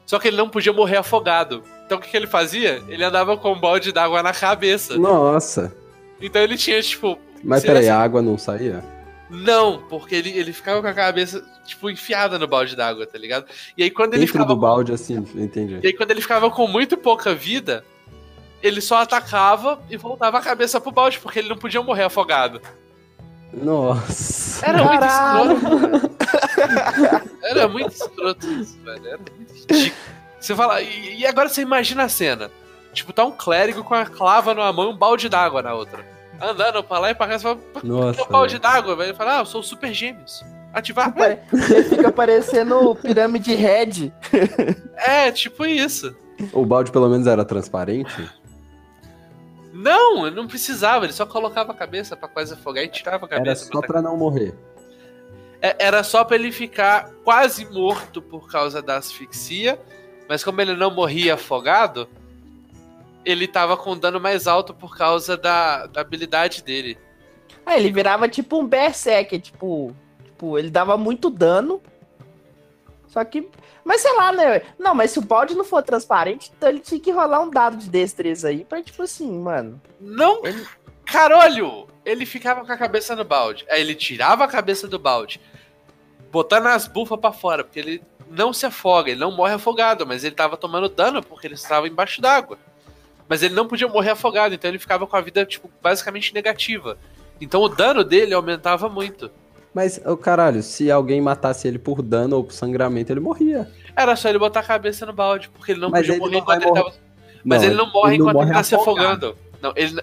Só 0.07 0.19
que 0.19 0.29
ele 0.29 0.39
não 0.39 0.49
podia 0.49 0.73
morrer 0.73 0.97
afogado. 0.97 1.63
Então 1.85 1.99
o 1.99 2.01
que, 2.01 2.11
que 2.11 2.17
ele 2.17 2.27
fazia? 2.27 2.83
Ele 2.89 3.05
andava 3.05 3.37
com 3.37 3.53
um 3.53 3.61
balde 3.61 3.93
d'água 3.93 4.23
na 4.23 4.33
cabeça. 4.33 4.97
Nossa. 4.97 5.75
Então 6.19 6.41
ele 6.41 6.57
tinha, 6.57 6.81
tipo. 6.81 7.19
Mas 7.45 7.63
peraí, 7.63 7.83
ele- 7.85 7.91
a 7.91 7.99
água 8.01 8.23
não 8.23 8.39
saía? 8.39 8.83
Não, 9.29 9.83
porque 9.89 10.15
ele, 10.15 10.31
ele 10.31 10.53
ficava 10.55 10.81
com 10.81 10.89
a 10.89 10.95
cabeça, 10.95 11.45
tipo, 11.69 11.89
enfiada 11.91 12.39
no 12.39 12.47
balde 12.49 12.75
d'água, 12.75 13.07
tá 13.07 13.17
ligado? 13.19 13.47
E 13.77 13.83
aí 13.83 13.91
quando 13.91 14.15
ele 14.15 14.23
Dentro 14.23 14.33
ficava. 14.33 14.55
do 14.55 14.61
balde, 14.61 14.93
assim, 14.93 15.17
entendi. 15.37 15.79
E 15.83 15.87
aí 15.87 15.93
quando 15.93 16.11
ele 16.11 16.21
ficava 16.21 16.51
com 16.51 16.67
muito 16.67 16.97
pouca 16.97 17.35
vida, 17.35 17.85
ele 18.63 18.81
só 18.81 18.97
atacava 19.03 19.81
e 19.89 19.97
voltava 19.97 20.39
a 20.39 20.43
cabeça 20.43 20.81
pro 20.81 20.91
balde, 20.91 21.19
porque 21.21 21.39
ele 21.39 21.49
não 21.49 21.57
podia 21.57 21.83
morrer 21.83 22.05
afogado. 22.05 22.61
Nossa. 23.53 24.67
Era 24.67 24.85
Caralho. 24.85 25.57
muito 25.57 25.63
escroto. 25.63 26.09
velho. 26.57 27.31
Era 27.43 27.69
muito 27.69 27.93
escroto 27.93 28.47
isso, 28.53 28.79
velho. 28.83 29.07
Era 29.07 29.19
muito 29.19 29.55
ridículo. 29.55 30.03
Você 30.41 30.55
fala, 30.55 30.81
e, 30.83 31.27
agora 31.27 31.49
você 31.49 31.63
imagina 31.63 32.05
a 32.05 32.09
cena. 32.09 32.51
Tipo, 32.93 33.13
tá 33.13 33.25
um 33.25 33.33
clérigo 33.33 33.83
com 33.85 33.95
a 33.95 34.07
clava 34.07 34.55
numa 34.55 34.73
mão 34.73 34.87
e 34.87 34.89
um 34.89 34.97
balde 34.97 35.29
d'água 35.29 35.63
na 35.63 35.75
outra. 35.75 36.05
Andando 36.41 36.83
pra 36.85 36.99
lá 36.99 37.11
e 37.11 37.15
pra 37.15 37.27
cá, 37.27 37.39
você 37.39 37.43
fala, 37.43 37.59
que 37.81 37.87
Nossa. 37.87 38.23
um 38.23 38.27
balde 38.29 38.59
d'água? 38.59 38.95
velho? 38.95 39.11
Ele 39.11 39.17
fala, 39.17 39.37
ah, 39.37 39.41
eu 39.41 39.47
sou 39.47 39.61
o 39.61 39.65
super 39.65 39.93
gêmeos. 39.93 40.45
Ativar. 40.73 41.13
Pare- 41.15 41.41
Ele 41.53 41.83
fica 41.85 42.13
parecendo 42.13 42.95
pirâmide 42.97 43.55
red. 43.55 44.13
É, 44.97 45.31
tipo 45.33 45.65
isso. 45.67 46.15
O 46.53 46.65
balde 46.67 46.91
pelo 46.93 47.09
menos 47.09 47.27
era 47.27 47.45
transparente? 47.45 48.29
Não, 49.73 50.31
não 50.31 50.47
precisava, 50.47 51.05
ele 51.05 51.13
só 51.13 51.27
colocava 51.27 51.73
a 51.73 51.75
cabeça 51.75 52.17
pra 52.17 52.29
quase 52.29 52.55
afogar 52.55 52.85
e 52.85 52.89
tirava 52.89 53.27
a 53.27 53.29
Era 53.29 53.37
cabeça. 53.45 53.69
só 53.73 53.81
pra 53.81 54.01
não 54.03 54.17
morrer. 54.17 54.55
É, 55.61 55.77
Era 55.79 56.03
só 56.03 56.25
pra 56.25 56.37
ele 56.37 56.51
ficar 56.53 57.11
quase 57.25 57.65
morto 57.71 58.21
por 58.23 58.49
causa 58.51 58.81
da 58.81 58.97
asfixia, 58.97 59.79
mas 60.29 60.43
como 60.43 60.61
ele 60.61 60.75
não 60.75 60.91
morria 60.93 61.35
afogado, 61.35 62.09
ele 63.25 63.47
tava 63.47 63.77
com 63.77 63.97
dano 63.97 64.19
mais 64.21 64.47
alto 64.47 64.73
por 64.73 64.97
causa 64.97 65.37
da, 65.37 65.87
da 65.87 66.01
habilidade 66.01 66.63
dele. 66.63 66.97
Aí 67.67 67.79
ele 67.81 67.93
virava 67.93 68.29
tipo 68.29 68.59
um 68.59 68.67
berserker, 68.67 69.41
tipo, 69.41 69.95
tipo, 70.39 70.57
ele 70.57 70.71
dava 70.71 70.97
muito 70.97 71.29
dano. 71.29 71.83
Só 73.09 73.25
que, 73.25 73.49
mas 73.85 74.01
sei 74.01 74.15
lá, 74.15 74.33
né? 74.33 74.63
Não, 74.79 74.95
mas 74.95 75.11
se 75.11 75.19
o 75.19 75.23
balde 75.23 75.57
não 75.57 75.65
for 75.65 75.83
transparente, 75.83 76.53
então 76.57 76.69
ele 76.69 76.79
tinha 76.79 77.01
que 77.01 77.11
rolar 77.11 77.41
um 77.41 77.51
dado 77.51 77.77
de 77.77 77.89
destreza 77.91 78.49
aí 78.49 78.65
pra 78.65 78.83
tipo 78.83 79.03
assim, 79.03 79.31
mano. 79.41 79.81
Não, 80.01 80.43
caralho! 81.05 81.89
Ele 82.05 82.25
ficava 82.25 82.65
com 82.65 82.73
a 82.73 82.77
cabeça 82.77 83.17
no 83.17 83.25
balde. 83.25 83.67
Aí 83.69 83.81
ele 83.81 83.95
tirava 83.95 84.45
a 84.45 84.49
cabeça 84.49 84.87
do 84.87 84.99
balde, 84.99 85.41
botando 86.31 86.67
as 86.67 86.87
bufas 86.87 87.19
pra 87.19 87.33
fora, 87.33 87.65
porque 87.65 87.81
ele 87.81 88.03
não 88.31 88.53
se 88.53 88.67
afoga, 88.67 89.11
ele 89.11 89.21
não 89.21 89.33
morre 89.33 89.55
afogado, 89.55 90.07
mas 90.07 90.23
ele 90.23 90.35
tava 90.35 90.57
tomando 90.57 90.89
dano 90.89 91.23
porque 91.23 91.47
ele 91.47 91.55
estava 91.55 91.89
embaixo 91.89 92.21
d'água. 92.21 92.59
Mas 93.27 93.43
ele 93.43 93.55
não 93.55 93.67
podia 93.67 93.89
morrer 93.89 94.11
afogado, 94.11 94.55
então 94.55 94.71
ele 94.71 94.79
ficava 94.79 95.07
com 95.07 95.17
a 95.17 95.21
vida, 95.21 95.45
tipo, 95.45 95.71
basicamente 95.83 96.33
negativa. 96.33 96.99
Então 97.41 97.63
o 97.63 97.69
dano 97.69 98.05
dele 98.05 98.35
aumentava 98.35 98.89
muito. 98.89 99.31
Mas, 99.79 100.01
ô 100.05 100.17
caralho, 100.17 100.61
se 100.61 100.91
alguém 100.91 101.21
matasse 101.21 101.69
ele 101.69 101.79
por 101.79 102.03
dano 102.03 102.39
ou 102.39 102.43
por 102.43 102.53
sangramento, 102.53 103.13
ele 103.13 103.21
morria. 103.21 103.71
Era 103.95 104.17
só 104.17 104.29
ele 104.29 104.37
botar 104.37 104.59
a 104.59 104.65
cabeça 104.65 105.07
no 105.07 105.13
balde, 105.13 105.49
porque 105.51 105.71
ele 105.71 105.81
não 105.81 105.89
Mas 105.89 106.01
podia 106.01 106.15
ele 106.15 106.21
morrer 106.21 106.33
não 106.33 106.41
enquanto 106.41 106.63
ele 106.65 106.73
tava. 106.73 106.95
Mas 107.45 107.63
ele 107.63 107.75
não 107.77 107.93
morre 107.93 108.17
enquanto 108.17 108.43
ele 108.43 108.53
tá 108.53 108.63
se 108.65 108.75
afogando. 108.75 109.39
Não, 109.63 109.73
ele. 109.77 110.03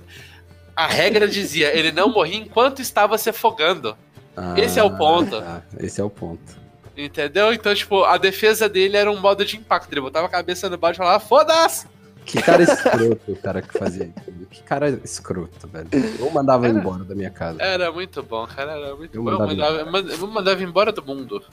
A 0.73 0.87
regra 0.87 1.27
dizia, 1.27 1.77
ele 1.77 1.91
não 1.91 2.07
morria 2.07 2.37
enquanto 2.37 2.81
estava 2.81 3.17
se 3.17 3.29
afogando. 3.29 3.97
Esse 4.55 4.79
é 4.79 4.83
o 4.83 4.95
ponto. 4.95 5.41
tá, 5.41 5.61
esse 5.77 5.99
é 5.99 6.03
o 6.05 6.09
ponto. 6.09 6.55
Entendeu? 6.95 7.51
Então, 7.51 7.75
tipo, 7.75 8.05
a 8.05 8.15
defesa 8.15 8.69
dele 8.69 8.95
era 8.95 9.11
um 9.11 9.19
modo 9.19 9.43
de 9.43 9.57
impacto. 9.57 9.91
Ele 9.91 9.99
botava 9.99 10.27
a 10.27 10.29
cabeça 10.29 10.69
no 10.69 10.77
balde 10.77 10.95
e 10.95 10.99
falava, 10.99 11.19
foda-se! 11.19 11.85
Que 12.25 12.41
cara 12.41 12.63
escroto 12.63 13.31
o 13.31 13.35
cara 13.35 13.61
que 13.61 13.77
fazia 13.77 14.05
isso. 14.05 14.31
Que 14.49 14.63
cara 14.63 14.89
escroto, 15.03 15.67
velho. 15.67 15.87
Eu 16.19 16.29
mandava 16.31 16.67
ele 16.67 16.79
embora 16.79 17.03
da 17.03 17.13
minha 17.15 17.29
casa. 17.29 17.61
Era 17.61 17.91
muito 17.91 18.21
bom, 18.23 18.45
cara. 18.47 18.71
Era 18.73 18.95
muito 18.95 19.15
Eu 19.15 19.23
bom. 19.23 19.31
Eu 19.31 19.39
mandava 19.39 19.53
mandava, 19.55 19.77
eu 19.79 19.91
mand- 19.91 20.09
eu 20.21 20.27
mandava 20.27 20.63
embora 20.63 20.91
do 20.91 21.03
mundo. 21.03 21.43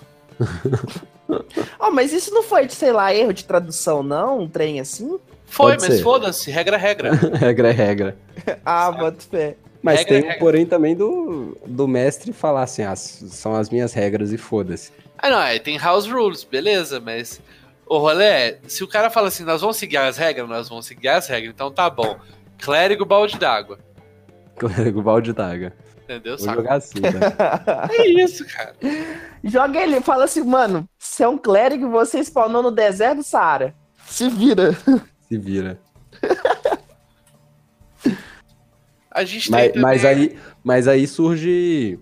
Ó, 1.79 1.91
mas 1.91 2.13
isso 2.13 2.33
não 2.33 2.43
foi, 2.43 2.69
sei 2.69 2.93
lá, 2.93 3.15
erro 3.15 3.33
de 3.33 3.45
tradução, 3.45 4.03
não? 4.03 4.41
Um 4.41 4.49
trem 4.49 4.81
assim? 4.81 5.19
Foi, 5.47 5.77
Pode 5.77 5.89
mas 5.89 6.01
foda-se, 6.01 6.51
regra 6.51 6.77
é 6.77 6.79
regra. 6.81 7.11
regra 7.39 7.69
é 7.69 7.73
regra. 7.73 8.17
Ah, 8.65 8.91
boto 8.91 9.23
fé. 9.25 9.57
Mas 9.83 9.99
Regra 9.99 10.15
é 10.15 10.21
tem 10.21 10.23
um 10.25 10.31
regra. 10.31 10.39
porém 10.45 10.65
também 10.67 10.95
do, 10.97 11.59
do 11.67 11.89
mestre 11.89 12.33
falar 12.33 12.63
assim, 12.63 12.83
ah, 12.85 12.95
são 12.95 13.55
as 13.55 13.69
minhas 13.69 13.93
regras 13.93 14.33
e 14.33 14.39
foda-se. 14.39 14.93
Ah, 15.19 15.29
não, 15.29 15.43
é, 15.43 15.59
tem 15.59 15.77
house 15.77 16.07
rules, 16.09 16.45
beleza, 16.45 17.01
mas 17.01 17.41
o 17.87 17.99
rolê 17.99 18.25
é, 18.25 18.61
se 18.67 18.83
o 18.83 18.89
cara 18.89 19.11
fala 19.11 19.29
assim, 19.29 19.45
nós 19.45 19.61
vamos 19.61 19.77
seguir 19.77 19.97
as 19.99 20.17
regras, 20.17 20.49
nós 20.49 20.69
vamos 20.69 20.87
seguir 20.87 21.09
as 21.09 21.27
regras, 21.29 21.53
então 21.53 21.71
tá 21.71 21.89
bom. 21.91 22.19
Clérigo, 22.59 23.05
balde 23.05 23.39
d'água. 23.39 23.79
Clérigo 24.57 25.03
balde 25.03 25.33
d'água. 25.33 25.73
Entendeu? 26.05 26.37
Vou 26.37 26.45
Saca? 26.47 26.57
jogar 26.57 26.75
assim, 26.75 27.01
né? 27.01 27.11
É 27.91 28.07
isso, 28.07 28.47
cara. 28.47 28.75
Joga 29.45 29.81
ele, 29.81 30.01
fala 30.01 30.25
assim, 30.25 30.43
mano, 30.43 30.89
você 30.99 31.25
é 31.25 31.29
um 31.29 31.39
clérigo 31.39 31.87
e 31.87 31.91
você 31.91 32.23
spawnou 32.23 32.63
no 32.63 32.71
deserto 32.71 33.19
do 33.19 33.23
Saara. 33.23 33.75
Se 34.07 34.29
vira. 34.29 34.73
Se 35.29 35.39
vira. 35.39 35.81
A 39.11 39.25
gente 39.25 39.51
Mas, 39.51 39.73
tem 39.73 39.83
mas, 39.83 40.05
aí, 40.05 40.39
mas 40.65 40.89
aí 40.89 41.07
surge 41.07 41.99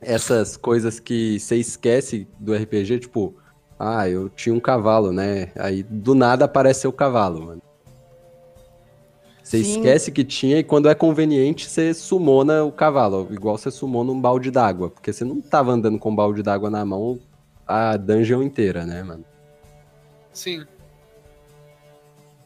essas 0.00 0.56
coisas 0.56 0.98
que 1.00 1.38
você 1.38 1.56
esquece 1.56 2.28
do 2.38 2.54
RPG, 2.54 3.00
tipo, 3.00 3.36
ah, 3.78 4.08
eu 4.08 4.28
tinha 4.28 4.54
um 4.54 4.60
cavalo, 4.60 5.12
né? 5.12 5.50
Aí 5.56 5.82
do 5.82 6.14
nada 6.14 6.46
aparece 6.46 6.80
seu 6.80 6.92
cavalo, 6.92 7.44
mano. 7.44 7.62
Você 9.42 9.62
Sim. 9.62 9.76
esquece 9.76 10.10
que 10.10 10.24
tinha 10.24 10.58
e 10.58 10.64
quando 10.64 10.88
é 10.88 10.94
conveniente 10.94 11.68
você 11.68 11.94
sumona 11.94 12.64
o 12.64 12.72
cavalo, 12.72 13.28
igual 13.30 13.56
você 13.56 13.70
sumona 13.70 14.10
um 14.10 14.20
balde 14.20 14.50
d'água, 14.50 14.90
porque 14.90 15.12
você 15.12 15.24
não 15.24 15.40
tava 15.40 15.70
andando 15.70 15.98
com 16.00 16.10
um 16.10 16.16
balde 16.16 16.42
d'água 16.42 16.68
na 16.68 16.84
mão 16.84 17.20
a 17.66 17.96
dungeon 17.96 18.42
inteira, 18.42 18.84
né, 18.84 19.02
mano? 19.04 19.24
Sim. 20.32 20.64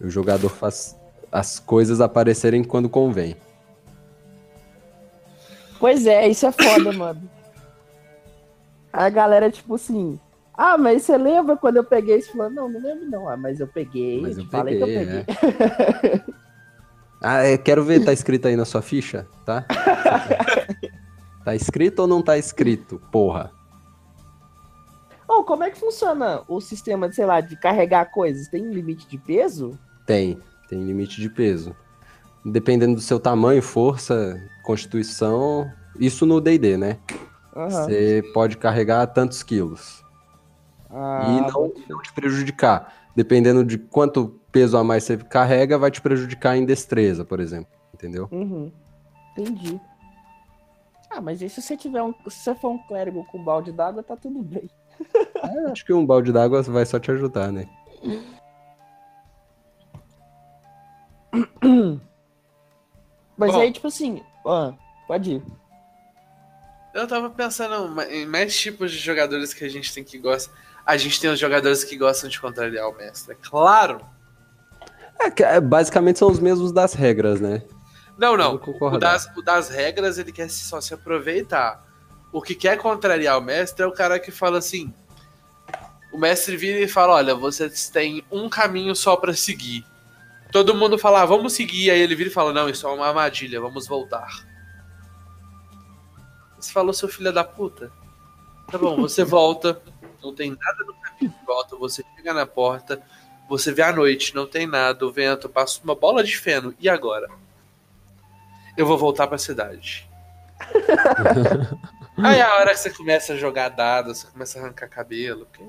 O 0.01 0.09
jogador 0.09 0.51
faz 0.51 0.95
as 1.33 1.59
coisas 1.59 2.01
aparecerem 2.01 2.62
quando 2.62 2.89
convém. 2.89 3.37
Pois 5.78 6.07
é, 6.07 6.28
isso 6.28 6.47
é 6.47 6.53
foda, 6.53 6.93
mano. 6.97 7.22
A 8.93 9.09
galera, 9.09 9.51
tipo 9.51 9.74
assim. 9.74 10.18
Ah, 10.63 10.77
mas 10.77 11.05
você 11.05 11.17
lembra 11.17 11.57
quando 11.57 11.79
eu 11.79 11.85
peguei 11.85 12.19
isso? 12.19 12.33
Falando, 12.33 12.57
não, 12.57 12.69
não 12.69 12.83
lembro 12.83 13.09
não. 13.09 13.27
Ah, 13.27 13.35
mas 13.35 13.61
eu 13.61 13.67
peguei. 13.67 14.21
Mas 14.21 14.37
eu 14.37 14.45
falei 14.45 14.77
que 14.77 14.83
eu 14.83 14.87
peguei, 14.87 15.25
peguei. 15.25 16.23
Ah, 17.23 17.47
eu 17.47 17.59
quero 17.59 17.83
ver, 17.83 18.05
tá 18.05 18.13
escrito 18.13 18.49
aí 18.49 18.57
na 18.57 18.65
sua 18.67 18.81
ficha, 18.81 19.27
tá? 19.45 19.65
tá 21.45 21.55
escrito 21.55 22.01
ou 22.01 22.07
não 22.07 22.23
tá 22.23 22.37
escrito? 22.37 23.01
Porra. 23.11 23.53
Ô, 25.29 25.45
como 25.45 25.65
é 25.65 25.71
que 25.71 25.79
funciona 25.79 26.43
o 26.49 26.61
sistema, 26.61 27.09
de, 27.09 27.15
sei 27.15 27.27
lá, 27.27 27.41
de 27.41 27.57
carregar 27.57 28.11
coisas? 28.11 28.49
Tem 28.49 28.67
um 28.67 28.73
limite 28.73 29.07
de 29.07 29.19
peso? 29.19 29.79
Tem, 30.07 30.39
tem 30.69 30.83
limite 30.83 31.21
de 31.21 31.29
peso. 31.29 31.75
Dependendo 32.45 32.95
do 32.95 33.01
seu 33.03 33.21
tamanho, 33.21 33.63
força, 33.63 34.39
constituição, 34.63 35.71
isso 35.99 36.25
no 36.25 36.41
D&D, 36.41 36.77
né? 36.77 36.99
Você 37.55 38.23
pode 38.33 38.57
carregar 38.57 39.07
tantos 39.09 39.43
quilos. 39.43 40.03
Ah, 40.93 41.26
e 41.28 41.41
não, 41.53 41.72
não 41.88 42.03
te 42.03 42.12
prejudicar. 42.12 42.93
Dependendo 43.14 43.64
de 43.64 43.78
quanto 43.78 44.41
peso 44.51 44.76
a 44.76 44.84
mais 44.84 45.05
você 45.05 45.16
carrega, 45.16 45.78
vai 45.78 45.91
te 45.91 46.01
prejudicar 46.01 46.57
em 46.57 46.64
destreza, 46.64 47.24
por 47.24 47.41
exemplo. 47.41 47.70
Entendeu? 47.95 48.28
Uhum. 48.30 48.72
Entendi. 49.36 49.80
Ah, 51.11 51.20
mas 51.20 51.43
e 51.43 51.49
se 51.49 51.61
você 51.61 51.76
tiver 51.76 52.03
um. 52.03 52.14
Se 52.28 52.45
você 52.45 52.55
for 52.55 52.70
um 52.70 52.78
clérigo 52.78 53.24
com 53.26 53.43
balde 53.43 53.72
d'água, 53.72 54.03
tá 54.03 54.16
tudo 54.16 54.43
bem. 54.43 54.70
É, 55.43 55.70
acho 55.70 55.86
que 55.86 55.93
um 55.95 56.05
balde 56.05 56.30
d'água 56.30 56.61
vai 56.61 56.84
só 56.84 56.99
te 57.01 57.11
ajudar, 57.11 57.51
né? 57.51 57.66
Mas 63.38 63.53
Bom. 63.53 63.61
aí, 63.61 63.72
tipo 63.72 63.86
assim. 63.86 64.22
Ah, 64.47 64.74
pode 65.09 65.36
ir. 65.36 65.43
Eu 66.93 67.09
tava 67.09 67.30
pensando 67.30 67.99
em 68.11 68.26
mais 68.26 68.55
tipos 68.59 68.91
de 68.93 68.99
jogadores 68.99 69.55
que 69.55 69.64
a 69.64 69.68
gente 69.68 69.95
tem 69.95 70.05
que 70.05 70.18
gostar. 70.18 70.53
A 70.91 70.97
gente 70.97 71.20
tem 71.20 71.30
os 71.30 71.38
jogadores 71.38 71.84
que 71.84 71.97
gostam 71.97 72.28
de 72.28 72.41
contrariar 72.41 72.88
o 72.88 72.97
mestre. 72.97 73.34
É 73.34 73.36
claro. 73.41 74.05
É, 75.20 75.30
que, 75.30 75.45
é, 75.45 75.61
basicamente 75.61 76.18
são 76.18 76.28
os 76.28 76.41
mesmos 76.41 76.72
das 76.72 76.95
regras, 76.95 77.41
né? 77.41 77.62
Não, 78.18 78.36
não. 78.36 78.61
O 78.80 78.99
das, 78.99 79.30
o 79.36 79.41
das 79.41 79.68
regras, 79.68 80.18
ele 80.18 80.32
quer 80.32 80.51
só 80.51 80.80
se 80.80 80.93
aproveitar. 80.93 81.80
O 82.32 82.43
que 82.43 82.57
quer 82.57 82.76
contrariar 82.76 83.38
o 83.38 83.41
mestre 83.41 83.84
é 83.84 83.86
o 83.86 83.93
cara 83.93 84.18
que 84.18 84.32
fala 84.32 84.59
assim. 84.59 84.93
O 86.12 86.18
mestre 86.18 86.57
vira 86.57 86.80
e 86.80 86.88
fala: 86.88 87.12
Olha, 87.12 87.36
vocês 87.36 87.88
têm 87.88 88.24
um 88.28 88.49
caminho 88.49 88.97
só 88.97 89.14
pra 89.14 89.32
seguir. 89.32 89.86
Todo 90.51 90.74
mundo 90.74 90.99
fala, 90.99 91.22
ah, 91.22 91.26
vamos 91.26 91.53
seguir. 91.53 91.93
Aí 91.93 92.01
ele 92.01 92.16
vira 92.16 92.30
e 92.30 92.32
fala: 92.32 92.53
Não, 92.53 92.68
isso 92.68 92.84
é 92.84 92.91
uma 92.91 93.07
armadilha, 93.07 93.61
vamos 93.61 93.86
voltar. 93.86 94.45
Você 96.59 96.72
falou, 96.72 96.93
seu 96.93 97.09
filho 97.09 97.32
da 97.32 97.45
puta. 97.45 97.93
Tá 98.72 98.76
bom, 98.76 98.97
você 98.97 99.22
volta. 99.24 99.80
Não 100.23 100.35
tem 100.35 100.51
nada 100.51 100.85
no 100.85 100.95
caminho 100.95 101.35
de 101.39 101.47
volta. 101.47 101.77
Você 101.77 102.05
chega 102.16 102.33
na 102.33 102.47
porta. 102.47 103.03
Você 103.49 103.73
vê 103.73 103.83
a 103.83 103.93
noite, 103.93 104.35
não 104.35 104.47
tem 104.47 104.66
nada. 104.66 105.05
O 105.07 105.12
vento 105.12 105.49
passa 105.49 105.81
uma 105.83 105.95
bola 105.95 106.23
de 106.23 106.37
feno. 106.37 106.75
E 106.79 106.89
agora? 106.89 107.29
eu 108.81 108.87
vou 108.87 108.97
voltar 108.97 109.27
pra 109.27 109.39
cidade. 109.39 110.09
Aí 112.23 112.39
é 112.39 112.43
a 112.43 112.57
hora 112.57 112.71
que 112.71 112.81
você 112.81 112.91
começa 112.91 113.33
a 113.33 113.37
jogar 113.37 113.68
dados, 113.71 114.18
você 114.18 114.27
começa 114.29 114.59
a 114.59 114.62
arrancar 114.62 114.89
cabelo. 114.89 115.47
Que... 115.53 115.62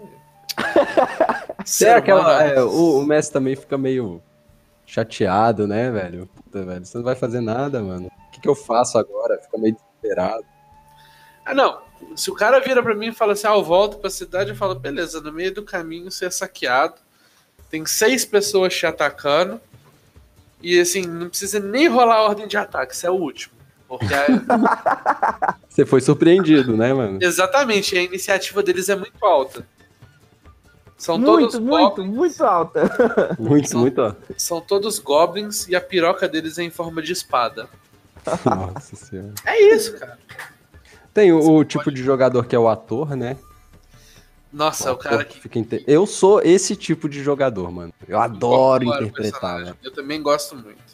Ser 1.65 1.89
aquela, 1.89 2.21
humano, 2.21 2.41
é, 2.41 2.63
o, 2.63 2.99
o 2.99 3.05
Messi 3.05 3.31
também 3.31 3.55
fica 3.55 3.77
meio 3.77 4.21
chateado, 4.85 5.67
né, 5.67 5.89
velho? 5.89 6.27
Puta, 6.27 6.63
velho, 6.63 6.85
você 6.85 6.97
não 6.97 7.05
vai 7.05 7.15
fazer 7.15 7.41
nada, 7.41 7.81
mano. 7.81 8.07
O 8.27 8.31
que, 8.31 8.41
que 8.41 8.49
eu 8.49 8.55
faço 8.55 8.97
agora? 8.97 9.39
Fica 9.41 9.57
meio 9.57 9.75
desesperado. 9.75 10.45
Ah, 11.45 11.53
não. 11.53 11.81
Se 12.15 12.29
o 12.29 12.35
cara 12.35 12.59
vira 12.59 12.81
pra 12.83 12.93
mim 12.93 13.07
e 13.07 13.13
fala 13.13 13.33
assim, 13.33 13.47
ah, 13.47 13.55
eu 13.55 13.63
volto 13.63 13.97
pra 13.97 14.09
cidade, 14.09 14.49
eu 14.51 14.55
falo, 14.55 14.75
beleza, 14.75 15.21
no 15.21 15.31
meio 15.31 15.53
do 15.53 15.63
caminho 15.63 16.11
você 16.11 16.25
é 16.25 16.29
saqueado. 16.29 16.95
Tem 17.69 17.85
seis 17.85 18.25
pessoas 18.25 18.75
te 18.75 18.85
atacando. 18.85 19.59
E 20.61 20.79
assim, 20.79 21.01
não 21.03 21.29
precisa 21.29 21.59
nem 21.59 21.87
rolar 21.87 22.17
a 22.17 22.23
ordem 22.23 22.47
de 22.47 22.57
ataque, 22.57 22.95
você 22.95 23.07
é 23.07 23.09
o 23.11 23.15
último. 23.15 23.53
Porque 23.87 24.13
é- 24.13 24.27
Você 25.69 25.85
foi 25.85 26.01
surpreendido, 26.01 26.75
né, 26.77 26.93
mano? 26.93 27.17
exatamente, 27.21 27.97
a 27.97 28.01
iniciativa 28.03 28.61
deles 28.61 28.89
é 28.89 28.95
muito 28.95 29.25
alta. 29.25 29.65
São 30.97 31.17
Muito, 31.17 31.31
todos 31.53 31.59
muito, 31.59 31.89
goblins, 31.95 32.13
muito 32.15 32.43
alta. 32.43 32.81
Muito, 33.39 33.75
muito, 33.75 34.01
ó. 34.01 34.13
são 34.37 34.61
todos 34.61 34.99
goblins 34.99 35.67
e 35.67 35.75
a 35.75 35.81
piroca 35.81 36.27
deles 36.27 36.59
é 36.59 36.63
em 36.63 36.69
forma 36.69 37.01
de 37.01 37.11
espada. 37.11 37.67
Nossa 38.45 38.95
senhora. 38.95 39.33
É 39.43 39.59
isso, 39.73 39.97
cara. 39.97 40.19
Tem 41.13 41.31
o, 41.31 41.39
o 41.57 41.63
tipo 41.65 41.91
de 41.91 42.01
jogador 42.03 42.45
que 42.45 42.55
é 42.55 42.59
o 42.59 42.67
ator, 42.67 43.15
né? 43.15 43.37
Nossa, 44.51 44.89
o 44.91 44.93
ator 44.95 45.03
cara 45.11 45.25
que 45.25 45.39
fica 45.39 45.59
inte- 45.59 45.83
Eu 45.87 46.05
sou 46.05 46.41
esse 46.41 46.75
tipo 46.75 47.07
de 47.07 47.21
jogador, 47.23 47.71
mano. 47.71 47.93
Eu 48.07 48.19
adoro 48.19 48.85
o 48.89 48.93
interpretar, 48.95 49.63
velho. 49.63 49.77
Eu 49.83 49.91
também 49.93 50.21
gosto 50.21 50.55
muito. 50.55 50.91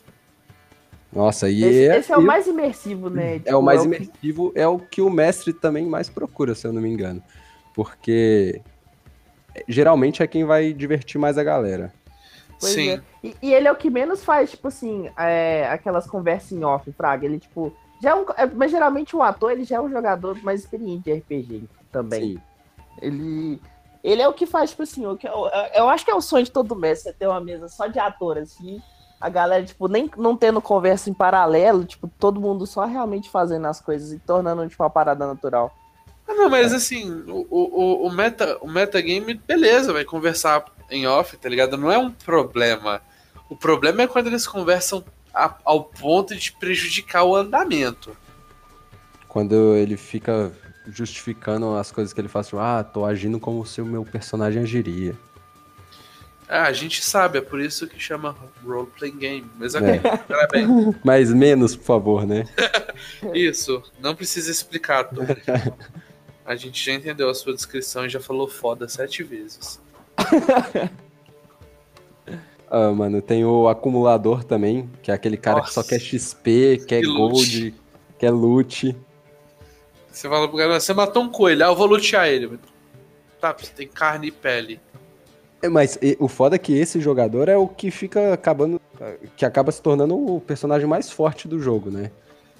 Nossa, 1.11 1.49
e 1.49 1.63
Esse, 1.63 1.87
é, 1.87 1.97
esse 1.99 2.11
é 2.11 2.17
o 2.17 2.21
mais 2.21 2.45
imersivo, 2.47 3.09
né? 3.09 3.35
é 3.35 3.39
Tipo, 3.39 3.57
o 3.57 3.61
mais 3.61 3.81
que- 3.81 3.87
imersivo, 3.87 4.51
é 4.55 4.67
o 4.67 4.77
que 4.77 5.01
o 5.01 5.09
mestre 5.09 5.53
também 5.53 5.85
mais 5.87 6.09
procura, 6.09 6.53
se 6.53 6.67
eu 6.67 6.73
não 6.73 6.81
me 6.81 6.89
engano. 6.89 7.23
Porque 7.73 8.61
é, 9.55 9.63
geralmente 9.67 10.21
é 10.21 10.27
quem 10.27 10.43
vai 10.43 10.73
divertir 10.73 11.17
mais 11.19 11.37
a 11.37 11.43
galera. 11.43 11.93
Pois 12.59 12.73
Sim. 12.73 12.89
é. 12.91 13.01
E, 13.23 13.35
e 13.41 13.53
ele 13.53 13.67
é 13.67 13.71
o 13.71 13.75
que 13.75 13.89
menos 13.89 14.23
faz, 14.23 14.51
tipo 14.51 14.67
assim, 14.67 15.09
é, 15.17 15.67
aquelas 15.69 16.05
conversas 16.07 16.51
em 16.51 16.63
off, 16.63 16.91
Fraga. 16.91 17.25
Ele, 17.25 17.39
tipo, 17.39 17.75
já 18.01 18.11
é 18.11 18.15
um. 18.15 18.25
é, 18.35 18.45
mas 18.45 18.71
geralmente 18.71 19.15
o 19.15 19.23
ator, 19.23 19.51
ele 19.51 19.63
já 19.63 19.77
é 19.77 19.81
um 19.81 19.89
jogador 19.89 20.41
mais 20.43 20.61
experiente 20.61 21.03
de 21.03 21.13
RPG 21.13 21.63
também. 21.91 22.33
Sim. 22.33 22.41
Ele. 23.01 23.61
Ele 24.03 24.21
é 24.21 24.27
o 24.27 24.33
que 24.33 24.45
faz, 24.45 24.69
tipo 24.69 24.83
assim, 24.83 25.03
que 25.17 25.27
eu, 25.27 25.49
eu 25.73 25.89
acho 25.89 26.05
que 26.05 26.11
é 26.11 26.15
o 26.15 26.21
sonho 26.21 26.45
de 26.45 26.51
todo 26.51 26.75
mestre, 26.75 27.11
ter 27.11 27.27
uma 27.27 27.41
mesa 27.41 27.67
só 27.67 27.87
de 27.87 27.99
ator, 27.99 28.37
assim. 28.37 28.81
A 29.19 29.27
galera, 29.27 29.65
tipo, 29.65 29.87
nem 29.87 30.09
não 30.15 30.37
tendo 30.37 30.61
conversa 30.61 31.09
em 31.09 31.13
paralelo, 31.13 31.83
tipo, 31.83 32.07
todo 32.07 32.39
mundo 32.39 32.65
só 32.65 32.85
realmente 32.85 33.29
fazendo 33.29 33.65
as 33.65 33.81
coisas 33.81 34.13
e 34.13 34.19
tornando, 34.19 34.67
tipo, 34.69 34.81
uma 34.81 34.89
parada 34.89 35.25
natural. 35.25 35.75
Ah, 36.27 36.33
não, 36.35 36.49
mas 36.49 36.73
assim, 36.73 37.23
o, 37.27 37.47
o, 37.49 38.07
o, 38.07 38.11
meta, 38.11 38.57
o 38.61 38.67
metagame, 38.67 39.33
beleza, 39.33 39.91
vai 39.91 40.05
conversar 40.05 40.63
em 40.89 41.07
off, 41.07 41.35
tá 41.35 41.49
ligado? 41.49 41.75
Não 41.75 41.91
é 41.91 41.97
um 41.97 42.11
problema. 42.11 43.01
O 43.49 43.55
problema 43.55 44.03
é 44.03 44.07
quando 44.07 44.27
eles 44.27 44.47
conversam 44.47 45.03
a- 45.45 45.57
ao 45.63 45.83
ponto 45.83 46.35
de 46.35 46.51
prejudicar 46.53 47.23
o 47.23 47.35
andamento. 47.35 48.15
Quando 49.27 49.75
ele 49.75 49.95
fica 49.97 50.51
justificando 50.87 51.75
as 51.75 51.91
coisas 51.91 52.13
que 52.13 52.19
ele 52.21 52.27
faz, 52.29 52.47
tipo, 52.47 52.59
ah, 52.59 52.83
tô 52.83 53.05
agindo 53.05 53.39
como 53.39 53.65
se 53.65 53.81
o 53.81 53.85
meu 53.85 54.03
personagem 54.05 54.63
agiria. 54.63 55.15
Ah, 56.49 56.63
a 56.63 56.71
gente 56.71 57.03
sabe, 57.03 57.37
é 57.39 57.41
por 57.41 57.59
isso 57.59 57.85
que 57.87 57.99
chama 57.99 58.33
role-playing 58.65 59.17
game. 59.17 59.51
Mas 59.59 59.75
ok, 59.75 59.89
É. 59.89 59.99
parabéns. 59.99 60.69
Mas 61.03 61.33
menos, 61.33 61.75
por 61.75 61.83
favor, 61.83 62.25
né? 62.25 62.45
Isso, 63.35 63.83
não 63.99 64.15
precisa 64.15 64.49
explicar, 64.49 65.03
Tom. 65.03 65.25
A 66.45 66.55
gente 66.55 66.81
já 66.85 66.93
entendeu 66.93 67.29
a 67.29 67.35
sua 67.35 67.53
descrição 67.53 68.05
e 68.05 68.09
já 68.09 68.21
falou 68.21 68.47
foda 68.47 68.87
sete 68.87 69.21
vezes. 69.21 69.81
Ah, 72.69 72.91
mano, 72.91 73.21
tem 73.21 73.45
o 73.45 73.67
acumulador 73.69 74.43
também, 74.43 74.89
que 75.01 75.09
é 75.09 75.13
aquele 75.13 75.37
cara 75.37 75.61
que 75.61 75.71
só 75.73 75.79
Nossa. 75.79 75.89
quer 75.89 75.99
XP, 75.99 76.83
quer 76.87 77.01
E 77.01 77.05
loot. 77.05 77.17
gold, 77.31 77.75
quer 78.19 78.31
loot. 78.31 78.95
Você 80.11 80.27
fala 80.27 80.47
pro 80.47 80.57
cara, 80.57 80.79
você 80.79 80.93
matou 80.93 81.23
um 81.23 81.29
coelho, 81.29 81.63
ah, 81.65 81.69
eu 81.69 81.75
vou 81.75 81.85
lutear 81.87 82.27
ele. 82.27 82.59
Tá, 83.39 83.55
você 83.57 83.71
tem 83.71 83.87
carne 83.87 84.27
e 84.27 84.31
pele. 84.31 84.79
É, 85.61 85.69
Mas 85.69 85.97
e- 86.01 86.17
o 86.19 86.27
foda 86.27 86.55
é 86.55 86.59
que 86.59 86.73
esse 86.73 86.99
jogador 86.99 87.47
é 87.49 87.55
o 87.57 87.67
que 87.67 87.89
fica 87.91 88.33
acabando. 88.33 88.81
que 89.35 89.45
acaba 89.45 89.71
se 89.71 89.79
tornando 89.79 90.15
o 90.17 90.41
personagem 90.41 90.87
mais 90.87 91.11
forte 91.11 91.47
do 91.47 91.59
jogo, 91.59 91.91
né? 91.91 92.09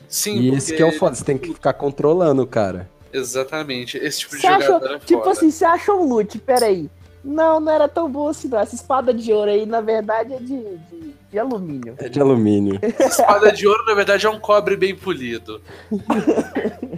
Sim, 0.08 0.36
e 0.40 0.50
esse 0.56 0.74
que 0.76 0.82
é 0.84 0.86
o 0.86 0.92
foda, 0.92 1.16
você 1.16 1.24
tem 1.26 1.36
que 1.38 1.52
ficar 1.52 1.74
controlando 1.74 2.44
o 2.44 2.48
cara. 2.48 2.88
Exatamente, 3.12 3.98
esse 3.98 4.20
tipo 4.20 4.36
de 4.36 4.42
Você 4.42 4.48
achou, 4.48 4.74
jogador 4.76 4.96
é 4.96 5.00
tipo 5.00 5.28
assim, 5.30 5.50
você 5.50 5.66
achou 5.66 6.00
um 6.00 6.08
loot, 6.08 6.38
peraí. 6.40 6.90
Não, 7.28 7.60
não 7.60 7.72
era 7.74 7.90
tão 7.90 8.10
bom 8.10 8.30
assim, 8.30 8.48
não. 8.48 8.58
Essa 8.58 8.74
espada 8.74 9.14
de 9.14 9.34
ouro 9.34 9.52
aí, 9.52 9.66
na 9.66 9.82
verdade, 9.82 10.34
é 10.34 10.38
de, 10.38 10.46
de, 10.46 11.14
de 11.30 11.38
alumínio. 11.38 11.94
É 11.98 12.08
de 12.08 12.22
alumínio. 12.22 12.80
Espada 13.00 13.52
de 13.52 13.68
ouro, 13.68 13.84
na 13.86 13.94
verdade, 13.94 14.26
é 14.26 14.30
um 14.30 14.40
cobre 14.40 14.78
bem 14.78 14.96
polido. 14.96 15.62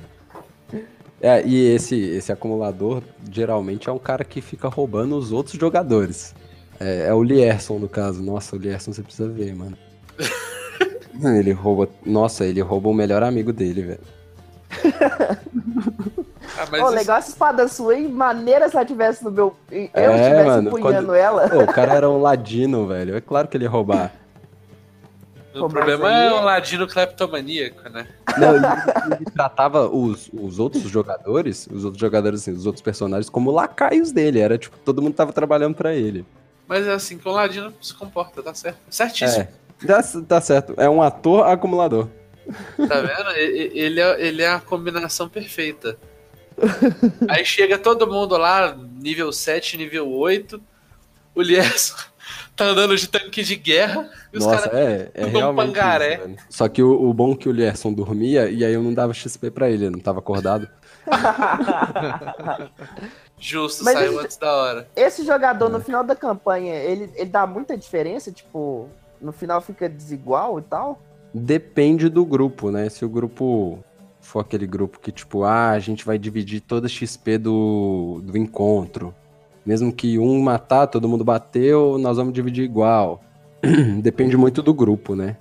É, 1.22 1.46
e 1.46 1.76
esse, 1.76 2.00
esse 2.00 2.32
acumulador 2.32 3.04
geralmente 3.30 3.90
é 3.90 3.92
um 3.92 4.00
cara 4.00 4.24
que 4.24 4.40
fica 4.40 4.70
roubando 4.70 5.18
os 5.18 5.34
outros 5.34 5.60
jogadores. 5.60 6.34
É, 6.80 7.08
é 7.08 7.14
o 7.14 7.22
Lierson, 7.22 7.78
no 7.78 7.90
caso. 7.90 8.24
Nossa, 8.24 8.56
o 8.56 8.60
Lierson 8.60 8.94
você 8.94 9.04
precisa 9.04 9.28
ver, 9.28 9.54
mano. 9.54 9.78
Mano, 11.14 11.36
ele 11.36 11.52
rouba. 11.52 11.90
Nossa, 12.06 12.46
ele 12.46 12.62
rouba 12.62 12.88
o 12.88 12.94
melhor 12.94 13.22
amigo 13.22 13.52
dele, 13.52 13.82
velho. 13.82 14.00
Ah, 16.60 16.66
mas 16.70 16.82
Ô, 16.82 16.86
isso- 16.88 16.96
legal 16.96 17.18
essa 17.18 17.30
espada 17.30 17.68
sua, 17.68 17.96
hein? 17.96 18.08
Maneira 18.10 18.68
se 18.68 18.76
ela 18.76 18.86
tivesse 18.86 19.24
no 19.24 19.32
meu. 19.32 19.56
Eu 19.72 19.78
É, 19.94 20.16
estivesse 20.16 20.46
mano, 20.46 20.68
empunhando 20.70 21.08
quando- 21.08 21.16
ela. 21.16 21.50
Pô, 21.50 21.60
o 21.64 21.68
cara 21.68 21.94
era 21.94 22.10
um 22.10 22.22
ladino, 22.22 22.86
velho. 22.88 23.16
É 23.16 23.22
claro 23.22 23.48
que 23.48 23.56
ele 23.56 23.64
ia 23.64 23.70
roubar. 23.70 24.12
o 25.56 25.62
Pô, 25.62 25.70
problema 25.70 26.08
aí 26.10 26.28
é 26.28 26.34
um 26.34 26.38
é- 26.40 26.42
ladino 26.42 26.88
cleptomaníaco, 26.88 27.90
né? 27.90 28.08
Não, 28.38 28.56
ele, 28.56 28.66
ele 29.16 29.26
tratava 29.34 29.88
os, 29.88 30.30
os 30.34 30.60
outros 30.60 30.84
jogadores, 30.84 31.68
os 31.72 31.84
outros 31.86 32.00
jogadores, 32.00 32.42
assim, 32.42 32.52
os 32.52 32.66
outros 32.66 32.82
personagens, 32.84 33.30
como 33.30 33.50
lacaios 33.52 34.12
dele. 34.12 34.40
Era 34.40 34.58
tipo, 34.58 34.78
todo 34.80 35.02
mundo 35.02 35.14
tava 35.16 35.34
trabalhando 35.34 35.76
pra 35.76 35.94
ele. 35.96 36.26
Mas 36.68 36.86
é 36.86 36.94
assim 36.94 37.18
que 37.18 37.28
um 37.28 37.32
ladino 37.32 37.74
se 37.82 37.94
comporta, 37.96 38.44
tá 38.44 38.54
certo? 38.54 38.78
Certíssimo. 38.90 39.44
É. 39.44 39.88
Tá, 39.88 40.04
tá 40.28 40.42
certo. 40.42 40.74
É 40.78 40.90
um 40.90 41.02
ator 41.02 41.48
acumulador. 41.48 42.08
Tá 42.78 43.02
vendo? 43.02 43.30
Ele 43.38 44.00
é, 44.02 44.22
ele 44.28 44.42
é 44.44 44.50
a 44.50 44.60
combinação 44.60 45.28
perfeita. 45.30 45.98
Aí 47.30 47.46
chega 47.46 47.78
todo 47.78 48.08
mundo 48.08 48.36
lá, 48.38 48.76
nível 49.02 49.32
7, 49.32 49.78
nível 49.78 50.10
8. 50.12 50.62
O 51.36 51.42
Lierson 51.42 51.96
tá 52.56 52.66
andando 52.66 52.96
de 52.98 53.08
tanque 53.08 53.44
de 53.44 53.56
guerra. 53.56 54.10
E 54.34 54.38
os 54.38 54.46
Nossa, 54.46 54.70
caras. 54.70 54.80
é, 54.80 55.12
é 55.14 55.26
um 55.26 55.30
realmente 55.30 55.68
pangaré. 55.68 56.16
isso. 56.28 56.46
Só 56.50 56.68
que 56.68 56.82
o, 56.84 57.10
o 57.10 57.14
bom 57.14 57.34
é 57.34 57.36
que 57.36 57.48
o 57.48 57.52
Lierson 57.52 57.94
dormia 57.94 58.50
e 58.50 58.66
aí 58.66 58.74
eu 58.74 58.82
não 58.84 58.94
dava 58.94 59.14
XP 59.14 59.52
pra 59.52 59.70
ele, 59.70 59.86
eu 59.86 59.92
não 59.92 60.00
tava 60.00 60.20
acordado. 60.20 60.68
Justo, 63.40 63.84
Mas 63.86 63.94
saiu 63.94 64.14
ele- 64.14 64.22
antes 64.26 64.38
da 64.38 64.52
hora. 64.54 64.88
Esse 64.96 65.26
jogador, 65.26 65.70
no 65.70 65.80
final 65.80 66.04
da 66.04 66.16
campanha, 66.16 66.76
ele, 66.76 67.10
ele 67.16 67.30
dá 67.30 67.48
muita 67.48 67.78
diferença? 67.78 68.32
Tipo, 68.32 68.90
no 69.22 69.32
final 69.32 69.62
fica 69.62 69.88
desigual 69.88 70.60
e 70.60 70.64
tal? 70.64 71.02
Depende 71.34 72.10
do 72.10 72.26
grupo, 72.26 72.70
né? 72.72 72.90
Se 72.90 73.06
o 73.06 73.10
grupo 73.10 73.80
for 74.30 74.42
aquele 74.42 74.68
grupo 74.68 75.00
que, 75.00 75.12
tipo, 75.12 75.44
ah, 75.44 75.72
a 75.72 75.80
gente 75.80 76.06
vai 76.06 76.20
dividir 76.20 76.62
toda 76.62 76.86
a 76.86 76.90
XP 76.90 77.40
do, 77.40 78.22
do 78.24 78.38
encontro. 78.38 79.14
Mesmo 79.66 79.92
que 79.92 80.20
um 80.20 80.40
matar, 80.40 80.86
todo 80.86 81.10
mundo 81.10 81.24
bateu, 81.24 81.98
nós 81.98 82.18
vamos 82.18 82.32
dividir 82.32 82.64
igual. 82.64 83.24
Depende 84.02 84.38
muito 84.38 84.62
do 84.62 84.72
grupo, 84.72 85.16
né? 85.16 85.36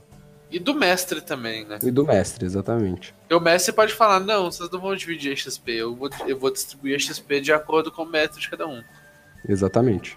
E 0.50 0.58
do 0.58 0.74
mestre 0.74 1.20
também, 1.20 1.66
né? 1.66 1.78
E 1.82 1.90
do 1.90 2.06
mestre, 2.06 2.46
exatamente. 2.46 3.14
E 3.28 3.34
o 3.34 3.40
mestre 3.40 3.74
pode 3.74 3.92
falar: 3.92 4.20
não, 4.20 4.50
vocês 4.50 4.70
não 4.70 4.80
vão 4.80 4.96
dividir 4.96 5.32
a 5.32 5.36
XP, 5.36 5.72
eu 5.72 5.94
vou, 5.94 6.08
eu 6.26 6.38
vou 6.38 6.50
distribuir 6.50 6.96
a 6.96 6.98
XP 6.98 7.42
de 7.42 7.52
acordo 7.52 7.92
com 7.92 8.04
o 8.04 8.10
mestre 8.10 8.40
de 8.40 8.48
cada 8.48 8.66
um. 8.66 8.82
Exatamente. 9.46 10.16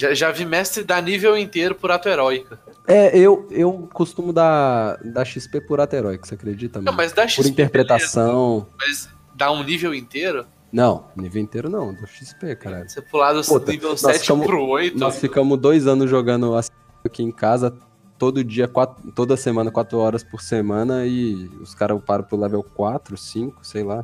Já, 0.00 0.14
já 0.14 0.30
vi 0.30 0.46
mestre 0.46 0.82
dar 0.82 1.02
nível 1.02 1.36
inteiro 1.36 1.74
por 1.74 1.90
ato 1.90 2.08
heróico. 2.08 2.56
É, 2.88 3.14
eu, 3.18 3.46
eu 3.50 3.86
costumo 3.92 4.32
dar, 4.32 4.96
dar 5.04 5.26
XP 5.26 5.60
por 5.60 5.78
ato 5.78 5.94
heróico, 5.94 6.26
você 6.26 6.34
acredita? 6.36 6.78
Não, 6.78 6.86
Mano? 6.86 6.96
mas 6.96 7.12
dá 7.12 7.22
por 7.24 7.28
XP. 7.30 7.48
interpretação. 7.50 8.66
beleza, 8.78 9.10
Mas 9.10 9.36
dá 9.36 9.52
um 9.52 9.62
nível 9.62 9.94
inteiro? 9.94 10.46
Não, 10.72 11.04
nível 11.14 11.42
inteiro 11.42 11.68
não, 11.68 11.92
do 11.92 12.06
XP, 12.06 12.56
caralho. 12.56 12.88
Você 12.88 13.02
pular 13.02 13.34
do 13.34 13.42
Puta, 13.44 13.70
nível 13.72 13.90
nós 13.90 14.00
7 14.00 14.20
ficamos- 14.20 14.46
pro 14.46 14.64
8. 14.68 14.96
Nós 14.98 15.18
ficamos 15.18 15.58
dois 15.58 15.86
anos 15.86 16.08
jogando 16.08 16.58
aqui 17.04 17.22
em 17.22 17.30
casa, 17.30 17.76
todo 18.18 18.42
dia, 18.42 18.66
quatro, 18.66 19.12
toda 19.12 19.36
semana, 19.36 19.70
quatro 19.70 19.98
horas 19.98 20.24
por 20.24 20.40
semana, 20.40 21.04
e 21.04 21.34
os 21.60 21.74
caras 21.74 22.00
param 22.06 22.24
pro 22.24 22.38
level 22.40 22.62
4, 22.62 23.18
5, 23.18 23.66
sei 23.66 23.82
lá. 23.82 24.02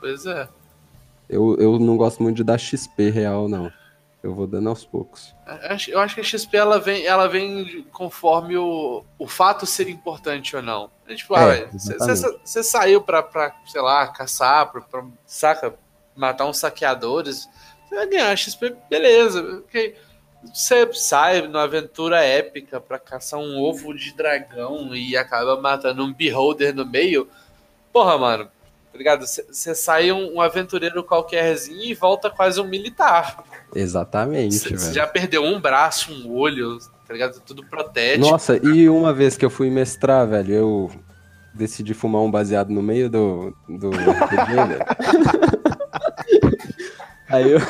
Pois 0.00 0.24
é. 0.24 0.48
Eu, 1.28 1.54
eu 1.58 1.78
não 1.78 1.98
gosto 1.98 2.22
muito 2.22 2.36
de 2.36 2.44
dar 2.44 2.56
XP 2.56 3.10
real, 3.10 3.46
não. 3.46 3.70
Eu 4.28 4.34
vou 4.34 4.46
dando 4.46 4.68
aos 4.68 4.84
poucos. 4.84 5.34
Eu 5.88 5.98
acho- 6.00 6.14
que 6.14 6.20
a 6.20 6.24
XP 6.24 6.54
ela 6.56 6.78
vem, 6.78 7.06
ela 7.06 7.26
vem 7.26 7.82
conforme 7.92 8.56
o, 8.58 9.02
o 9.18 9.26
fato 9.26 9.64
ser 9.64 9.88
importante 9.88 10.54
ou 10.54 10.62
não. 10.62 10.90
É 11.06 11.14
tipo, 11.14 11.34
É, 11.34 11.64
ah, 11.64 11.68
você 12.44 12.62
saiu 12.62 13.00
pra, 13.00 13.22
pra, 13.22 13.54
sei 13.66 13.80
lá, 13.80 14.06
caçar, 14.08 14.70
pra, 14.70 14.82
pra, 14.82 15.04
saca, 15.26 15.74
matar 16.14 16.44
uns 16.46 16.58
saqueadores, 16.58 17.48
você 17.88 17.94
vai 17.94 18.06
ganhar 18.06 18.36
XP, 18.36 18.76
beleza. 18.90 19.62
ok. 19.66 19.96
Você 20.54 20.92
sai 20.92 21.42
numa 21.42 21.62
aventura 21.64 22.22
épica 22.22 22.80
pra 22.80 22.98
caçar 22.98 23.40
um 23.40 23.58
ovo 23.60 23.92
de 23.94 24.12
dragão 24.14 24.94
e 24.94 25.16
acaba 25.16 25.60
matando 25.60 26.04
um 26.04 26.12
beholder 26.12 26.74
no 26.74 26.84
meio. 26.86 27.28
Porra, 27.92 28.16
mano, 28.18 28.48
tá 28.98 29.16
ligado? 29.16 29.24
Você 29.26 29.74
sai 29.76 30.10
um, 30.10 30.34
um 30.34 30.40
aventureiro 30.40 31.04
qualquerzinho 31.04 31.84
e 31.84 31.94
volta 31.94 32.28
quase 32.28 32.60
um 32.60 32.66
militar. 32.66 33.44
Exatamente, 33.72 34.76
Você 34.76 34.92
já 34.92 35.06
perdeu 35.06 35.44
um 35.44 35.60
braço, 35.60 36.12
um 36.12 36.34
olho, 36.34 36.78
tá 37.06 37.12
ligado? 37.12 37.40
Tudo 37.40 37.64
protege. 37.64 38.18
Nossa, 38.18 38.56
e 38.56 38.88
uma 38.88 39.12
vez 39.12 39.36
que 39.36 39.44
eu 39.44 39.50
fui 39.50 39.70
mestrar, 39.70 40.26
velho, 40.26 40.52
eu 40.52 40.90
decidi 41.54 41.94
fumar 41.94 42.22
um 42.22 42.30
baseado 42.30 42.70
no 42.70 42.82
meio 42.82 43.08
do, 43.08 43.54
do 43.68 43.90
RPG, 43.90 44.54
velho. 44.66 44.84
Aí 47.28 47.52
eu, 47.52 47.60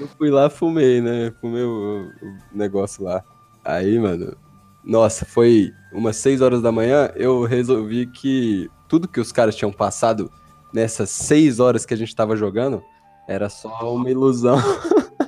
eu 0.00 0.08
fui 0.18 0.30
lá, 0.30 0.50
fumei, 0.50 1.00
né? 1.00 1.32
Fumei 1.40 1.62
o, 1.62 2.10
o 2.20 2.56
negócio 2.56 3.04
lá. 3.04 3.22
Aí, 3.64 3.96
mano, 3.98 4.36
nossa, 4.82 5.24
foi 5.24 5.72
umas 5.92 6.16
6 6.16 6.40
horas 6.40 6.62
da 6.62 6.72
manhã, 6.72 7.12
eu 7.14 7.44
resolvi 7.44 8.06
que 8.06 8.68
tudo 8.88 9.06
que 9.06 9.20
os 9.20 9.30
caras 9.30 9.54
tinham 9.54 9.70
passado 9.70 10.32
nessas 10.72 11.10
6 11.10 11.60
horas 11.60 11.84
que 11.86 11.94
a 11.94 11.96
gente 11.96 12.14
tava 12.14 12.36
jogando 12.36 12.82
era 13.26 13.48
só 13.48 13.94
uma 13.94 14.10
ilusão. 14.10 14.58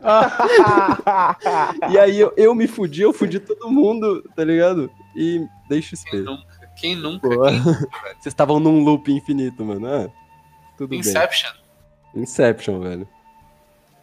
E 1.90 1.98
aí 1.98 2.18
eu, 2.18 2.32
eu 2.36 2.54
me 2.54 2.66
fudi, 2.66 3.02
eu 3.02 3.12
fudi 3.12 3.38
todo 3.40 3.70
mundo, 3.70 4.22
tá 4.34 4.44
ligado? 4.44 4.90
E 5.14 5.40
dei 5.68 5.80
Quem 5.80 5.82
XP. 5.82 6.16
nunca? 6.18 6.46
Quem 6.76 6.96
nunca? 6.96 7.28
Quem- 7.28 7.60
Vocês 8.18 8.26
estavam 8.26 8.58
num 8.60 8.82
loop 8.84 9.12
infinito, 9.12 9.64
mano. 9.64 9.86
Ah, 9.86 10.08
tudo 10.78 10.94
Inception. 10.94 11.50
bem. 12.14 12.22
Inception, 12.22 12.80
velho. 12.80 13.08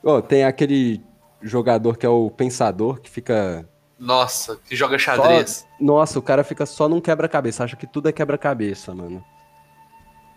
Ó, 0.04 0.22
tem 0.22 0.44
aquele 0.44 1.02
jogador 1.42 1.98
que 1.98 2.06
é 2.06 2.10
o 2.10 2.30
pensador, 2.30 3.00
que 3.02 3.10
fica. 3.10 3.68
Nossa, 4.00 4.58
que 4.58 4.76
joga 4.76 4.98
xadrez. 5.00 5.66
Nossa, 5.80 6.20
o 6.20 6.22
cara 6.22 6.44
fica 6.44 6.66
só 6.66 6.88
num 6.88 7.02
quebra-cabeça. 7.02 7.64
Acha 7.64 7.76
que 7.76 7.88
tudo 7.88 8.08
é 8.08 8.12
quebra-cabeça, 8.12 8.94
mano. 8.94 9.24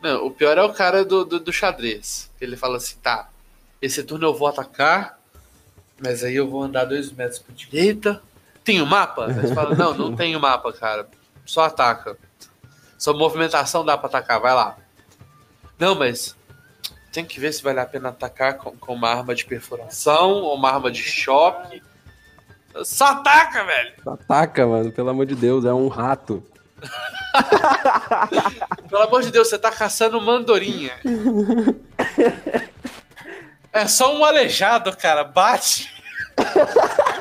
Não, 0.02 0.26
o 0.26 0.30
pior 0.30 0.56
é 0.56 0.62
o 0.62 0.72
cara 0.72 1.04
do, 1.04 1.24
do, 1.24 1.40
do 1.40 1.52
xadrez. 1.52 2.30
Ele 2.40 2.56
fala 2.56 2.78
assim, 2.78 2.96
tá, 3.02 3.28
esse 3.80 4.02
turno 4.02 4.26
eu 4.26 4.34
vou 4.34 4.48
atacar, 4.48 5.18
mas 6.00 6.24
aí 6.24 6.36
eu 6.36 6.48
vou 6.48 6.62
andar 6.62 6.84
dois 6.84 7.12
metros 7.12 7.38
pra 7.38 7.54
direita. 7.54 8.22
Tem 8.64 8.80
o 8.80 8.86
mapa? 8.86 9.26
Aí 9.26 9.34
você 9.34 9.54
fala, 9.54 9.74
não, 9.74 9.94
não 9.94 10.16
tem 10.16 10.34
o 10.36 10.40
mapa, 10.40 10.72
cara. 10.72 11.08
Só 11.44 11.62
ataca. 11.64 12.16
Sua 12.98 13.14
movimentação 13.14 13.84
dá 13.84 13.96
pra 13.96 14.08
atacar, 14.08 14.40
vai 14.40 14.54
lá. 14.54 14.76
Não, 15.78 15.94
mas 15.94 16.36
tem 17.12 17.24
que 17.24 17.40
ver 17.40 17.52
se 17.52 17.62
vale 17.62 17.80
a 17.80 17.86
pena 17.86 18.10
atacar 18.10 18.58
com, 18.58 18.76
com 18.76 18.94
uma 18.94 19.08
arma 19.08 19.34
de 19.34 19.44
perfuração 19.44 20.30
ou 20.30 20.54
uma 20.54 20.70
arma 20.70 20.90
de 20.90 21.02
choque. 21.02 21.82
Só 22.84 23.06
ataca, 23.06 23.64
velho! 23.64 23.94
Ataca, 24.06 24.66
mano, 24.66 24.92
pelo 24.92 25.10
amor 25.10 25.26
de 25.26 25.34
Deus, 25.34 25.64
é 25.64 25.72
um 25.72 25.88
rato. 25.88 26.44
Pelo 28.88 29.02
amor 29.02 29.22
de 29.22 29.30
Deus, 29.30 29.48
você 29.48 29.58
tá 29.58 29.70
caçando 29.70 30.20
mandorinha. 30.20 30.92
É 33.72 33.86
só 33.86 34.16
um 34.16 34.24
aleijado, 34.24 34.94
cara. 34.96 35.24
Bate. 35.24 35.90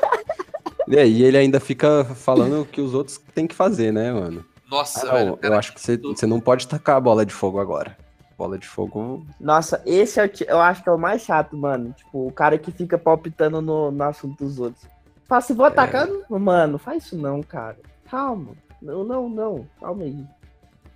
E 0.91 0.97
aí 0.97 1.22
ele 1.22 1.38
ainda 1.38 1.60
fica 1.60 2.03
falando 2.16 2.62
o 2.62 2.66
que 2.66 2.82
os 2.82 2.95
outros 2.95 3.20
têm 3.36 3.45
que 3.45 3.53
fazer, 3.53 3.93
né, 3.93 4.12
mano? 4.12 4.43
Nossa, 4.68 5.07
Ah, 5.07 5.12
velho. 5.14 5.26
não, 5.28 5.32
eu 5.34 5.38
cara, 5.38 5.60
acho 5.60 5.72
que 5.72 5.80
você, 5.80 5.95
você 5.97 6.26
não 6.26 6.39
pode 6.39 6.68
tacar 6.68 6.95
a 6.95 6.99
bola 6.99 7.24
de 7.24 7.32
fogo 7.32 7.60
agora. 7.60 7.95
Bola 8.36 8.57
de 8.57 8.66
fogo. 8.68 9.24
Nossa, 9.39 9.84
esse 9.86 10.20
é 10.20 10.26
o 10.26 10.32
eu 10.47 10.60
acho 10.60 10.82
que 10.82 10.89
é 10.89 10.91
o 10.91 10.97
mais 10.97 11.22
chato, 11.22 11.55
mano. 11.55 11.93
Tipo, 11.95 12.26
o 12.26 12.32
cara 12.32 12.57
que 12.57 12.72
fica 12.72 12.97
palpitando 12.97 13.62
no, 13.62 13.91
no 13.91 14.03
assunto 14.03 14.43
dos 14.43 14.57
outros. 14.57 14.84
Fala 15.28 15.38
assim, 15.38 15.53
vou 15.53 15.68
atacar. 15.68 16.07
Mano, 16.28 16.80
faz 16.80 17.03
isso 17.03 17.16
não, 17.16 17.43
cara. 17.43 17.78
Calma. 18.10 18.53
Não, 18.82 19.03
não, 19.03 19.30
não. 19.30 19.67
Calma 19.80 20.03
aí. 20.03 20.25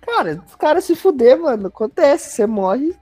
Cara, 0.00 0.42
os 0.46 0.54
caras 0.54 0.84
se 0.84 0.94
fuder, 0.94 1.38
mano. 1.38 1.68
Acontece, 1.68 2.30
você 2.30 2.46
morre. 2.46 2.94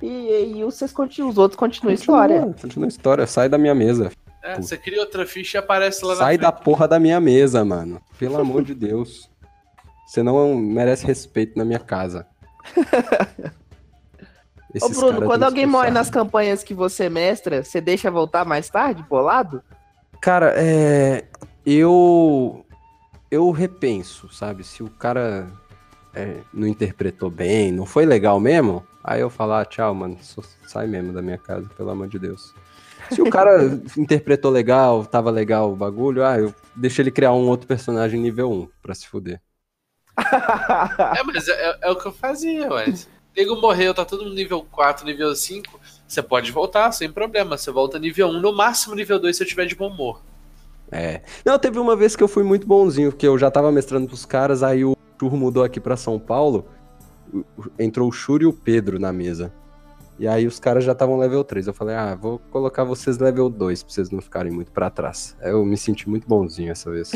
E, 0.00 0.56
e 0.56 0.64
vocês 0.64 0.92
continuam, 0.92 1.30
os 1.30 1.38
outros 1.38 1.58
continuam 1.58 1.90
a 1.90 1.94
história. 1.94 2.40
Continua, 2.60 2.86
a 2.86 2.88
história. 2.88 3.26
Sai 3.26 3.48
da 3.48 3.58
minha 3.58 3.74
mesa. 3.74 4.10
É, 4.42 4.56
você 4.56 4.76
cria 4.76 5.00
outra 5.00 5.26
ficha 5.26 5.58
e 5.58 5.60
aparece 5.60 6.04
lá 6.04 6.14
Sai 6.16 6.36
na 6.36 6.44
da 6.44 6.52
porra 6.52 6.86
da 6.86 7.00
minha 7.00 7.20
mesa, 7.20 7.64
mano. 7.64 8.00
Pelo 8.18 8.38
amor 8.38 8.62
de 8.62 8.74
Deus. 8.74 9.28
Você 10.06 10.22
não 10.22 10.54
merece 10.54 11.04
respeito 11.06 11.58
na 11.58 11.64
minha 11.64 11.80
casa. 11.80 12.26
Ô, 14.82 14.88
Bruno, 14.90 15.22
quando 15.26 15.44
alguém 15.44 15.66
morre 15.66 15.90
nas 15.90 16.10
campanhas 16.10 16.62
que 16.62 16.74
você 16.74 17.08
mestra, 17.08 17.64
você 17.64 17.80
deixa 17.80 18.10
voltar 18.10 18.44
mais 18.44 18.68
tarde, 18.68 19.02
bolado? 19.02 19.62
Cara, 20.20 20.52
é. 20.56 21.24
Eu. 21.64 22.64
Eu 23.30 23.50
repenso, 23.50 24.28
sabe? 24.32 24.64
Se 24.64 24.82
o 24.82 24.88
cara 24.88 25.46
é, 26.14 26.38
não 26.52 26.66
interpretou 26.66 27.30
bem, 27.30 27.70
não 27.70 27.84
foi 27.84 28.06
legal 28.06 28.40
mesmo, 28.40 28.86
aí 29.04 29.20
eu 29.20 29.28
falo, 29.30 29.52
ah, 29.52 29.64
tchau, 29.64 29.94
mano, 29.94 30.18
sai 30.66 30.86
mesmo 30.86 31.12
da 31.12 31.20
minha 31.22 31.38
casa, 31.38 31.68
pelo 31.76 31.90
amor 31.90 32.08
de 32.08 32.18
Deus. 32.18 32.54
Se 33.10 33.20
o 33.22 33.30
cara 33.30 33.60
interpretou 33.96 34.50
legal, 34.50 35.04
tava 35.04 35.30
legal 35.30 35.72
o 35.72 35.76
bagulho, 35.76 36.24
ah, 36.24 36.38
eu 36.38 36.54
deixo 36.74 37.00
ele 37.02 37.10
criar 37.10 37.32
um 37.32 37.46
outro 37.48 37.66
personagem 37.66 38.20
nível 38.20 38.50
1 38.50 38.68
pra 38.82 38.94
se 38.94 39.06
fuder. 39.06 39.40
É, 41.16 41.22
mas 41.22 41.48
é, 41.48 41.52
é- 41.52 41.78
é 41.82 41.90
o 41.90 41.96
que 41.96 42.06
eu 42.06 42.12
fazia, 42.12 42.70
ué. 42.72 42.92
Nego 43.36 43.60
morreu, 43.60 43.94
tá 43.94 44.04
todo 44.04 44.24
mundo 44.24 44.34
nível 44.34 44.66
4, 44.70 45.06
nível 45.06 45.34
5. 45.34 45.78
Você 46.06 46.20
pode 46.20 46.50
voltar, 46.50 46.90
sem 46.90 47.10
problema. 47.10 47.56
Você 47.56 47.70
volta 47.70 47.98
nível 47.98 48.28
1, 48.28 48.40
no 48.40 48.52
máximo 48.52 48.96
nível 48.96 49.20
2 49.20 49.36
se 49.36 49.44
eu 49.44 49.46
tiver 49.46 49.66
de 49.66 49.76
bom 49.76 49.88
humor. 49.88 50.20
É. 50.90 51.22
Não, 51.44 51.58
teve 51.58 51.78
uma 51.78 51.94
vez 51.94 52.16
que 52.16 52.22
eu 52.22 52.28
fui 52.28 52.42
muito 52.42 52.66
bonzinho, 52.66 53.10
porque 53.10 53.26
eu 53.26 53.38
já 53.38 53.50
tava 53.50 53.70
mestrando 53.70 54.06
pros 54.06 54.24
caras, 54.24 54.62
aí 54.62 54.84
o 54.84 54.96
Churro 55.20 55.36
mudou 55.36 55.62
aqui 55.64 55.78
pra 55.80 55.96
São 55.96 56.18
Paulo, 56.18 56.66
entrou 57.78 58.08
o 58.08 58.12
Shuri 58.12 58.44
e 58.44 58.46
o 58.46 58.52
Pedro 58.52 58.98
na 58.98 59.12
mesa. 59.12 59.52
E 60.18 60.26
aí 60.26 60.46
os 60.46 60.58
caras 60.58 60.82
já 60.82 60.92
estavam 60.92 61.16
level 61.16 61.44
3. 61.44 61.68
Eu 61.68 61.74
falei, 61.74 61.94
ah, 61.94 62.14
vou 62.16 62.40
colocar 62.50 62.82
vocês 62.82 63.18
level 63.18 63.48
2 63.48 63.82
pra 63.84 63.92
vocês 63.92 64.10
não 64.10 64.20
ficarem 64.20 64.50
muito 64.50 64.72
pra 64.72 64.90
trás. 64.90 65.36
Eu 65.40 65.64
me 65.64 65.76
senti 65.76 66.08
muito 66.08 66.26
bonzinho 66.26 66.72
essa 66.72 66.90
vez. 66.90 67.12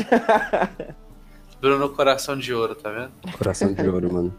Bruno 1.59 1.89
Coração 1.89 2.37
de 2.37 2.53
Ouro, 2.53 2.75
tá 2.75 2.89
vendo? 2.91 3.11
Coração 3.37 3.73
de 3.73 3.87
ouro, 3.89 4.13
mano. 4.13 4.33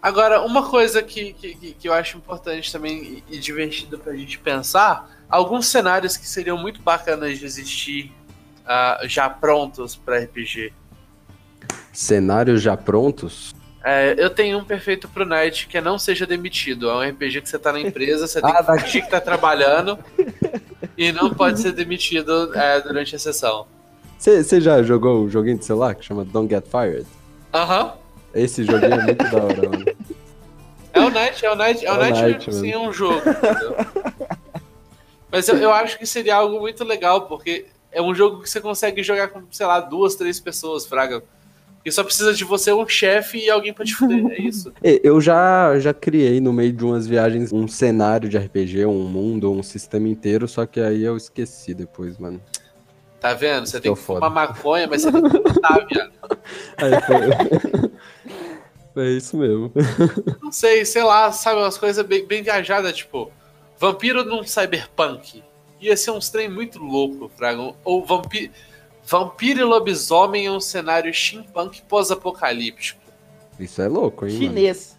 Agora, 0.00 0.42
uma 0.42 0.68
coisa 0.68 1.02
que, 1.02 1.32
que, 1.34 1.54
que- 1.74 1.88
eu 1.88 1.92
acho 1.92 2.16
importante 2.16 2.72
também 2.72 3.22
e, 3.30 3.36
e 3.36 3.38
divertido 3.38 3.98
pra 3.98 4.14
gente 4.16 4.38
pensar, 4.38 5.08
alguns 5.32 5.66
cenários 5.66 6.16
que 6.16 6.28
seriam 6.28 6.58
muito 6.58 6.80
bacanas 6.82 7.38
de 7.38 7.44
existir 7.46 8.12
ah, 8.66 9.00
já 9.04 9.28
prontos 9.30 9.96
pra 9.96 10.18
RPG. 10.18 10.72
Cenários 11.92 12.62
já 12.62 12.76
prontos? 12.76 13.54
É, 13.84 14.14
eu 14.16 14.30
tenho 14.30 14.58
um 14.58 14.64
perfeito 14.64 15.08
pro 15.08 15.24
Night 15.26 15.66
que 15.66 15.76
é 15.76 15.80
não 15.80 15.98
seja 15.98 16.24
demitido. 16.26 16.88
É 16.88 16.94
um 16.94 17.10
RPG 17.10 17.40
que 17.40 17.48
você 17.48 17.58
tá 17.58 17.72
na 17.72 17.80
empresa, 17.80 18.26
você 18.28 18.40
tem 18.40 18.50
Ah, 18.50 18.62
que 18.76 18.82
fingir 18.84 19.04
que 19.04 19.10
tá 19.10 19.20
trabalhando 19.20 19.98
e 20.96 21.10
não 21.10 21.30
pode 21.34 21.60
ser 21.60 21.72
demitido 21.72 22.54
é, 22.56 22.80
durante 22.80 23.16
a 23.16 23.18
sessão. 23.18 23.66
Você 24.18 24.60
já 24.60 24.80
jogou 24.84 25.24
o 25.24 25.28
joguinho 25.30 25.58
de 25.58 25.64
celular 25.64 25.96
que 25.96 26.04
chama 26.04 26.24
Don't 26.24 26.48
Get 26.48 26.64
Fired? 26.68 27.06
Aham. 27.52 27.94
Esse 28.32 28.62
joguinho 28.64 28.94
é 28.94 29.02
muito 29.04 29.24
da 29.30 29.42
hora, 29.42 29.68
mano. 29.68 29.84
É 30.94 31.00
o 31.00 31.10
Night, 31.10 31.44
é 31.44 31.50
o 31.50 31.56
Night, 31.56 31.84
é 31.84 31.90
o 31.92 31.94
É 31.96 31.98
Night, 32.10 32.22
Knight, 32.22 32.54
sim, 32.54 32.70
é 32.70 32.78
um 32.78 32.92
jogo. 32.92 33.20
entendeu? 33.28 33.76
Mas 35.32 35.48
eu, 35.48 35.56
eu 35.56 35.72
acho 35.72 35.98
que 35.98 36.04
seria 36.04 36.36
algo 36.36 36.60
muito 36.60 36.84
legal, 36.84 37.26
porque 37.26 37.64
é 37.90 38.02
um 38.02 38.14
jogo 38.14 38.42
que 38.42 38.50
você 38.50 38.60
consegue 38.60 39.02
jogar 39.02 39.28
com, 39.28 39.42
sei 39.50 39.64
lá, 39.64 39.80
duas, 39.80 40.14
três 40.14 40.38
pessoas, 40.38 40.84
Fraga. 40.84 41.22
E 41.84 41.90
só 41.90 42.04
precisa 42.04 42.34
de 42.34 42.44
você, 42.44 42.70
um 42.70 42.86
chefe 42.86 43.38
e 43.38 43.50
alguém 43.50 43.72
pra 43.72 43.84
te 43.84 43.94
fuder. 43.94 44.24
É 44.30 44.42
isso. 44.42 44.70
Eu 44.84 45.22
já, 45.22 45.78
já 45.78 45.94
criei 45.94 46.38
no 46.38 46.52
meio 46.52 46.72
de 46.72 46.84
umas 46.84 47.06
viagens 47.06 47.50
um 47.50 47.66
cenário 47.66 48.28
de 48.28 48.36
RPG, 48.36 48.84
um 48.84 49.08
mundo, 49.08 49.50
um 49.50 49.62
sistema 49.62 50.06
inteiro, 50.06 50.46
só 50.46 50.66
que 50.66 50.78
aí 50.78 51.02
eu 51.02 51.16
esqueci 51.16 51.72
depois, 51.72 52.18
mano. 52.18 52.40
Tá 53.18 53.32
vendo? 53.32 53.66
Você 53.66 53.80
tem 53.80 53.94
que 53.94 54.00
foda. 54.00 54.20
fumar 54.20 54.48
maconha, 54.48 54.86
mas 54.86 55.02
você 55.02 55.12
tem 55.12 55.22
que 55.22 55.38
lutar, 55.38 55.86
viado. 55.90 56.12
Aí 56.76 56.92
foi... 58.92 59.02
é 59.04 59.10
isso 59.10 59.36
mesmo. 59.36 59.72
Não 60.42 60.52
sei, 60.52 60.84
sei 60.84 61.02
lá, 61.02 61.32
sabe, 61.32 61.60
umas 61.60 61.78
coisas 61.78 62.04
bem, 62.04 62.26
bem 62.26 62.42
viajadas, 62.42 62.96
tipo, 62.96 63.32
vampiro 63.82 64.24
num 64.24 64.44
cyberpunk. 64.44 65.42
Ia 65.80 65.96
ser 65.96 66.12
uns 66.12 66.30
trem 66.30 66.48
muito 66.48 66.78
louco, 66.78 67.28
Fraga. 67.36 67.74
Ou 67.84 68.06
vampiro, 68.06 68.52
vampiro 69.04 69.58
e 69.58 69.64
lobisomem 69.64 70.44
em 70.44 70.50
um 70.50 70.60
cenário 70.60 71.12
steampunk 71.12 71.82
pós-apocalíptico. 71.88 73.00
Isso 73.58 73.82
é 73.82 73.88
louco, 73.88 74.24
hein, 74.24 74.34
mano? 74.34 74.46
Chinês. 74.46 74.98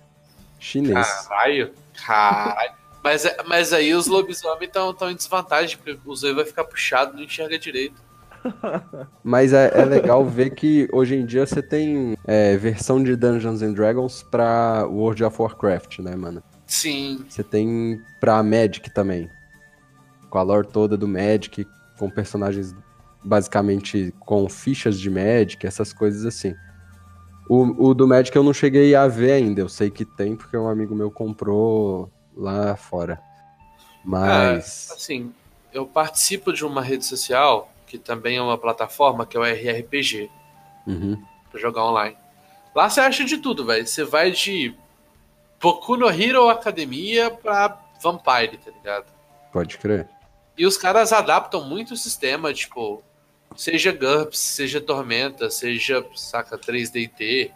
Chinês. 0.60 1.08
Caralho, 1.08 1.74
caralho. 2.06 2.74
Mas, 3.02 3.24
é- 3.24 3.38
mas 3.48 3.72
aí 3.72 3.94
os 3.94 4.08
lobisomens 4.08 4.68
estão 4.68 4.94
tão 4.94 5.10
em 5.10 5.16
desvantagem, 5.16 5.78
porque 5.78 5.98
o 6.06 6.16
zóio 6.16 6.36
vai 6.36 6.46
ficar 6.46 6.66
puxado, 6.66 7.16
não 7.16 7.24
enxerga 7.24 7.58
direito. 7.58 8.02
Mas 9.24 9.54
é, 9.54 9.72
é 9.74 9.86
legal 9.86 10.26
ver 10.26 10.50
que 10.50 10.90
hoje 10.92 11.16
em 11.16 11.26
dia 11.26 11.46
você 11.46 11.62
tem 11.62 12.18
é, 12.28 12.58
versão 12.58 13.02
de 13.02 13.16
Dungeons 13.16 13.62
and 13.62 13.72
Dragons 13.72 14.22
pra 14.24 14.86
World 14.86 15.24
of 15.24 15.42
Warcraft, 15.42 16.00
né, 16.00 16.14
mano? 16.14 16.44
Sim, 16.74 17.24
Você 17.30 17.44
tem 17.44 18.02
pra 18.20 18.42
Magic 18.42 18.90
também. 18.90 19.30
Com 20.28 20.40
a 20.40 20.42
lore 20.42 20.66
toda 20.66 20.98
do 20.98 21.08
Magic, 21.08 21.68
com 22.00 22.10
personagens 22.10 22.76
basicamente 23.24 24.12
com 24.20 24.50
fichas 24.50 25.00
de 25.00 25.08
Magic, 25.08 25.68
essas 25.68 25.94
coisas 25.94 26.26
assim. 26.26 26.56
O, 27.48 27.90
o 27.90 27.94
do 27.94 28.08
Magic 28.08 28.36
eu 28.36 28.42
não 28.42 28.56
cheguei 28.56 28.96
a 28.96 29.08
ver 29.08 29.34
ainda, 29.34 29.62
eu 29.62 29.70
sei 29.70 29.92
que 29.92 30.04
tem 30.04 30.36
porque 30.36 30.58
um 30.58 30.68
amigo 30.68 30.96
meu 30.96 31.12
comprou 31.12 32.12
lá 32.36 32.76
fora. 32.76 33.22
Mas. 34.04 34.90
assim, 34.96 35.32
eu 35.72 35.86
participo 35.86 36.52
de 36.52 36.66
uma 36.66 36.82
rede 36.82 37.06
social, 37.06 37.72
que 37.86 38.00
também 38.00 38.38
é 38.38 38.42
uma 38.42 38.58
plataforma, 38.58 39.28
que 39.28 39.38
é 39.38 39.40
o 39.40 39.46
RRPG. 39.46 40.28
Uhum. 40.88 41.24
pra 41.52 41.62
jogar 41.62 41.86
online. 41.86 42.18
Lá 42.74 42.90
você 42.90 43.00
acha 43.00 43.24
de 43.24 43.38
tudo, 43.38 43.64
velho. 43.64 43.86
Você 43.86 44.04
vai 44.04 44.32
de 44.32 44.76
Boku 45.64 45.96
no 45.96 46.10
Hero 46.10 46.50
Academia 46.50 47.32
pra 47.32 47.80
Vampire, 48.02 48.58
tá 48.58 48.70
ligado? 48.70 49.06
Pode 49.50 49.78
crer. 49.78 50.10
E 50.58 50.66
os 50.66 50.76
caras 50.76 51.14
adaptam 51.14 51.64
muito 51.64 51.94
o 51.94 51.98
sistema, 51.98 52.54
tipo, 52.54 53.02
seja 53.56 53.94
GURPS, 53.94 54.38
seja 54.40 54.82
Tormenta, 54.82 55.50
seja, 55.50 56.06
saca, 56.14 56.58
3DT. 56.58 57.50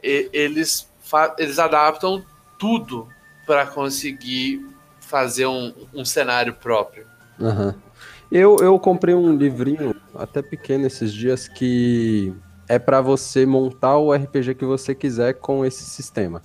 E- 0.00 0.30
eles, 0.32 0.88
eles 1.36 1.58
adaptam 1.58 2.24
tudo 2.60 3.08
pra 3.44 3.66
conseguir 3.66 4.64
fazer 5.00 5.46
um, 5.46 5.74
um 5.92 6.04
cenário 6.04 6.54
próprio. 6.54 7.08
Aham. 7.40 7.74
Eu, 8.30 8.56
eu 8.60 8.78
comprei 8.78 9.16
um 9.16 9.36
livrinho, 9.36 9.94
até 10.14 10.42
pequeno 10.42 10.86
esses 10.86 11.12
dias, 11.12 11.48
que 11.48 12.32
é 12.68 12.78
pra 12.78 13.00
você 13.00 13.46
montar 13.46 13.96
o 13.98 14.12
RPG 14.12 14.54
que 14.54 14.64
você 14.64 14.94
quiser 14.94 15.34
com 15.34 15.64
esse 15.64 15.84
sistema. 15.84 16.42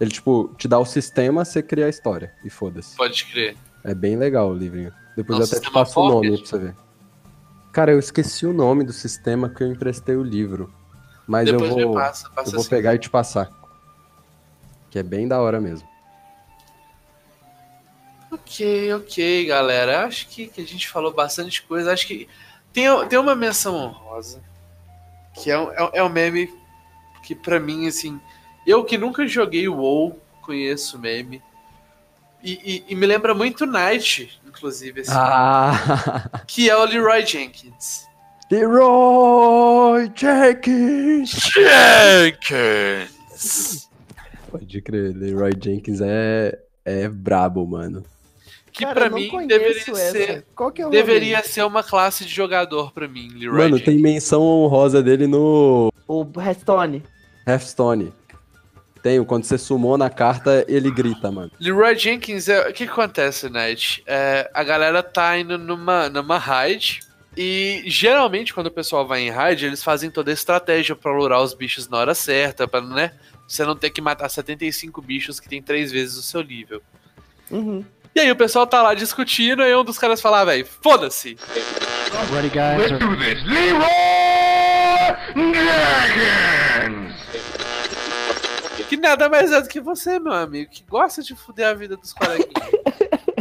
Ele, 0.00 0.10
tipo, 0.10 0.52
te 0.58 0.66
dá 0.66 0.78
o 0.78 0.84
sistema, 0.84 1.44
você 1.44 1.62
cria 1.62 1.86
a 1.86 1.88
história. 1.88 2.34
E 2.44 2.50
foda-se. 2.50 2.96
Pode 2.96 3.24
crer. 3.26 3.56
É 3.84 3.94
bem 3.94 4.16
legal 4.16 4.50
o 4.50 4.54
livrinho. 4.54 4.92
Depois 5.16 5.38
eu 5.38 5.44
até 5.44 5.60
te 5.60 5.70
passo 5.70 6.00
o 6.00 6.08
nome 6.08 6.36
pra 6.36 6.46
você 6.46 6.58
ver. 6.58 6.74
Cara, 7.72 7.92
eu 7.92 7.98
esqueci 7.98 8.44
o 8.44 8.52
nome 8.52 8.84
do 8.84 8.92
sistema 8.92 9.48
que 9.48 9.62
eu 9.62 9.68
emprestei 9.68 10.16
o 10.16 10.22
livro. 10.22 10.72
Mas 11.26 11.46
Depois 11.46 11.70
eu 11.70 11.86
vou, 11.88 11.94
passa, 11.94 12.28
passa 12.30 12.48
eu 12.48 12.52
vou 12.52 12.60
assim. 12.60 12.70
pegar 12.70 12.94
e 12.94 12.98
te 12.98 13.08
passar. 13.08 13.50
Que 14.90 14.98
é 14.98 15.02
bem 15.02 15.28
da 15.28 15.40
hora 15.40 15.60
mesmo. 15.60 15.88
Ok, 18.30 18.92
ok, 18.94 19.46
galera. 19.46 20.04
Acho 20.04 20.26
que, 20.28 20.48
que 20.48 20.60
a 20.60 20.66
gente 20.66 20.88
falou 20.88 21.12
bastante 21.12 21.62
coisa. 21.62 21.92
Acho 21.92 22.06
que 22.06 22.28
tem, 22.72 22.86
tem 23.08 23.18
uma 23.18 23.34
menção 23.34 23.74
honrosa. 23.74 24.42
Que 25.34 25.50
é 25.50 25.58
um, 25.58 25.72
é, 25.72 25.82
um- 25.84 25.90
é 25.94 26.02
um 26.02 26.08
meme 26.08 26.52
que 27.22 27.34
pra 27.34 27.58
mim, 27.60 27.86
assim. 27.86 28.20
Eu 28.66 28.84
que 28.84 28.96
nunca 28.98 29.26
joguei 29.26 29.66
o 29.68 29.76
WoW, 29.76 30.18
conheço 30.42 30.96
o 30.96 31.00
meme. 31.00 31.42
E, 32.42 32.52
e- 32.64 32.84
e 32.88 32.94
me 32.96 33.06
lembra 33.06 33.34
muito 33.34 33.64
Knight, 33.66 34.40
inclusive, 34.46 35.02
assim, 35.02 35.12
Ah! 35.14 36.42
que 36.46 36.68
é 36.68 36.76
o 36.76 36.84
Leroy 36.84 37.24
Jenkins. 37.24 38.08
Leroy 38.50 40.10
Jenkins! 40.14 41.30
Jenkins! 42.52 43.88
Pode 44.50 44.82
crer, 44.82 45.14
Leroy 45.16 45.52
Jenkins 45.62 46.00
é, 46.02 46.58
é 46.84 47.08
brabo, 47.08 47.66
mano. 47.66 48.04
Que 48.72 48.84
não 48.86 49.10
mim 49.10 49.46
deveria 49.46 49.80
essa. 49.80 49.94
ser. 49.94 50.46
Qual 50.54 50.72
que 50.72 50.80
é 50.80 50.86
o? 50.86 50.90
Deveria 50.90 51.42
ser 51.44 51.62
uma 51.64 51.82
classe 51.82 52.24
de 52.24 52.32
jogador 52.32 52.92
pra 52.92 53.06
mim, 53.06 53.28
Leroy 53.34 53.58
Mano, 53.58 53.76
Jenkins. 53.76 53.84
tem 53.94 54.02
menção 54.02 54.42
honrosa 54.42 55.02
dele 55.02 55.26
no 55.26 55.92
O 56.08 56.26
Hearthstone. 56.40 57.02
Hearthstone. 57.46 58.12
Tem, 59.02 59.22
quando 59.24 59.44
você 59.44 59.58
sumou 59.58 59.98
na 59.98 60.08
carta, 60.08 60.64
ele 60.68 60.90
grita, 60.90 61.30
mano. 61.30 61.50
Leroy 61.60 61.98
Jenkins, 61.98 62.48
é, 62.48 62.68
o 62.68 62.72
que 62.72 62.84
acontece, 62.84 63.50
Night? 63.50 64.02
É, 64.06 64.48
a 64.54 64.62
galera 64.62 65.02
tá 65.02 65.36
indo 65.36 65.58
numa, 65.58 66.08
numa 66.08 66.38
raid. 66.38 67.00
E 67.36 67.82
geralmente, 67.86 68.54
quando 68.54 68.68
o 68.68 68.70
pessoal 68.70 69.06
vai 69.06 69.22
em 69.22 69.30
raid, 69.30 69.66
eles 69.66 69.82
fazem 69.82 70.10
toda 70.10 70.30
a 70.30 70.34
estratégia 70.34 70.94
pra 70.94 71.12
lurar 71.12 71.42
os 71.42 71.52
bichos 71.52 71.88
na 71.88 71.98
hora 71.98 72.14
certa, 72.14 72.68
pra 72.68 72.80
né, 72.80 73.12
você 73.48 73.64
não 73.64 73.74
ter 73.74 73.90
que 73.90 74.00
matar 74.00 74.28
75 74.28 75.02
bichos 75.02 75.40
que 75.40 75.48
tem 75.48 75.60
três 75.60 75.90
vezes 75.90 76.16
o 76.16 76.22
seu 76.22 76.42
nível. 76.42 76.80
Uhum. 77.50 77.84
E 78.14 78.20
aí 78.20 78.30
o 78.30 78.36
pessoal 78.36 78.66
tá 78.66 78.82
lá 78.82 78.92
discutindo, 78.92 79.62
e 79.62 79.74
um 79.74 79.82
dos 79.82 79.98
caras 79.98 80.20
fala, 80.20 80.44
velho, 80.44 80.66
foda-se. 80.66 81.36
Que 88.88 88.96
nada 88.98 89.30
mais 89.30 89.50
é 89.50 89.62
do 89.62 89.68
que 89.68 89.80
você, 89.80 90.18
meu 90.18 90.34
amigo, 90.34 90.70
que 90.70 90.84
gosta 90.84 91.22
de 91.22 91.34
fuder 91.34 91.68
a 91.68 91.74
vida 91.74 91.96
dos 91.96 92.12
coleguinhas. 92.12 92.52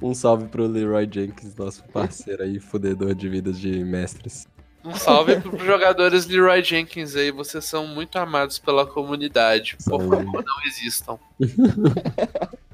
Um 0.00 0.14
salve 0.14 0.46
pro 0.46 0.64
Leroy 0.64 1.08
Jenkins, 1.12 1.56
nosso 1.56 1.82
parceiro 1.88 2.44
aí, 2.44 2.60
fudedor 2.60 3.16
de 3.16 3.28
vidas 3.28 3.58
de 3.58 3.82
mestres. 3.82 4.46
Um 4.84 4.94
salve 4.94 5.40
pros 5.40 5.60
jogadores 5.64 6.24
Leroy 6.24 6.62
Jenkins 6.62 7.16
aí, 7.16 7.32
vocês 7.32 7.64
são 7.64 7.84
muito 7.84 8.16
amados 8.16 8.60
pela 8.60 8.86
comunidade. 8.86 9.76
Por 9.84 9.98
favor, 9.98 10.22
não 10.22 10.62
existam. 10.64 11.18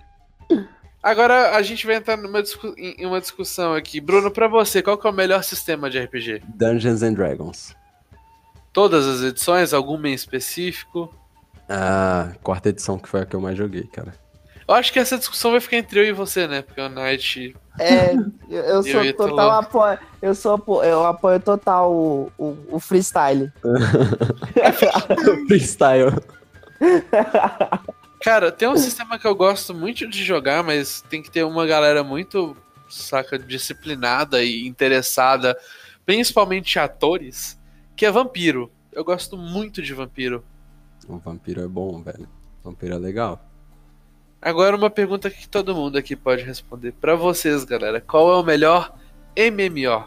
Agora 1.04 1.54
a 1.54 1.60
gente 1.62 1.86
vai 1.86 1.96
entrar 1.96 2.16
numa 2.16 2.42
discu- 2.42 2.74
em 2.78 3.04
uma 3.04 3.20
discussão 3.20 3.74
aqui. 3.74 4.00
Bruno, 4.00 4.30
pra 4.30 4.48
você, 4.48 4.82
qual 4.82 4.96
que 4.96 5.06
é 5.06 5.10
o 5.10 5.12
melhor 5.12 5.44
sistema 5.44 5.90
de 5.90 5.98
RPG? 6.00 6.42
Dungeons 6.48 7.02
and 7.02 7.12
Dragons. 7.12 7.76
Todas 8.72 9.06
as 9.06 9.20
edições? 9.20 9.74
Alguma 9.74 10.08
em 10.08 10.14
específico? 10.14 11.14
Ah, 11.68 12.32
quarta 12.42 12.70
edição 12.70 12.98
que 12.98 13.06
foi 13.08 13.20
a 13.20 13.26
que 13.26 13.36
eu 13.36 13.40
mais 13.40 13.56
joguei, 13.58 13.84
cara. 13.84 14.14
Eu 14.66 14.74
acho 14.74 14.90
que 14.94 14.98
essa 14.98 15.18
discussão 15.18 15.50
vai 15.50 15.60
ficar 15.60 15.76
entre 15.76 16.00
eu 16.00 16.04
e 16.04 16.12
você, 16.12 16.48
né? 16.48 16.62
Porque 16.62 16.80
o 16.80 16.88
Knight. 16.88 17.54
É, 17.78 18.14
eu, 18.48 18.80
sou 18.82 19.04
Eu 19.04 19.14
total 19.14 19.50
apoio. 19.50 19.98
Eu 20.22 20.34
sou 20.34 20.54
apo- 20.54 20.82
eu 20.82 21.04
apoio 21.04 21.38
total 21.38 21.92
o, 21.92 22.32
o, 22.38 22.56
o 22.72 22.80
freestyle. 22.80 23.52
Freestyle. 25.48 26.12
Cara, 28.24 28.50
tem 28.50 28.66
um 28.66 28.76
sistema 28.78 29.18
que 29.18 29.26
eu 29.26 29.34
gosto 29.34 29.74
muito 29.74 30.08
de 30.08 30.24
jogar, 30.24 30.64
mas 30.64 31.02
tem 31.10 31.20
que 31.20 31.30
ter 31.30 31.44
uma 31.44 31.66
galera 31.66 32.02
muito, 32.02 32.56
saca, 32.88 33.38
disciplinada 33.38 34.42
e 34.42 34.66
interessada, 34.66 35.54
principalmente 36.06 36.78
atores, 36.78 37.60
que 37.94 38.06
é 38.06 38.10
Vampiro. 38.10 38.72
Eu 38.90 39.04
gosto 39.04 39.36
muito 39.36 39.82
de 39.82 39.92
Vampiro. 39.92 40.42
O 41.06 41.18
vampiro 41.18 41.62
é 41.62 41.68
bom, 41.68 42.00
velho. 42.02 42.26
Vampiro 42.64 42.94
é 42.94 42.98
legal. 42.98 43.44
Agora 44.40 44.74
uma 44.74 44.88
pergunta 44.88 45.28
que 45.28 45.46
todo 45.46 45.74
mundo 45.74 45.98
aqui 45.98 46.16
pode 46.16 46.44
responder. 46.44 46.92
Pra 46.92 47.14
vocês, 47.14 47.62
galera, 47.62 48.00
qual 48.00 48.32
é 48.32 48.36
o 48.36 48.42
melhor 48.42 48.94
MMO? 49.36 50.02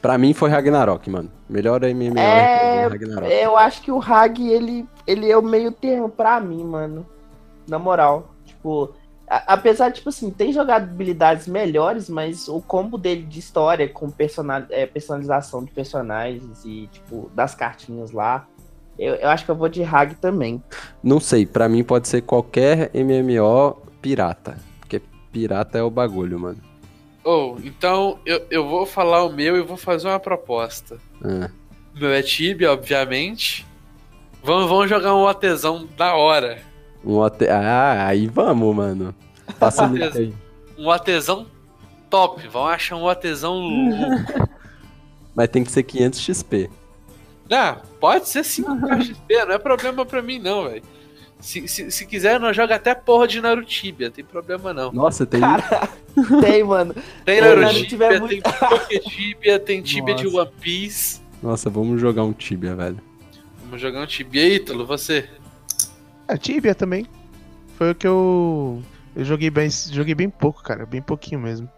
Pra 0.00 0.18
mim 0.18 0.34
foi 0.34 0.50
Ragnarok, 0.50 1.08
mano. 1.08 1.30
Melhor 1.48 1.80
MMO 1.82 2.18
É, 2.18 2.88
Ragnarok. 2.88 3.32
Eu 3.32 3.56
acho 3.56 3.82
que 3.82 3.92
o 3.92 4.02
Hag, 4.02 4.50
ele, 4.50 4.84
ele 5.06 5.30
é 5.30 5.38
o 5.38 5.42
meio 5.42 5.70
termo 5.70 6.08
pra 6.08 6.40
mim, 6.40 6.64
mano. 6.64 7.06
Na 7.68 7.78
moral. 7.78 8.30
Tipo, 8.44 8.92
a- 9.28 9.54
apesar 9.54 9.88
de, 9.88 9.96
tipo 9.96 10.08
assim, 10.08 10.30
tem 10.30 10.52
jogabilidades 10.52 11.46
melhores, 11.46 12.08
mas 12.08 12.48
o 12.48 12.60
combo 12.60 12.98
dele 12.98 13.22
de 13.22 13.38
história 13.38 13.88
com 13.88 14.10
persona- 14.10 14.66
é, 14.70 14.86
personalização 14.86 15.64
de 15.64 15.70
personagens 15.70 16.64
e, 16.64 16.88
tipo, 16.92 17.30
das 17.34 17.54
cartinhas 17.54 18.10
lá. 18.10 18.46
Eu, 18.98 19.14
eu 19.14 19.28
acho 19.30 19.44
que 19.44 19.50
eu 19.50 19.54
vou 19.56 19.68
de 19.68 19.82
Hag 19.82 20.14
também. 20.16 20.62
Não 21.02 21.18
sei, 21.18 21.46
pra 21.46 21.68
mim 21.68 21.82
pode 21.82 22.08
ser 22.08 22.20
qualquer 22.22 22.90
MMO 22.94 23.76
pirata. 24.02 24.58
Porque 24.80 25.00
pirata 25.32 25.78
é 25.78 25.82
o 25.82 25.90
bagulho, 25.90 26.38
mano. 26.38 26.58
Ou, 27.24 27.56
então 27.64 28.18
eu, 28.26 28.44
eu 28.50 28.68
vou 28.68 28.84
falar 28.84 29.24
o 29.24 29.32
meu 29.32 29.56
e 29.56 29.62
vou 29.62 29.76
fazer 29.76 30.08
uma 30.08 30.20
proposta. 30.20 30.98
Ah, 31.24 31.48
O 31.96 32.00
meu 32.00 32.10
é 32.10 32.20
Tibia, 32.20 32.70
obviamente. 32.72 33.64
Vamos, 34.42 34.68
vamos 34.68 34.90
jogar 34.90 35.14
um 35.14 35.22
OTzão 35.24 35.88
da 35.96 36.14
hora. 36.14 36.58
Um 37.04 37.18
OT... 37.18 37.48
Ah, 37.48 38.06
aí 38.06 38.26
vamos, 38.26 38.74
mano. 38.74 39.14
Passa 39.58 39.86
link 39.86 40.16
aí. 40.16 40.34
Um 40.78 40.88
OTzão 40.88 41.46
top. 42.08 42.46
Vamos 42.48 42.72
achar 42.72 42.96
um 42.96 43.04
OTzão 43.04 43.54
louco. 43.54 44.48
Mas 45.34 45.48
tem 45.48 45.64
que 45.64 45.72
ser 45.72 45.82
500 45.82 46.20
XP. 46.20 46.70
Ah, 47.50 47.78
pode 48.00 48.28
ser 48.28 48.44
5 48.44 48.70
XP, 49.02 49.44
não 49.44 49.54
é 49.54 49.58
problema 49.58 50.06
pra 50.06 50.22
mim 50.22 50.38
não, 50.38 50.64
velho. 50.64 50.82
Se, 51.40 51.66
se, 51.66 51.90
se 51.90 52.06
quiser, 52.06 52.38
nós 52.38 52.54
joga 52.54 52.76
até 52.76 52.94
porra 52.94 53.26
de 53.26 53.40
Narutibia, 53.40 54.10
tem 54.10 54.24
problema 54.24 54.72
não. 54.72 54.92
Nossa, 54.92 55.26
tem. 55.26 55.40
Cara, 55.40 55.88
tem, 56.40 56.62
mano. 56.62 56.94
Tem 57.24 57.40
Narutibia, 57.40 58.20
tem 58.28 58.40
Poketibia, 58.40 59.58
tem 59.58 59.82
Tibia 59.82 60.14
de. 60.14 60.28
One 60.28 60.50
Piece. 60.60 61.20
Nossa, 61.42 61.68
vamos 61.68 62.00
jogar 62.00 62.22
um 62.22 62.32
Tibia, 62.32 62.76
velho. 62.76 62.98
Vamos 63.64 63.80
jogar 63.80 64.02
um 64.02 64.06
Tibia. 64.06 64.42
E 64.42 64.44
aí, 64.44 64.54
Ítalo, 64.56 64.86
você? 64.86 65.28
A 66.28 66.36
Tibia 66.36 66.74
também. 66.74 67.06
Foi 67.76 67.90
o 67.90 67.94
que 67.94 68.06
eu. 68.06 68.82
Eu 69.14 69.24
joguei 69.24 69.50
bem, 69.50 69.68
joguei 69.70 70.14
bem 70.14 70.30
pouco, 70.30 70.62
cara. 70.62 70.86
Bem 70.86 71.02
pouquinho 71.02 71.40
mesmo. 71.40 71.68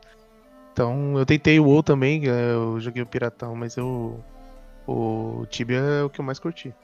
Então, 0.72 1.16
eu 1.16 1.24
tentei 1.24 1.58
o 1.60 1.66
WoW 1.66 1.82
também, 1.82 2.28
eh, 2.28 2.52
eu 2.52 2.80
joguei 2.80 3.02
o 3.02 3.06
Piratão, 3.06 3.54
mas 3.54 3.76
eu. 3.76 4.20
O 4.86 5.46
Tibia 5.48 5.78
é 5.78 6.02
o 6.02 6.10
que 6.10 6.20
eu 6.20 6.24
mais 6.24 6.38
curti. 6.38 6.74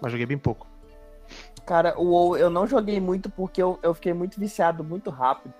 Mas 0.00 0.12
joguei 0.12 0.26
bem 0.26 0.38
pouco. 0.38 0.66
Cara, 1.66 1.98
o 1.98 2.04
WoW 2.04 2.36
eu 2.36 2.48
não 2.48 2.66
joguei 2.66 3.00
muito 3.00 3.28
porque 3.28 3.60
eu, 3.60 3.78
eu 3.82 3.92
fiquei 3.92 4.12
muito 4.12 4.38
viciado 4.38 4.84
muito 4.84 5.10
rápido. 5.10 5.52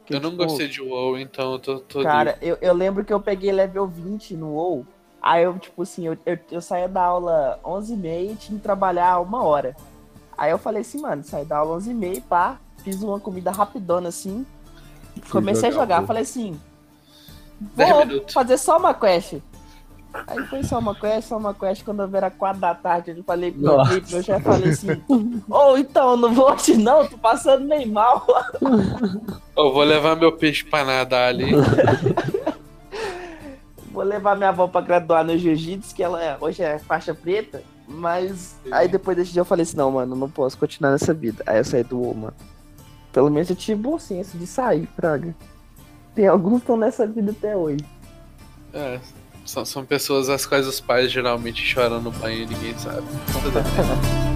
Porque, 0.00 0.14
eu 0.14 0.20
não 0.20 0.30
tipo, 0.30 0.42
gostei 0.42 0.66
de 0.66 0.82
WoW, 0.82 1.16
então 1.18 1.52
eu 1.52 1.58
tô... 1.60 1.78
tô 1.78 2.02
Cara, 2.02 2.36
eu, 2.42 2.58
eu 2.60 2.74
lembro 2.74 3.04
que 3.04 3.12
eu 3.12 3.20
peguei 3.20 3.52
level 3.52 3.86
20 3.86 4.36
no 4.36 4.54
WoW. 4.54 4.86
Aí 5.22 5.44
eu, 5.44 5.56
tipo 5.56 5.82
assim, 5.82 6.08
eu, 6.08 6.18
eu, 6.26 6.36
eu 6.50 6.60
saía 6.60 6.88
da 6.88 7.04
aula 7.04 7.60
11h30 7.64 8.32
e 8.32 8.34
tinha 8.34 8.58
que 8.58 8.62
trabalhar 8.62 9.20
uma 9.20 9.44
hora. 9.44 9.76
Aí 10.36 10.50
eu 10.50 10.58
falei 10.58 10.82
assim, 10.82 11.00
mano, 11.00 11.22
saí 11.24 11.44
da 11.44 11.58
aula 11.58 11.78
11h30, 11.78 12.22
pá, 12.28 12.58
fiz 12.82 13.02
uma 13.02 13.20
comida 13.20 13.50
rapidona 13.50 14.08
assim. 14.08 14.44
Comecei 15.30 15.68
a 15.68 15.72
jogar, 15.72 15.98
WoW. 15.98 16.06
falei 16.06 16.22
assim, 16.22 16.58
vou 17.60 18.24
fazer 18.32 18.56
só 18.58 18.78
uma 18.78 18.94
quest. 18.94 19.34
Aí 20.26 20.44
foi 20.46 20.62
só 20.62 20.78
uma 20.78 20.94
quest, 20.94 21.28
só 21.28 21.36
uma 21.38 21.54
quest. 21.54 21.84
Quando 21.84 22.02
eu 22.02 22.16
era 22.16 22.30
4 22.30 22.60
da 22.60 22.74
tarde, 22.74 23.14
eu 23.16 23.24
falei 23.24 23.50
pro 23.52 23.60
meu 23.62 23.78
eu 24.10 24.22
já 24.22 24.38
falei 24.40 24.70
assim, 24.70 24.88
ô, 25.48 25.76
então, 25.78 26.16
não 26.16 26.32
vou 26.34 26.52
hoje 26.52 26.76
não, 26.76 27.06
tô 27.06 27.16
passando 27.18 27.64
meio 27.66 27.90
mal. 27.90 28.26
Eu 29.54 29.70
vou 29.70 29.82
levar 29.84 30.16
meu 30.16 30.32
peixe 30.32 30.64
pra 30.64 30.82
nadar 30.82 31.28
ali. 31.28 31.52
Vou 33.92 34.02
levar 34.02 34.34
minha 34.36 34.48
avó 34.48 34.66
pra 34.66 34.80
graduar 34.80 35.22
no 35.22 35.36
jiu-jitsu, 35.36 35.94
que 35.94 36.02
ela 36.02 36.22
é- 36.22 36.36
hoje 36.40 36.62
é 36.62 36.78
faixa 36.78 37.14
preta. 37.14 37.62
Mas 37.92 38.56
aí 38.70 38.88
depois 38.88 39.16
desse 39.16 39.32
dia 39.32 39.40
eu 39.40 39.44
falei 39.44 39.62
assim, 39.62 39.76
não, 39.76 39.90
mano, 39.90 40.16
não 40.16 40.30
posso 40.30 40.56
continuar 40.56 40.92
nessa 40.92 41.12
vida. 41.12 41.42
Aí 41.46 41.58
eu 41.58 41.64
saí 41.64 41.84
do 41.84 41.98
WoW, 42.00 42.14
mano. 42.14 42.34
Pelo 43.12 43.30
menos 43.30 43.50
eu 43.50 43.56
tive 43.56 43.80
bom 43.80 43.98
senso 43.98 44.38
de 44.38 44.46
sair, 44.46 44.88
Praga. 44.96 45.34
Tem 46.14 46.26
alguns 46.26 46.56
que 46.56 46.62
estão 46.64 46.76
nessa 46.76 47.06
vida 47.06 47.32
até 47.32 47.56
hoje. 47.56 47.84
É, 48.72 48.98
são, 49.44 49.64
são 49.64 49.84
pessoas 49.84 50.28
as 50.28 50.46
quais 50.46 50.66
os 50.66 50.80
pais 50.80 51.12
geralmente 51.12 51.62
choram 51.62 52.00
no 52.00 52.10
banho 52.10 52.42
e 52.42 52.46
ninguém 52.46 52.76
sabe. 52.78 53.02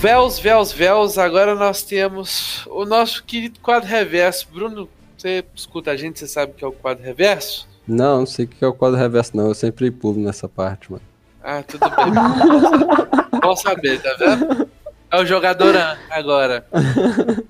Véus, 0.00 0.38
véus, 0.38 0.72
véus, 0.72 1.18
agora 1.18 1.54
nós 1.54 1.82
temos 1.82 2.64
o 2.68 2.84
nosso 2.86 3.22
querido 3.22 3.60
quadro 3.60 3.88
reverso. 3.88 4.48
Bruno, 4.50 4.88
você 5.16 5.44
escuta 5.54 5.90
a 5.90 5.96
gente, 5.96 6.18
você 6.18 6.26
sabe 6.26 6.52
o 6.52 6.54
que 6.54 6.64
é 6.64 6.66
o 6.66 6.72
quadro 6.72 7.04
reverso? 7.04 7.68
Não, 7.86 8.20
não 8.20 8.26
sei 8.26 8.46
o 8.46 8.48
que 8.48 8.64
é 8.64 8.66
o 8.66 8.72
quadro 8.72 8.98
reverso, 8.98 9.36
não. 9.36 9.48
Eu 9.48 9.54
sempre 9.54 9.90
pulo 9.90 10.18
nessa 10.20 10.48
parte, 10.48 10.90
mano. 10.90 11.02
Ah, 11.42 11.62
tudo 11.62 11.80
bem. 11.90 13.40
Bom 13.42 13.56
saber, 13.56 14.00
tá 14.00 14.14
vendo? 14.18 14.70
É 15.10 15.20
o 15.20 15.26
jogador 15.26 15.74
agora. 16.10 16.66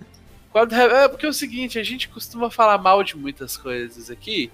Quadro 0.52 0.76
re- 0.76 1.04
É 1.04 1.08
porque 1.08 1.26
é 1.26 1.28
o 1.28 1.32
seguinte, 1.32 1.78
a 1.78 1.82
gente 1.84 2.08
costuma 2.08 2.50
falar 2.50 2.78
mal 2.78 3.04
de 3.04 3.16
muitas 3.16 3.56
coisas 3.56 4.10
aqui. 4.10 4.50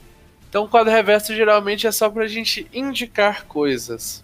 Então 0.49 0.65
o 0.65 0.69
quadro 0.69 0.93
reverso 0.93 1.35
geralmente 1.35 1.87
é 1.87 1.93
só 1.93 2.11
pra 2.11 2.27
gente 2.27 2.67
indicar 2.73 3.47
coisas. 3.47 4.23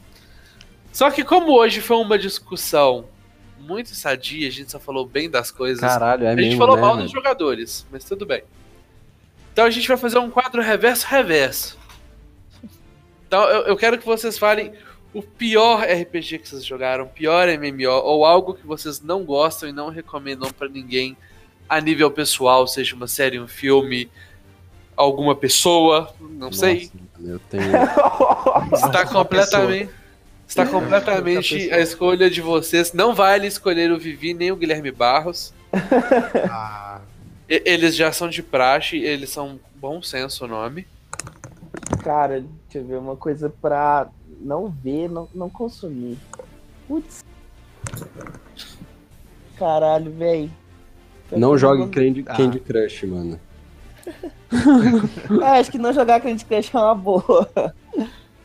Só 0.93 1.11
que 1.11 1.25
como 1.25 1.53
hoje 1.53 1.81
foi 1.81 1.97
uma 1.97 2.19
discussão 2.19 3.07
muito 3.63 3.95
sadia, 3.95 4.49
a 4.49 4.51
gente 4.51 4.71
só 4.71 4.81
falou 4.81 5.07
bem 5.07 5.31
das 5.31 5.51
coisas. 5.51 5.81
Caralho, 5.81 6.27
é 6.27 6.33
a 6.33 6.35
mesmo, 6.35 6.51
gente 6.51 6.59
falou 6.59 6.77
né, 6.77 6.83
mal 6.83 6.93
velho? 6.95 7.05
dos 7.05 7.13
jogadores, 7.13 7.87
mas 7.91 8.05
tudo 8.05 8.27
bem. 8.27 8.43
Então 9.53 9.65
a 9.65 9.71
gente 9.71 9.87
vai 9.87 9.97
fazer 9.97 10.19
um 10.19 10.31
quadro 10.31 10.61
reverso 10.61 11.07
reverso. 11.07 11.79
Então 13.27 13.45
eu, 13.45 13.63
eu 13.63 13.77
quero 13.77 13.99
que 13.99 14.05
vocês 14.05 14.39
falem 14.39 14.73
o 15.15 15.23
pior 15.23 15.83
RPG 15.83 16.39
que 16.39 16.49
vocês 16.49 16.65
jogaram, 16.65 17.05
o 17.05 17.09
pior 17.09 17.49
MMO, 17.49 17.91
ou 17.91 18.25
algo 18.25 18.55
que 18.55 18.67
vocês 18.67 19.01
não 19.01 19.25
gostam 19.25 19.69
e 19.69 19.73
não 19.73 19.89
recomendam 19.91 20.51
pra 20.51 20.69
ninguém 20.69 21.17
a 21.69 21.81
nível 21.81 22.11
pessoal, 22.11 22.67
seja 22.67 22.95
uma 22.95 23.07
série, 23.07 23.39
um 23.39 23.49
filme, 23.49 24.11
alguma 24.97 25.35
pessoa, 25.35 26.15
não 26.21 26.53
sei. 26.53 26.83
Nossa, 26.85 26.93
mano, 27.19 27.35
eu 27.35 27.39
tenho. 27.39 27.73
Está 28.75 29.07
completamente. 29.07 30.02
Está 30.53 30.67
completamente 30.67 31.73
a 31.73 31.79
escolha 31.81 32.29
de 32.29 32.43
vocês. 32.43 32.93
Não 32.93 33.15
vale 33.15 33.47
escolher 33.47 33.91
o 33.91 33.99
Vivi 33.99 34.35
nem 34.35 34.53
o 34.53 34.57
Guilherme 34.57 34.91
Barros. 34.91 35.55
Ah, 36.51 37.01
Eles 37.49 37.97
já 37.97 38.13
são 38.13 38.29
de 38.29 38.43
praxe, 38.43 38.99
eles 38.99 39.31
são 39.31 39.59
bom 39.77 40.03
senso 40.03 40.45
o 40.45 40.49
nome. 40.49 40.87
Cara, 42.03 42.41
deixa 42.65 42.79
eu 42.79 42.85
ver 42.87 42.97
uma 42.99 43.17
coisa 43.17 43.49
pra 43.63 44.09
não 44.41 44.69
ver, 44.69 45.09
não, 45.09 45.27
não 45.35 45.49
consumir. 45.51 46.19
Putz. 46.89 47.25
Caralho, 49.59 50.11
véi. 50.13 50.51
Não 51.31 51.57
jogue 51.57 51.89
Candy, 51.89 52.25
Ah. 52.27 52.37
Candy 52.37 52.61
Crush, 52.61 53.05
mano. 53.07 53.41
É, 55.43 55.59
acho 55.61 55.71
que 55.71 55.79
não 55.79 55.95
jogar 55.95 56.21
Candy 56.21 56.45
Crush 56.45 56.75
é 56.75 56.79
uma 56.79 56.95
boa. 56.95 57.51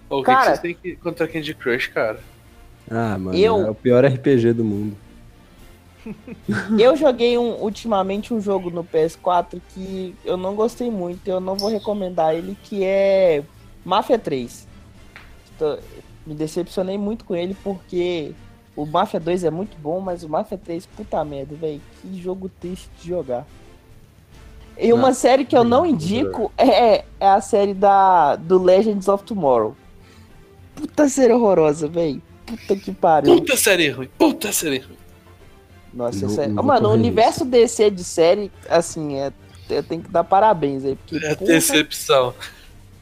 O 0.09 0.17
que, 0.17 0.25
que 0.25 0.25
Cara- 0.25 0.45
vocês 0.45 0.59
têm 0.59 0.73
que 0.75 0.95
contra 0.97 1.27
Candy 1.27 1.53
Crush, 1.53 1.87
cara? 1.87 2.19
Ah, 2.89 3.17
mano, 3.17 3.37
Eu- 3.37 3.67
é 3.67 3.69
o 3.69 3.75
pior 3.75 4.05
RPG 4.05 4.53
do 4.53 4.63
mundo. 4.63 4.95
Eu 6.79 6.95
joguei 6.95 7.37
um, 7.37 7.61
ultimamente 7.61 8.33
um 8.33 8.39
jogo 8.39 8.69
no 8.69 8.83
PS4 8.83 9.59
que 9.73 10.15
eu 10.23 10.37
não 10.37 10.55
gostei 10.55 10.89
muito, 10.89 11.27
eu 11.27 11.41
não 11.41 11.55
vou 11.55 11.69
recomendar 11.69 12.33
ele, 12.33 12.57
que 12.63 12.81
é 12.83 13.43
Mafia 13.83 14.17
3. 14.17 14.65
Tô- 15.59 15.77
me 16.25 16.33
decepcionei 16.33 16.97
muito 16.97 17.25
com 17.25 17.35
ele 17.35 17.55
porque 17.61 18.31
o 18.75 18.85
Mafia 18.85 19.19
2 19.19 19.43
é 19.43 19.49
muito 19.51 19.75
bom, 19.77 19.99
mas 19.99 20.23
o 20.23 20.29
Mafia 20.29 20.57
3, 20.57 20.85
puta 20.85 21.23
merda, 21.25 21.55
velho, 21.55 21.81
que 22.01 22.21
jogo 22.21 22.47
triste 22.61 22.89
de 23.01 23.09
jogar. 23.09 23.45
E 24.79 24.93
uma 24.93 25.07
Não, 25.07 25.13
série 25.13 25.43
que 25.43 25.57
eu 25.57 25.63
não 25.63 25.79
não, 25.79 25.85
indico 25.87 26.51
é, 26.57 26.99
é 27.19 27.27
a 27.27 27.41
série 27.41 27.73
da, 27.73 28.35
do 28.37 28.61
Legends 28.63 29.07
of 29.09 29.23
Tomorrow. 29.25 29.75
Puta 30.77 31.09
série 31.09 31.33
horrorosa, 31.33 31.87
velho. 31.87 32.21
Puta 32.45 32.75
que 32.75 32.91
pariu. 32.93 33.35
Puta 33.35 33.57
série 33.57 33.89
ruim, 33.89 34.07
puta 34.17 34.51
série 34.53 34.77
ruim. 34.79 34.97
Nossa, 35.93 36.21
Não- 36.25 36.29
sério. 36.29 36.53
não 36.53 36.63
Mano, 36.63 36.89
o 36.89 36.93
universo 36.93 37.43
DC 37.43 37.89
de 37.89 38.03
série, 38.03 38.51
assim, 38.69 39.15
é, 39.17 39.31
eu 39.69 39.81
tenho 39.83 40.01
que 40.03 40.09
dar 40.11 40.23
parabéns 40.23 40.85
aí. 40.85 40.95
Porque, 40.95 41.25
É 41.25 41.35
porra, 41.35 41.51
decepção. 41.51 42.33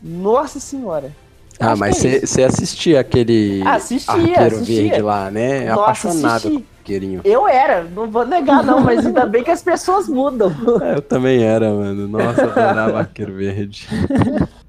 nossa 0.01 0.59
senhora. 0.59 1.11
Ah, 1.59 1.71
Acho 1.71 1.79
mas 1.79 2.01
que 2.01 2.07
é 2.07 2.19
você 2.21 2.43
assistia 2.43 2.99
aquele 2.99 3.61
Assistia, 3.65 4.13
arqueiro 4.13 4.55
assistia. 4.55 4.81
verde 4.83 5.01
lá, 5.01 5.31
né? 5.31 5.65
Nossa, 5.69 5.81
Apaixonado 5.83 6.35
assisti. 6.35 6.49
com 6.49 6.57
o 6.59 6.65
arqueirinho. 6.79 7.21
Eu 7.23 7.47
era, 7.47 7.83
não 7.83 8.09
vou 8.11 8.25
negar 8.27 8.61
não, 8.63 8.81
mas 8.81 9.05
ainda 9.05 9.25
bem 9.25 9.43
que 9.43 9.51
as 9.51 9.61
pessoas 9.61 10.07
mudam. 10.09 10.51
É, 10.83 10.95
eu 10.95 11.01
também 11.01 11.43
era, 11.43 11.71
mano. 11.73 12.07
Nossa, 12.09 12.41
eu 12.41 12.49
adorava 12.49 12.99
arqueiro 12.99 13.33
verde. 13.35 13.87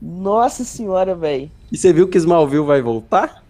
Nossa 0.00 0.64
senhora, 0.64 1.14
velho. 1.14 1.50
E 1.72 1.76
você 1.76 1.92
viu 1.92 2.08
que 2.08 2.18
Smallville 2.18 2.64
vai 2.64 2.82
voltar? 2.82 3.42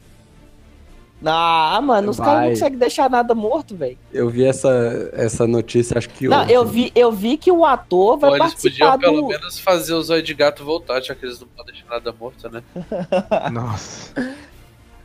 Ah, 1.25 1.81
mano, 1.83 2.11
os 2.11 2.19
caras 2.19 2.43
não 2.43 2.51
conseguem 2.51 2.79
deixar 2.79 3.09
nada 3.09 3.35
morto, 3.35 3.75
velho. 3.75 3.99
Eu 4.13 4.29
vi 4.29 4.45
essa, 4.45 5.11
essa 5.15 5.47
notícia, 5.47 5.97
acho 5.97 6.11
que 6.11 6.29
Não, 6.29 6.43
ontem. 6.43 6.53
eu 6.53 6.65
vi, 6.65 6.93
eu 6.95 7.11
vi 7.11 7.37
que 7.39 7.51
o 7.51 7.65
ator 7.65 8.19
vai 8.19 8.31
eles 8.33 8.39
participar 8.41 8.93
podiam 8.93 8.99
pelo 8.99 9.23
do... 9.23 9.29
menos 9.29 9.59
fazer 9.59 9.95
o 9.95 10.03
Zóio 10.03 10.23
de 10.23 10.35
Gato 10.35 10.63
voltar, 10.65 11.01
já 11.01 11.15
que 11.15 11.25
eles 11.25 11.41
não 11.41 11.49
podem 11.49 11.73
deixar 11.75 11.89
nada 11.89 12.13
morto, 12.13 12.49
né? 12.51 12.63
nossa. 13.51 14.13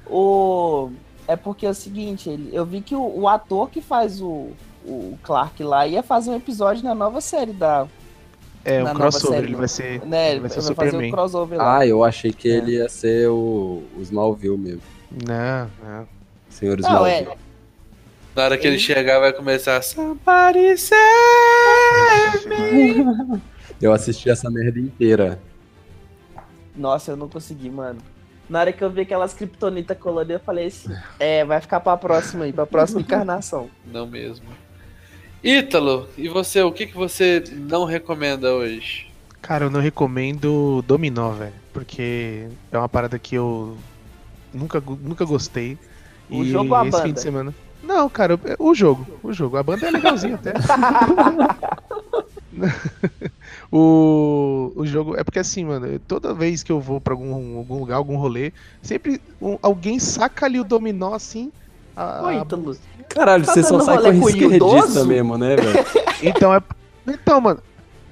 O... 0.05 0.91
É 1.27 1.35
porque 1.37 1.65
é 1.65 1.69
o 1.69 1.73
seguinte, 1.73 2.29
ele- 2.29 2.49
eu 2.51 2.65
vi 2.65 2.81
que 2.81 2.93
o, 2.93 3.19
o 3.21 3.27
ator 3.27 3.69
que 3.69 3.79
faz 3.79 4.21
o, 4.21 4.49
o 4.85 5.17
Clark 5.23 5.63
lá 5.63 5.87
ia 5.87 6.03
fazer 6.03 6.29
um 6.31 6.35
episódio 6.35 6.83
na 6.83 6.93
nova 6.93 7.21
série 7.21 7.53
da, 7.53 7.87
É, 8.64 8.84
um 8.84 8.93
crossover, 8.93 9.38
série, 9.39 9.47
ele 9.47 9.55
vai 9.55 9.68
ser. 9.68 10.05
Né, 10.05 10.28
ele 10.28 10.32
ele 10.34 10.39
vai 10.41 10.49
vai 10.49 10.49
ser 10.49 10.55
fazer 10.76 10.89
o 10.89 10.91
Superman. 10.91 11.12
crossover 11.12 11.57
lá. 11.57 11.78
Ah, 11.80 11.88
eu 11.88 12.03
achei 12.03 12.32
que 12.32 12.47
É. 12.49 12.55
ele 12.57 12.72
ia 12.74 12.88
ser 12.89 13.28
o, 13.30 13.84
o 13.97 14.01
Smallville 14.01 14.57
mesmo. 14.57 14.82
Não, 15.12 15.70
não. 15.84 16.07
Senhor 16.49 16.80
Não, 16.80 16.88
Smallville. 16.89 17.28
é. 17.32 17.38
Na 18.36 18.43
hora 18.45 18.57
que 18.57 18.66
ele 18.68 18.80
chegar, 18.80 19.20
vai 19.20 19.34
começar. 19.34 19.82
Somebody 19.82 20.78
save 20.78 22.47
me. 22.47 23.41
Eu 23.82 23.91
assisti 23.93 24.30
essa 24.30 24.49
merda 24.49 24.80
inteira. 24.80 25.39
Nossa, 26.76 27.12
eu 27.12 27.18
não 27.18 27.28
consegui, 27.28 27.68
mano. 27.70 27.99
Na 28.47 28.59
hora 28.59 28.72
que 28.72 28.84
eu 28.84 28.89
vi 28.91 29.01
aquelas 29.01 29.34
kryptonita 29.34 29.95
coloridas, 29.95 30.39
eu 30.39 30.45
falei 30.45 30.68
assim, 30.68 30.93
é, 31.20 31.43
vai 31.43 31.59
ficar 31.59 31.80
pra 31.80 31.97
próxima 31.97 32.43
aí, 32.45 32.53
pra 32.53 32.66
próxima 32.68 33.01
encarnação. 33.01 33.70
Não 33.86 34.05
mesmo. 34.05 34.45
Ítalo, 35.43 36.07
e 36.17 36.27
você? 36.29 36.61
O 36.61 36.71
que, 36.71 36.85
que 36.87 36.95
você 36.95 37.43
não 37.51 37.83
recomenda 37.85 38.53
hoje? 38.53 39.07
Cara, 39.41 39.65
eu 39.65 39.69
não 39.71 39.79
recomendo 39.79 40.83
Dominó, 40.83 41.31
velho. 41.31 41.53
Porque 41.73 42.47
é 42.71 42.77
uma 42.77 42.89
parada 42.89 43.17
que 43.17 43.35
eu 43.35 43.75
nunca, 44.53 44.81
nunca 45.01 45.25
gostei. 45.25 45.77
O 46.29 46.43
e 46.43 46.51
jogo 46.51 46.69
ou 46.69 46.75
a 46.75 46.81
esse 46.83 46.91
banda? 46.91 47.03
fim 47.03 47.13
de 47.13 47.21
semana. 47.21 47.55
Não, 47.81 48.07
cara, 48.07 48.39
o 48.59 48.75
jogo. 48.75 49.07
O 49.23 49.33
jogo. 49.33 49.57
A 49.57 49.63
banda 49.63 49.87
é 49.87 49.91
legalzinha 49.91 50.35
até. 50.35 50.53
o, 53.71 54.71
o 54.75 54.85
jogo. 54.85 55.17
É 55.17 55.23
porque 55.23 55.39
assim, 55.39 55.65
mano, 55.65 55.97
toda 55.99 56.33
vez 56.33 56.61
que 56.61 56.71
eu 56.71 56.79
vou 56.79 57.01
pra 57.01 57.13
algum, 57.13 57.57
algum 57.57 57.79
lugar, 57.79 57.95
algum 57.95 58.17
rolê, 58.17 58.53
sempre 58.81 59.19
um- 59.41 59.57
alguém 59.61 59.97
saca 59.97 60.45
ali 60.45 60.59
o 60.59 60.63
dominó 60.63 61.13
assim. 61.15 61.51
A- 61.95 62.27
a- 62.27 62.33
Ítalo, 62.35 62.75
Caralho, 63.09 63.45
Tá 63.45 63.53
você 63.53 63.63
só 63.63 63.79
sai 63.81 63.97
com 64.19 64.29
esquerdista 64.29 65.03
mesmo, 65.05 65.37
né, 65.37 65.55
velho? 65.55 65.85
Então 66.23 66.53
é. 66.53 66.61
Então, 67.07 67.41
mano. 67.41 67.59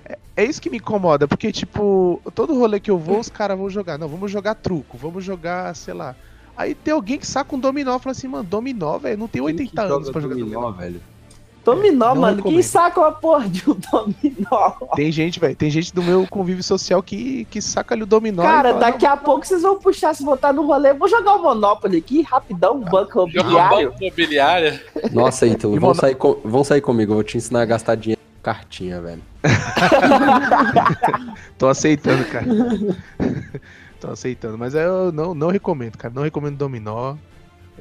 é- 0.05 0.17
É 0.35 0.43
isso 0.45 0.61
que 0.61 0.69
me 0.69 0.77
incomoda, 0.77 1.27
porque, 1.27 1.51
tipo, 1.51 2.21
todo 2.33 2.57
rolê 2.57 2.79
que 2.79 2.89
eu 2.91 2.97
vou, 2.97 3.19
os 3.19 3.29
caras 3.29 3.57
vão 3.57 3.69
jogar. 3.69 3.97
Não, 3.97 4.07
vamos 4.07 4.31
jogar 4.31 4.55
truco, 4.55 4.97
vamos 4.97 5.23
jogar, 5.23 5.75
sei 5.75 5.93
lá. 5.93 6.15
Aí 6.57 6.73
tem 6.75 6.93
alguém 6.93 7.17
que 7.17 7.25
saca 7.27 7.55
um 7.55 7.59
dominó 7.59 7.95
e 7.95 7.99
fala 7.99 8.11
assim, 8.11 8.27
mano, 8.27 8.43
dominó, 8.43 8.97
velho, 8.97 9.17
não 9.17 9.27
tem 9.27 9.41
80 9.41 9.63
Quem 9.81 9.87
que 9.87 9.93
anos 9.93 10.09
pra 10.09 10.19
jogar 10.21 10.35
dominó, 10.35 10.61
dominó. 10.61 10.71
velho. 10.77 11.01
Dominó, 11.63 12.13
Não 12.15 12.21
mano, 12.21 12.35
recomendo. 12.37 12.53
quem 12.55 12.61
saca 12.63 12.99
uma 12.99 13.11
porra 13.11 13.47
de 13.47 13.69
um 13.69 13.75
dominó? 13.91 14.71
Tem 14.95 15.11
gente, 15.11 15.39
velho, 15.39 15.55
tem 15.55 15.69
gente 15.69 15.93
do 15.93 16.01
meu 16.01 16.25
convívio 16.27 16.63
social 16.63 17.01
que, 17.03 17.45
que 17.45 17.61
saca 17.61 17.93
ali 17.93 18.03
o 18.03 18.05
dominó. 18.05 18.41
Cara, 18.43 18.69
fala, 18.69 18.79
daqui 18.79 19.05
a 19.05 19.15
pouco 19.17 19.45
vocês 19.45 19.61
vão 19.61 19.77
puxar, 19.79 20.13
se 20.15 20.23
voltar 20.23 20.53
no 20.53 20.65
rolê, 20.65 20.93
vou 20.93 21.07
jogar 21.07 21.35
o 21.35 21.41
Monopoly 21.43 21.97
aqui, 21.97 22.21
rapidão, 22.23 22.79
banco 22.79 23.27
Jogar 23.29 23.31
imobiliário. 23.41 23.89
banco 23.91 24.03
imobiliário? 24.03 24.79
Nossa, 25.11 25.45
Ítalo, 25.47 25.75
E 25.75 25.79
vão, 25.79 25.93
sair 25.93 26.15
com- 26.15 26.39
vão 26.43 26.63
sair 26.63 26.81
comigo, 26.81 27.11
eu 27.11 27.15
vou 27.15 27.23
te 27.23 27.37
ensinar 27.37 27.61
a 27.61 27.65
gastar 27.65 27.95
dinheiro 27.95 28.19
com 28.37 28.41
cartinha, 28.43 29.01
velho. 29.01 29.21
"Ah, 29.43 31.35
Tô 31.57 31.67
aceitando, 31.67 32.23
cara. 32.25 32.45
Tô 33.99 34.11
aceitando, 34.11 34.57
mas 34.57 34.73
eu 34.75 35.11
não, 35.11 35.33
não 35.35 35.49
recomendo, 35.49 35.97
cara. 35.97 36.13
Não 36.13 36.23
recomendo 36.23 36.55
dominó. 36.55 37.15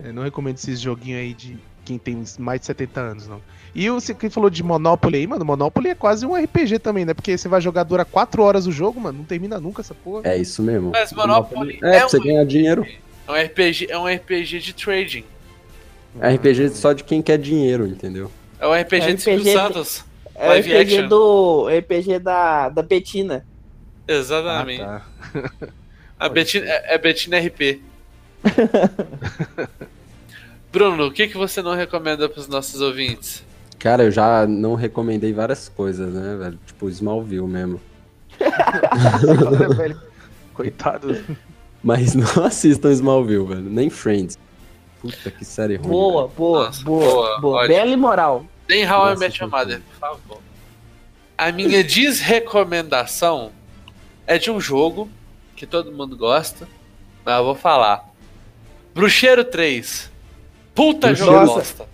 é, 0.02 0.10
Não 0.12 0.22
recomendo 0.24 0.56
esses 0.56 0.80
joguinhos 0.80 1.20
aí 1.20 1.32
de 1.34 1.56
quem 1.84 1.96
tem 1.96 2.22
mais 2.38 2.60
de 2.60 2.66
70 2.66 3.00
anos, 3.00 3.28
não. 3.28 3.40
E 3.80 3.88
você 3.90 4.12
que 4.12 4.28
falou 4.28 4.50
de 4.50 4.60
Monopoly 4.60 5.18
aí, 5.18 5.26
mano, 5.28 5.44
Monopoly 5.44 5.90
é 5.90 5.94
quase 5.94 6.26
um 6.26 6.34
RPG 6.34 6.80
também, 6.80 7.04
né? 7.04 7.14
Porque 7.14 7.38
você 7.38 7.46
vai 7.46 7.60
jogar, 7.60 7.84
dura 7.84 8.04
4 8.04 8.42
horas 8.42 8.66
o 8.66 8.72
jogo, 8.72 8.98
mano, 9.00 9.18
não 9.18 9.24
termina 9.24 9.60
nunca 9.60 9.82
essa 9.82 9.94
porra. 9.94 10.22
É 10.28 10.36
isso 10.36 10.60
mesmo. 10.64 10.90
Mas 10.90 11.12
Monopoly 11.12 11.78
É, 11.80 11.88
é 11.88 11.98
pra 12.00 12.08
você 12.08 12.16
um- 12.16 12.22
ganhar 12.24 12.44
dinheiro. 12.44 12.84
É 13.28 13.30
um 13.30 13.34
RPG, 13.36 13.86
é 13.88 13.96
um 13.96 14.08
RPG 14.08 14.58
de 14.58 14.72
trading. 14.74 15.24
É 16.20 16.34
RPG 16.34 16.70
só 16.70 16.92
de 16.92 17.04
quem 17.04 17.22
quer 17.22 17.38
dinheiro, 17.38 17.86
entendeu? 17.86 18.32
É 18.58 18.66
um 18.66 18.74
RPG, 18.74 19.14
de 19.14 19.22
Silvio 19.22 19.42
RPG 19.42 19.52
Santos. 19.52 20.04
É 20.34 20.48
o 20.48 20.52
RPG 20.58 20.76
action. 20.76 21.08
do. 21.08 21.68
RPG 21.68 22.18
da, 22.18 22.68
da 22.70 22.82
Betina. 22.82 23.46
Exatamente. 24.08 24.82
Ah, 24.82 25.02
tá. 25.32 25.68
A 26.18 26.28
Betina, 26.28 26.66
é, 26.66 26.94
é 26.94 26.98
Betina 26.98 27.38
RP. 27.38 27.80
Bruno, 30.72 31.06
o 31.06 31.12
que, 31.12 31.28
que 31.28 31.36
você 31.36 31.62
não 31.62 31.76
recomenda 31.76 32.28
pros 32.28 32.48
nossos 32.48 32.80
ouvintes? 32.80 33.46
Cara, 33.78 34.04
eu 34.04 34.10
já 34.10 34.46
não 34.46 34.74
recomendei 34.74 35.32
várias 35.32 35.68
coisas, 35.68 36.12
né, 36.12 36.36
velho? 36.36 36.58
Tipo, 36.66 36.88
Smallville 36.88 37.46
mesmo. 37.46 37.80
velho. 39.76 40.00
Coitado. 40.54 41.16
Mas 41.82 42.14
não 42.14 42.26
assistam 42.44 42.90
Smallville, 42.90 43.46
velho. 43.46 43.62
Nem 43.62 43.88
Friends. 43.88 44.36
Puta, 45.00 45.30
que 45.30 45.44
série 45.44 45.76
ruim. 45.76 45.88
Boa, 45.88 46.26
boa, 46.28 46.66
Nossa, 46.66 46.82
boa, 46.84 47.04
boa, 47.04 47.40
boa. 47.40 47.56
ótimo. 47.58 47.74
Bela 47.74 47.90
e 47.90 47.96
moral. 47.96 48.44
Tem 48.66 48.84
How 48.84 49.06
I 49.06 49.10
Nossa, 49.10 49.20
Met 49.20 49.40
Your 49.42 49.50
Mother, 49.50 49.80
por 49.80 49.98
favor. 49.98 50.38
A 51.36 51.52
minha 51.52 51.84
desrecomendação 51.84 53.52
é 54.26 54.38
de 54.38 54.50
um 54.50 54.60
jogo 54.60 55.08
que 55.54 55.66
todo 55.66 55.92
mundo 55.92 56.16
gosta, 56.16 56.68
mas 57.24 57.38
eu 57.38 57.44
vou 57.44 57.54
falar. 57.54 58.08
Bruxeiro 58.92 59.44
3. 59.44 60.10
Puta 60.74 61.14
jogo 61.14 61.32
Nossa. 61.32 61.54
bosta. 61.54 61.88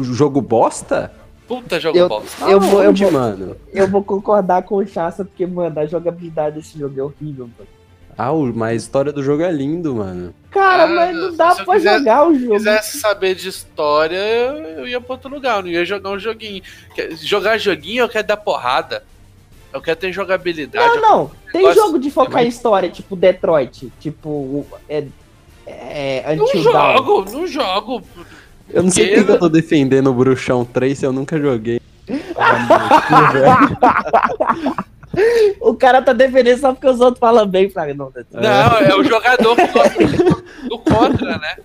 Jogo 0.00 0.40
bosta? 0.40 1.12
Puta 1.46 1.78
jogo 1.78 1.98
Eu- 1.98 2.08
bosta. 2.08 2.44
Eu 2.48 2.60
vou, 2.60 2.82
eu, 2.82 2.92
vou, 2.94 3.10
mano? 3.12 3.56
eu 3.72 3.86
vou 3.88 4.02
concordar 4.02 4.62
com 4.62 4.76
o 4.76 4.86
Chassa, 4.86 5.24
porque, 5.24 5.46
mano, 5.46 5.78
a 5.80 5.86
jogabilidade 5.86 6.56
desse 6.56 6.78
jogo 6.78 6.98
é 6.98 7.02
horrível, 7.02 7.44
mano. 7.58 7.68
Ah, 8.16 8.30
o- 8.32 8.52
mas 8.54 8.70
a 8.72 8.74
história 8.76 9.12
do 9.12 9.22
jogo 9.22 9.42
é 9.42 9.50
lindo, 9.50 9.94
mano. 9.96 10.34
Cara, 10.50 10.84
Ah, 10.84 10.86
mas 10.86 11.16
não 11.16 11.34
dá 11.34 11.50
se 11.52 11.64
pra 11.64 11.74
quiser- 11.74 11.98
jogar 11.98 12.28
o 12.28 12.34
Se 12.34 12.40
jogo. 12.42 12.52
quisesse 12.56 12.98
saber 13.00 13.34
de 13.34 13.48
história, 13.48 14.16
eu, 14.16 14.54
eu 14.80 14.86
ia 14.86 15.00
pra 15.00 15.14
outro 15.14 15.30
lugar, 15.30 15.56
eu 15.58 15.62
não 15.62 15.68
ia 15.70 15.84
jogar 15.84 16.10
um 16.10 16.18
joguinho. 16.18 16.62
Jogar 17.22 17.58
joguinho 17.58 18.02
eu 18.04 18.08
quero 18.08 18.26
dar 18.26 18.36
porrada. 18.36 19.02
Eu 19.72 19.80
quero 19.80 19.98
ter 19.98 20.12
jogabilidade. 20.12 20.86
Não, 20.86 21.00
não. 21.00 21.30
Tem 21.50 21.62
Negócio- 21.62 21.82
jogo 21.82 21.98
de 21.98 22.10
focar 22.10 22.44
em 22.44 22.48
história, 22.48 22.90
tipo 22.90 23.16
Detroit, 23.16 23.90
tipo 23.98 24.66
é, 24.88 25.04
é, 25.66 26.36
Não 26.36 26.46
jogo, 26.48 27.24
não 27.30 27.46
jogo. 27.46 28.02
Eu 28.70 28.82
não 28.82 28.90
sei 28.90 29.08
Porque- 29.08 29.24
que 29.24 29.30
eu 29.32 29.38
tô 29.38 29.48
defendendo 29.48 30.08
o 30.08 30.14
Bruxão 30.14 30.64
3 30.64 30.98
se 30.98 31.06
eu 31.06 31.12
nunca 31.12 31.38
joguei. 31.40 31.80
O 35.60 35.74
cara 35.74 36.00
tá 36.00 36.12
defendendo 36.14 36.58
só 36.58 36.72
porque 36.72 36.86
os 36.88 37.00
outros 37.00 37.18
falam 37.20 37.46
bem. 37.46 37.68
Fala, 37.68 37.92
não. 37.92 38.10
Não, 38.32 38.78
é 38.78 38.94
o 38.96 39.04
jogador 39.04 39.54
que 39.56 39.66
gosta 39.66 40.04
do 40.68 40.78
contra, 40.78 41.38
né? 41.38 41.56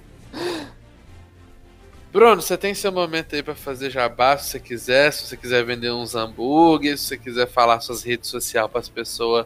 Bruno, 2.12 2.42
você 2.42 2.58
tem 2.58 2.74
seu 2.74 2.92
momento 2.92 3.36
aí 3.36 3.44
pra 3.44 3.56
fazer 3.56 3.90
jabá, 3.90 4.38
se 4.38 4.50
você 4.50 4.60
quiser, 4.60 5.14
se 5.14 5.28
você 5.28 5.38
quiser 5.38 5.64
vender 5.64 5.92
uns 5.92 6.14
hambúrgueres, 6.16 7.00
se 7.02 7.08
você 7.08 7.18
quiser 7.18 7.48
falar 7.48 7.80
suas 7.80 8.04
redes 8.04 8.30
sociais 8.30 8.70
para 8.70 8.80
as 8.82 8.90
pessoas 8.90 9.46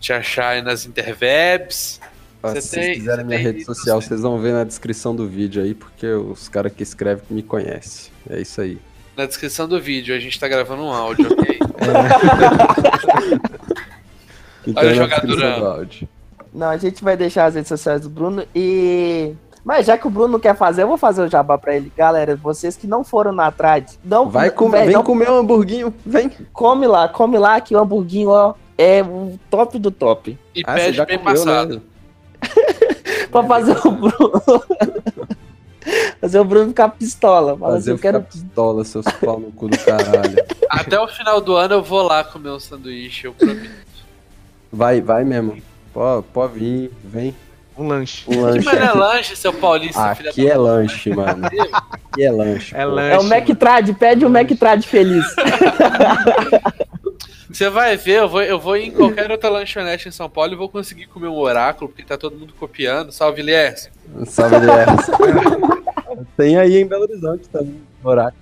te 0.00 0.12
acharem 0.12 0.62
nas 0.62 0.86
interwebs. 0.86 2.00
Ó, 2.44 2.48
se 2.54 2.60
vocês 2.62 2.96
quiserem 2.98 3.24
minha 3.24 3.38
rede 3.38 3.58
isso, 3.62 3.74
social, 3.74 4.00
você- 4.00 4.08
vocês 4.08 4.20
vão 4.20 4.38
ver 4.40 4.52
na 4.52 4.64
descrição 4.64 5.14
do 5.16 5.26
vídeo 5.26 5.62
aí, 5.62 5.74
porque 5.74 6.06
os 6.06 6.48
caras 6.48 6.72
que 6.72 6.82
escrevem 6.82 7.24
me 7.30 7.42
conhecem. 7.42 8.12
É 8.28 8.40
isso 8.40 8.60
aí. 8.60 8.78
Na 9.16 9.26
descrição 9.26 9.66
do 9.68 9.80
vídeo, 9.80 10.14
a 10.14 10.18
gente 10.18 10.38
tá 10.38 10.46
gravando 10.48 10.82
um 10.82 10.92
áudio, 10.92 11.26
ok? 11.32 11.58
Então 14.66 14.82
Olha 14.82 14.88
o 14.88 14.92
é 14.92 14.94
jogador. 14.94 15.88
Não, 16.52 16.68
a 16.68 16.76
gente 16.78 17.02
vai 17.04 17.16
deixar 17.16 17.44
as 17.46 17.54
redes 17.54 17.68
sociais 17.68 18.00
do 18.02 18.08
Bruno 18.08 18.44
e. 18.54 19.34
Mas 19.64 19.86
já 19.86 19.96
que 19.98 20.06
o 20.06 20.10
Bruno 20.10 20.28
não 20.32 20.40
quer 20.40 20.56
fazer, 20.56 20.82
eu 20.82 20.88
vou 20.88 20.96
fazer 20.98 21.22
o 21.22 21.28
jabá 21.28 21.56
pra 21.58 21.74
ele. 21.76 21.90
Galera, 21.96 22.36
vocês 22.36 22.76
que 22.76 22.86
não 22.86 23.02
foram 23.04 23.32
na 23.32 23.50
trad, 23.50 23.84
não 24.04 24.28
Vai 24.28 24.50
comer, 24.50 24.78
véi, 24.78 24.86
vem 24.86 24.94
não 24.96 25.02
comer 25.02 25.30
um 25.30 25.36
hamburguinho, 25.38 25.92
vem. 26.04 26.30
come 26.52 26.86
lá, 26.86 27.08
come 27.08 27.38
lá 27.38 27.60
que 27.60 27.74
o 27.74 27.78
hamburguinho, 27.78 28.28
ó, 28.30 28.54
é 28.76 29.02
o 29.02 29.38
top 29.50 29.78
do 29.78 29.90
top. 29.90 30.38
E 30.54 30.62
Ah, 30.66 30.74
pede 30.74 30.96
já 30.98 31.04
bem 31.06 31.18
comeu, 31.18 31.34
passado. 31.34 31.74
né? 31.76 31.80
Pra 33.30 33.42
fazer 33.44 33.76
o 33.84 33.90
Bruno. 33.90 34.42
fazer 36.20 36.38
o 36.38 36.44
Bruno 36.44 36.68
ficar 36.68 36.88
pistola. 36.90 37.56
Fala 37.56 37.72
assim, 37.76 37.80
Fazer 37.80 37.92
eu 37.92 37.98
quero. 37.98 38.22
pistola, 38.22 38.84
seus 38.84 39.04
cu 39.56 39.68
do 39.68 39.78
caralho. 39.78 40.44
Até 40.70 41.00
o 41.00 41.08
final 41.08 41.40
do 41.40 41.56
ano 41.56 41.74
eu 41.74 41.82
vou 41.82 42.02
lá 42.02 42.22
comer 42.22 42.50
um 42.50 42.60
sanduíche, 42.60 43.26
eu 43.26 43.32
prometo. 43.34 43.70
Vai, 44.72 45.00
vai 45.00 45.24
mesmo. 45.24 45.60
Pode, 45.92 46.26
pode 46.32 46.58
vir, 46.58 46.90
vem. 47.04 47.34
Um 47.76 47.88
lanche. 47.88 48.24
Um 48.28 48.32
Que 48.32 48.40
lanche. 48.40 48.64
mano 48.66 48.84
é 48.84 48.92
lanche, 48.92 49.36
seu 49.36 49.52
paulista, 49.52 50.14
filha 50.14 50.30
Aqui 50.30 50.48
é 50.48 50.56
lanche, 50.56 51.10
mano. 51.10 51.46
Aqui 51.46 52.24
é 52.24 52.30
lanche. 52.30 52.74
É 52.76 52.84
pô. 52.84 52.92
lanche. 52.92 53.14
É 53.14 53.18
o 53.18 53.24
Mac 53.24 53.48
Trad, 53.58 53.94
pede 53.94 54.24
o 54.24 54.30
Mac 54.30 54.48
Trad 54.58 54.82
feliz. 54.86 55.24
Você 57.54 57.70
vai 57.70 57.96
ver, 57.96 58.18
eu 58.18 58.28
vou, 58.28 58.42
eu 58.42 58.58
vou 58.58 58.76
em 58.76 58.90
qualquer 58.90 59.30
outra 59.30 59.48
lanchonete 59.48 60.08
em 60.08 60.10
São 60.10 60.28
Paulo 60.28 60.52
e 60.52 60.56
vou 60.56 60.68
conseguir 60.68 61.06
comer 61.06 61.28
um 61.28 61.38
oráculo, 61.38 61.88
porque 61.88 62.02
tá 62.02 62.18
todo 62.18 62.36
mundo 62.36 62.52
copiando. 62.58 63.12
Salve, 63.12 63.42
Lies. 63.42 63.88
Salve, 64.26 64.56
Elias. 64.56 65.06
Tem 66.36 66.58
aí 66.58 66.78
em 66.78 66.84
Belo 66.84 67.04
Horizonte 67.04 67.48
também. 67.48 67.80
Horário. 68.02 68.34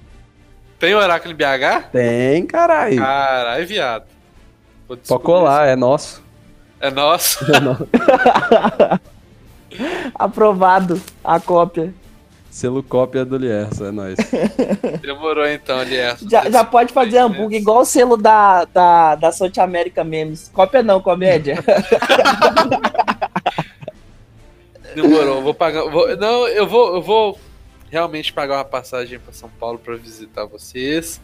Tem 0.78 0.94
oráculo 0.94 1.34
em 1.34 1.36
BH? 1.36 1.90
Tem, 1.93 2.47
caralho. 2.47 2.97
Caralho, 2.97 3.66
viado. 3.66 4.05
Pode 4.89 5.22
colar, 5.22 5.68
é 5.68 5.76
nosso. 5.76 6.14
isso. 6.14 6.22
É 6.80 6.90
nosso. 6.90 7.55
É 7.55 7.60
nosso. 7.60 7.89
Aprovado 10.14 10.98
a 11.22 11.39
cópia. 11.39 11.93
Selo 12.53 12.83
cópia 12.83 13.24
do 13.24 13.39
Lierso, 13.39 13.83
é 13.87 13.91
nóis. 13.91 14.15
Demorou 15.01 15.47
então, 15.47 15.79
Aliás. 15.79 16.20
Já, 16.20 16.51
já 16.51 16.62
pode 16.62 16.93
fazer 16.93 17.16
hambúrguer 17.16 17.59
igual 17.62 17.81
o 17.81 17.85
selo 17.87 18.15
da, 18.15 18.66
da, 18.66 19.15
da 19.15 19.33
South 19.33 19.59
America 19.59 20.05
Memes. 20.05 20.51
Cópia 20.53 20.83
não, 20.83 21.01
comédia. 21.01 21.57
Demorou, 24.95 25.41
vou 25.43 25.55
pagar. 25.55 25.89
vou- 25.89 26.15
não, 26.19 26.47
eu 26.47 26.66
vou, 26.66 26.95
eu 26.97 27.01
vou 27.03 27.41
realmente 27.91 28.31
pagar 28.35 28.59
uma 28.59 28.65
passagem 28.66 29.19
para 29.19 29.33
São 29.33 29.49
Paulo 29.49 29.79
para 29.79 29.97
visitar 29.97 30.45
vocês. 30.45 31.20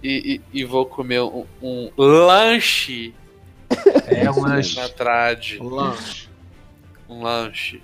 E, 0.00 0.40
e- 0.54 0.60
e 0.60 0.64
vou 0.64 0.86
comer 0.86 1.22
um, 1.22 1.44
um 1.60 1.90
lanche 1.96 3.12
É 4.06 4.30
um 4.30 4.42
lanche. 4.42 4.76
na 4.80 4.88
trade. 4.88 5.58
Um 5.60 5.68
lanche. 5.68 6.28
Um 7.08 7.22
lanche. 7.22 7.82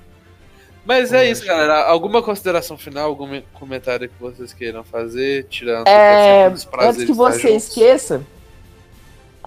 Mas 0.88 1.12
é 1.12 1.30
isso, 1.30 1.44
galera. 1.44 1.84
Alguma 1.86 2.22
consideração 2.22 2.78
final, 2.78 3.10
algum 3.10 3.42
comentário 3.52 4.08
que 4.08 4.14
vocês 4.18 4.54
queiram 4.54 4.82
fazer? 4.82 5.44
Tirando 5.50 5.86
É, 5.86 6.48
prazeres 6.48 6.96
antes 6.96 7.04
que 7.04 7.12
você 7.12 7.48
juntos. 7.50 7.68
esqueça, 7.68 8.22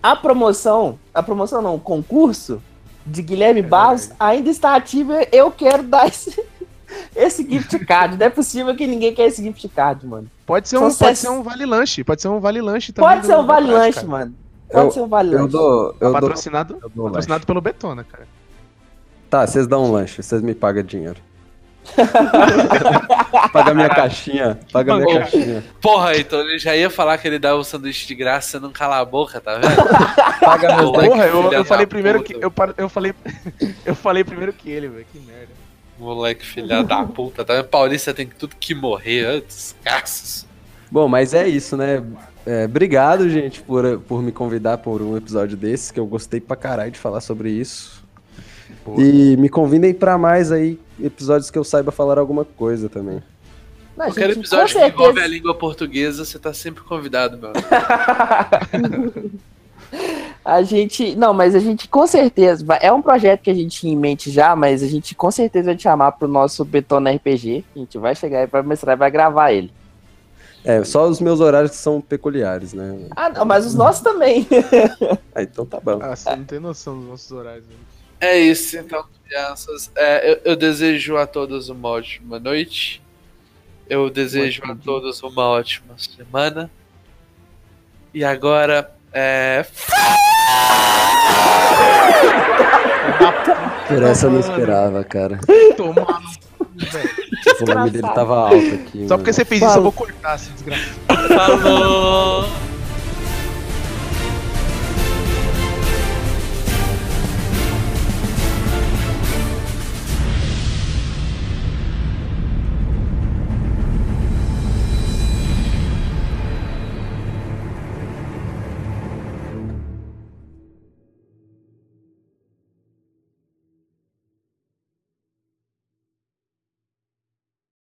a 0.04 0.16
promoção, 0.16 1.00
a 1.12 1.24
promoção 1.24 1.60
não, 1.60 1.74
o 1.76 1.80
concurso 1.80 2.62
de 3.04 3.24
Guilherme 3.24 3.64
Barros 3.64 4.12
ainda 4.20 4.52
está 4.52 4.76
ativo. 4.76 5.14
Eu 5.32 5.50
quero 5.50 5.82
dar 5.82 6.08
esse, 6.08 6.40
esse 7.16 7.44
gift 7.50 7.78
card. 7.86 8.18
Não 8.18 8.26
é 8.28 8.30
possível 8.30 8.76
que 8.76 8.86
ninguém 8.86 9.12
quer 9.12 9.26
esse 9.26 9.42
gift 9.44 9.68
card, 9.70 10.06
mano. 10.06 10.30
Pode 10.46 10.70
ser 10.70 10.78
São 10.78 10.86
um, 10.88 10.94
pode 10.94 10.98
ses- 11.18 11.20
ser 11.20 11.30
um 11.30 11.42
vale 11.42 11.66
lanche, 11.66 12.04
pode 12.04 12.22
ser 12.22 12.28
um 12.28 12.40
vale 12.40 12.62
lanche 12.62 12.94
também. 12.94 13.10
Pode 13.16 13.26
ser 13.26 13.36
um 13.36 13.46
vale 13.48 13.72
lanche, 13.72 13.96
cara. 13.96 14.08
mano. 14.08 14.36
Pode 14.72 14.86
Eu- 14.86 14.92
ser 14.92 15.02
um 15.02 15.08
vale 15.08 15.34
Eu 15.34 15.40
lanche. 15.40 15.52
dou. 15.52 15.86
Eu 15.86 15.94
dou 16.00 16.12
Patrocinado, 16.14 16.74
eu 16.84 16.90
dou 16.94 17.06
patrocinado 17.06 17.40
lanche. 17.40 17.46
pelo 17.48 17.62
Betona, 17.62 18.04
cara. 18.04 18.28
Tá, 19.28 19.48
vocês 19.48 19.66
dão 19.66 19.86
um 19.86 19.92
lanche, 19.92 20.22
vocês 20.22 20.40
me 20.44 20.54
pagam 20.54 20.84
dinheiro. 20.84 21.20
paga 23.52 23.74
minha 23.74 23.90
caixinha. 23.90 24.60
Paga 24.72 24.96
minha 24.98 25.20
caixinha. 25.20 25.64
Porra, 25.82 26.18
então 26.18 26.40
ele 26.42 26.60
já 26.60 26.76
ia 26.76 26.90
falar 26.90 27.18
que 27.18 27.28
ele 27.28 27.40
dava 27.40 27.58
o 27.58 27.64
sanduíche 27.64 28.08
de 28.08 28.16
graça, 28.16 28.52
você 28.52 28.60
não 28.60 28.72
cala 28.72 29.00
a 29.00 29.06
boca, 29.06 29.42
tá 29.42 29.56
vendo? 29.56 29.76
Paga 30.40 30.76
meus 30.76 30.92
Moleque, 30.92 31.10
Porra, 31.10 31.26
eu, 31.26 31.54
eu 31.54 31.66
falei 31.66 31.86
primeiro 31.86 32.20
puta. 32.20 32.34
que. 32.34 32.46
Eu, 32.46 32.54
eu 32.78 32.90
falei. 32.90 33.14
eu 33.86 33.96
falei 33.96 34.24
primeiro 34.24 34.54
que 34.54 34.70
ele, 34.70 34.88
velho. 34.88 35.06
Que 35.12 35.20
merda. 35.20 35.62
Moleque, 36.00 36.46
filha 36.46 36.84
da 36.84 37.04
puta, 37.04 37.46
tá 37.46 37.56
vendo? 37.56 37.66
Paulista 37.66 38.14
tem 38.14 38.26
tudo 38.28 38.56
que 38.60 38.74
morrer 38.74 39.26
antes. 39.26 39.76
Caças. 39.84 40.48
Bom, 40.90 41.08
mas 41.08 41.34
é 41.34 41.48
isso, 41.48 41.78
né? 41.78 42.04
É, 42.46 42.66
obrigado, 42.66 43.30
gente, 43.30 43.62
por, 43.62 44.00
por 44.00 44.24
me 44.24 44.32
convidar 44.32 44.80
por 44.80 45.02
um 45.02 45.16
episódio 45.16 45.56
desse, 45.56 45.94
que 45.94 46.00
eu 46.00 46.08
gostei 46.08 46.42
pra 46.42 46.56
caralho 46.56 46.92
de 46.92 46.98
falar 46.98 47.22
sobre 47.22 47.52
isso. 47.52 48.01
Pô. 48.84 49.00
E 49.00 49.38
me 49.38 49.50
convidem 49.50 49.94
pra 49.94 50.18
mais 50.18 50.52
aí 50.52 50.80
episódios 51.00 51.52
que 51.52 51.58
eu 51.58 51.64
saiba 51.64 51.92
falar 51.92 52.18
alguma 52.18 52.44
coisa 52.44 52.90
também. 52.90 53.22
Não, 53.96 54.06
a 54.06 54.10
Qualquer 54.10 54.30
gente, 54.30 54.40
episódio 54.40 54.80
que 54.80 54.86
envolve 54.86 55.02
a 55.02 55.06
certeza, 55.06 55.28
língua 55.28 55.56
portuguesa, 55.56 56.26
você 56.26 56.40
tá 56.40 56.54
sempre 56.54 56.84
convidado, 56.84 57.38
meu. 57.38 57.52
a 60.44 60.62
gente. 60.64 61.16
Não, 61.16 61.34
mas 61.34 61.56
a 61.56 61.60
gente 61.60 61.88
com 61.88 62.08
certeza. 62.08 62.66
É 62.82 62.92
um 62.92 63.02
projeto 63.02 63.42
que 63.42 63.52
a 63.52 63.54
gente 63.54 63.80
tinha 63.80 63.94
em 63.94 63.98
mente 63.98 64.32
já, 64.32 64.56
mas 64.56 64.82
a 64.82 64.88
gente 64.88 65.14
com 65.14 65.30
certeza 65.30 65.66
vai 65.66 65.76
te 65.76 65.84
chamar 65.84 66.14
pro 66.14 66.28
nosso 66.28 66.66
Betona 66.66 67.12
RPG. 67.12 67.64
A 67.76 67.80
gente 67.80 67.98
vai 67.98 68.16
chegar 68.16 68.44
e 68.44 68.48
vai 68.48 68.62
mostrar 68.62 68.94
e 68.94 68.98
vai 68.98 69.12
gravar 69.12 69.52
ele. 69.52 69.72
É, 70.64 70.84
só 70.84 71.08
os 71.08 71.20
meus 71.20 71.40
horários 71.40 71.72
que 71.72 71.78
são 71.78 72.00
peculiares, 72.00 72.74
né? 72.74 73.08
Ah, 73.16 73.30
não, 73.30 73.46
mas 73.46 73.66
os 73.66 73.74
nossos 73.74 74.02
também. 74.02 74.48
Ah, 75.34 75.42
então 75.42 75.66
tá 75.66 75.80
bom. 75.80 75.98
Ah, 76.02 76.14
você 76.14 76.36
não 76.36 76.44
tem 76.44 76.60
noção 76.60 77.00
dos 77.00 77.08
nossos 77.08 77.32
horários, 77.32 77.66
velho. 77.66 77.80
É 78.22 78.38
isso, 78.38 78.78
então, 78.78 79.04
crianças. 79.28 79.92
É, 79.96 80.32
eu, 80.32 80.42
eu 80.46 80.56
desejo 80.56 81.18
a 81.18 81.26
todos 81.26 81.70
uma 81.70 81.90
ótima 81.90 82.40
noite. 82.40 83.02
Eu 83.90 84.10
desejo 84.10 84.62
a 84.64 84.76
todos 84.76 85.22
uma 85.24 85.50
ótima 85.50 85.96
semana. 85.98 86.70
E 88.14 88.24
agora, 88.24 88.94
é. 89.12 89.66
Por 93.88 94.04
essa 94.04 94.28
eu 94.28 94.32
não 94.32 94.40
esperava, 94.40 95.04
cara. 95.04 95.40
Tomar. 95.76 96.22
O 97.62 97.66
nome 97.66 97.90
dele 97.90 98.08
tava 98.14 98.36
alto 98.36 98.76
aqui. 98.76 99.00
Só 99.08 99.16
mano. 99.16 99.18
porque 99.18 99.34
você 99.34 99.44
fez 99.44 99.62
isso, 99.62 99.78
eu 99.78 99.82
vou 99.82 99.92
cortar. 99.92 100.40
Falou! 101.36 102.46